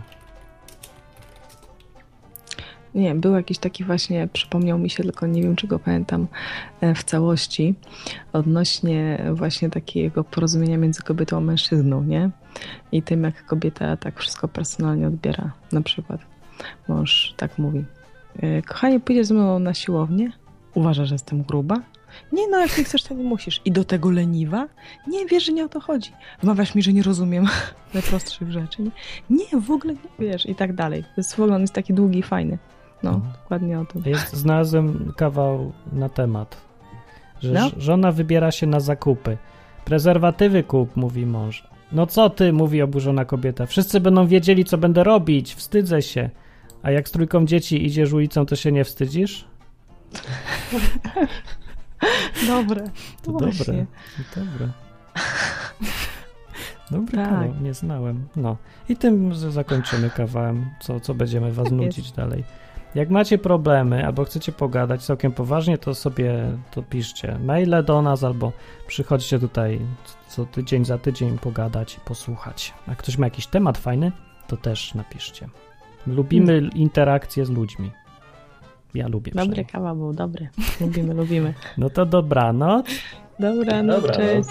Nie, 2.95 3.15
był 3.15 3.35
jakiś 3.35 3.57
taki 3.57 3.83
właśnie, 3.83 4.27
przypomniał 4.33 4.79
mi 4.79 4.89
się, 4.89 5.03
tylko 5.03 5.27
nie 5.27 5.41
wiem, 5.41 5.55
czy 5.55 5.67
go 5.67 5.79
pamiętam 5.79 6.27
e, 6.81 6.95
w 6.95 7.03
całości, 7.03 7.75
odnośnie 8.33 9.25
właśnie 9.33 9.69
takiego 9.69 10.23
porozumienia 10.23 10.77
między 10.77 11.01
kobietą 11.01 11.37
a 11.37 11.39
mężczyzną, 11.39 12.03
nie? 12.03 12.29
I 12.91 13.01
tym, 13.01 13.23
jak 13.23 13.45
kobieta 13.45 13.97
tak 13.97 14.19
wszystko 14.19 14.47
personalnie 14.47 15.07
odbiera. 15.07 15.51
Na 15.71 15.81
przykład 15.81 16.21
mąż 16.87 17.33
tak 17.37 17.57
mówi, 17.57 17.85
e, 18.39 18.61
kochanie, 18.61 18.99
pójdziesz 18.99 19.27
ze 19.27 19.33
mną 19.33 19.59
na 19.59 19.73
siłownię? 19.73 20.31
Uważasz, 20.73 21.09
że 21.09 21.15
jestem 21.15 21.43
gruba? 21.43 21.75
Nie, 22.31 22.47
no 22.47 22.59
jak 22.59 22.77
nie 22.77 22.83
chcesz, 22.83 23.03
to 23.03 23.13
nie 23.13 23.23
musisz. 23.23 23.61
I 23.65 23.71
do 23.71 23.83
tego 23.83 24.11
leniwa? 24.11 24.67
Nie, 25.07 25.25
wiesz, 25.25 25.45
że 25.45 25.51
nie 25.53 25.65
o 25.65 25.69
to 25.69 25.79
chodzi. 25.79 26.11
Wmawiasz 26.43 26.75
mi, 26.75 26.83
że 26.83 26.93
nie 26.93 27.03
rozumiem 27.03 27.45
najprostszych 27.93 28.51
rzeczy. 28.51 28.81
Nie, 28.81 28.91
nie 29.29 29.61
w 29.61 29.71
ogóle 29.71 29.93
nie 29.93 30.27
wiesz. 30.27 30.45
I 30.45 30.55
tak 30.55 30.73
dalej. 30.73 31.03
To 31.03 31.09
jest 31.17 31.35
w 31.35 31.39
ogóle 31.39 31.55
on 31.55 31.61
jest 31.61 31.73
taki 31.73 31.93
długi 31.93 32.19
i 32.19 32.23
fajny. 32.23 32.57
No, 33.03 33.11
Mhm. 33.11 33.33
dokładnie 33.41 33.79
o 33.79 33.85
tym. 33.85 34.03
Jest, 34.05 34.33
znalazłem 34.35 35.13
kawał 35.17 35.71
na 35.93 36.09
temat, 36.09 36.57
że 37.41 37.51
No. 37.51 37.69
żona 37.77 38.11
wybiera 38.11 38.51
się 38.51 38.67
na 38.67 38.79
zakupy. 38.79 39.37
Prezerwatywy 39.85 40.63
kup, 40.63 40.95
mówi 40.95 41.25
mąż. 41.25 41.67
No 41.91 42.07
co 42.07 42.29
ty, 42.29 42.53
mówi 42.53 42.81
oburzona 42.81 43.25
kobieta. 43.25 43.65
Wszyscy 43.65 43.99
będą 43.99 44.27
wiedzieli, 44.27 44.65
co 44.65 44.77
będę 44.77 45.03
robić. 45.03 45.55
Wstydzę 45.55 46.01
się. 46.01 46.29
A 46.83 46.91
jak 46.91 47.09
z 47.09 47.11
trójką 47.11 47.45
dzieci 47.45 47.85
idziesz 47.85 48.13
ulicą, 48.13 48.45
to 48.45 48.55
się 48.55 48.71
nie 48.71 48.83
wstydzisz? 48.83 49.45
Dobre. 52.47 52.83
To 53.23 53.31
dobre. 53.31 53.85
dobre. 54.35 54.67
Dobry 56.91 57.17
Tak. 57.17 57.29
kawał, 57.29 57.53
nie 57.61 57.73
znałem. 57.73 58.27
No 58.35 58.57
i 58.89 58.95
tym 58.97 59.35
zakończymy 59.35 60.09
kawałem, 60.09 60.65
co, 60.79 60.99
co 60.99 61.13
będziemy 61.13 61.51
was 61.51 61.63
Tak 61.65 61.73
nudzić 61.73 62.11
dalej. 62.11 62.43
Jak 62.95 63.09
macie 63.09 63.37
problemy 63.37 64.05
albo 64.05 64.23
chcecie 64.23 64.51
pogadać 64.51 65.03
całkiem 65.05 65.31
poważnie, 65.31 65.77
to 65.77 65.95
sobie 65.95 66.57
to 66.71 66.83
piszcie 66.83 67.39
maile 67.39 67.83
do 67.83 68.01
nas 68.01 68.23
albo 68.23 68.51
przychodźcie 68.87 69.39
tutaj 69.39 69.79
co 70.27 70.45
tydzień 70.45 70.85
za 70.85 70.97
tydzień 70.97 71.37
pogadać 71.39 71.95
i 71.95 71.99
posłuchać. 71.99 72.73
Jak 72.87 72.97
ktoś 72.97 73.17
ma 73.17 73.27
jakiś 73.27 73.47
temat 73.47 73.77
fajny, 73.77 74.11
to 74.47 74.57
też 74.57 74.93
napiszcie. 74.93 75.49
Lubimy 76.07 76.53
Hmm. 76.53 76.71
interakcje 76.75 77.45
z 77.45 77.49
ludźmi. 77.49 77.91
Ja 78.93 79.07
lubię. 79.07 79.31
Dobry 79.35 79.65
kawał 79.65 79.95
był, 79.95 80.13
dobry. 80.13 80.49
Lubimy, 80.81 81.13
lubimy. 81.13 81.53
No 81.77 81.89
to 81.89 82.05
dobranoc. 82.05 82.85
Dobra, 83.39 83.83
no 83.83 83.93
Dobra, 83.93 84.11
no. 84.11 84.15
cześć. 84.15 84.49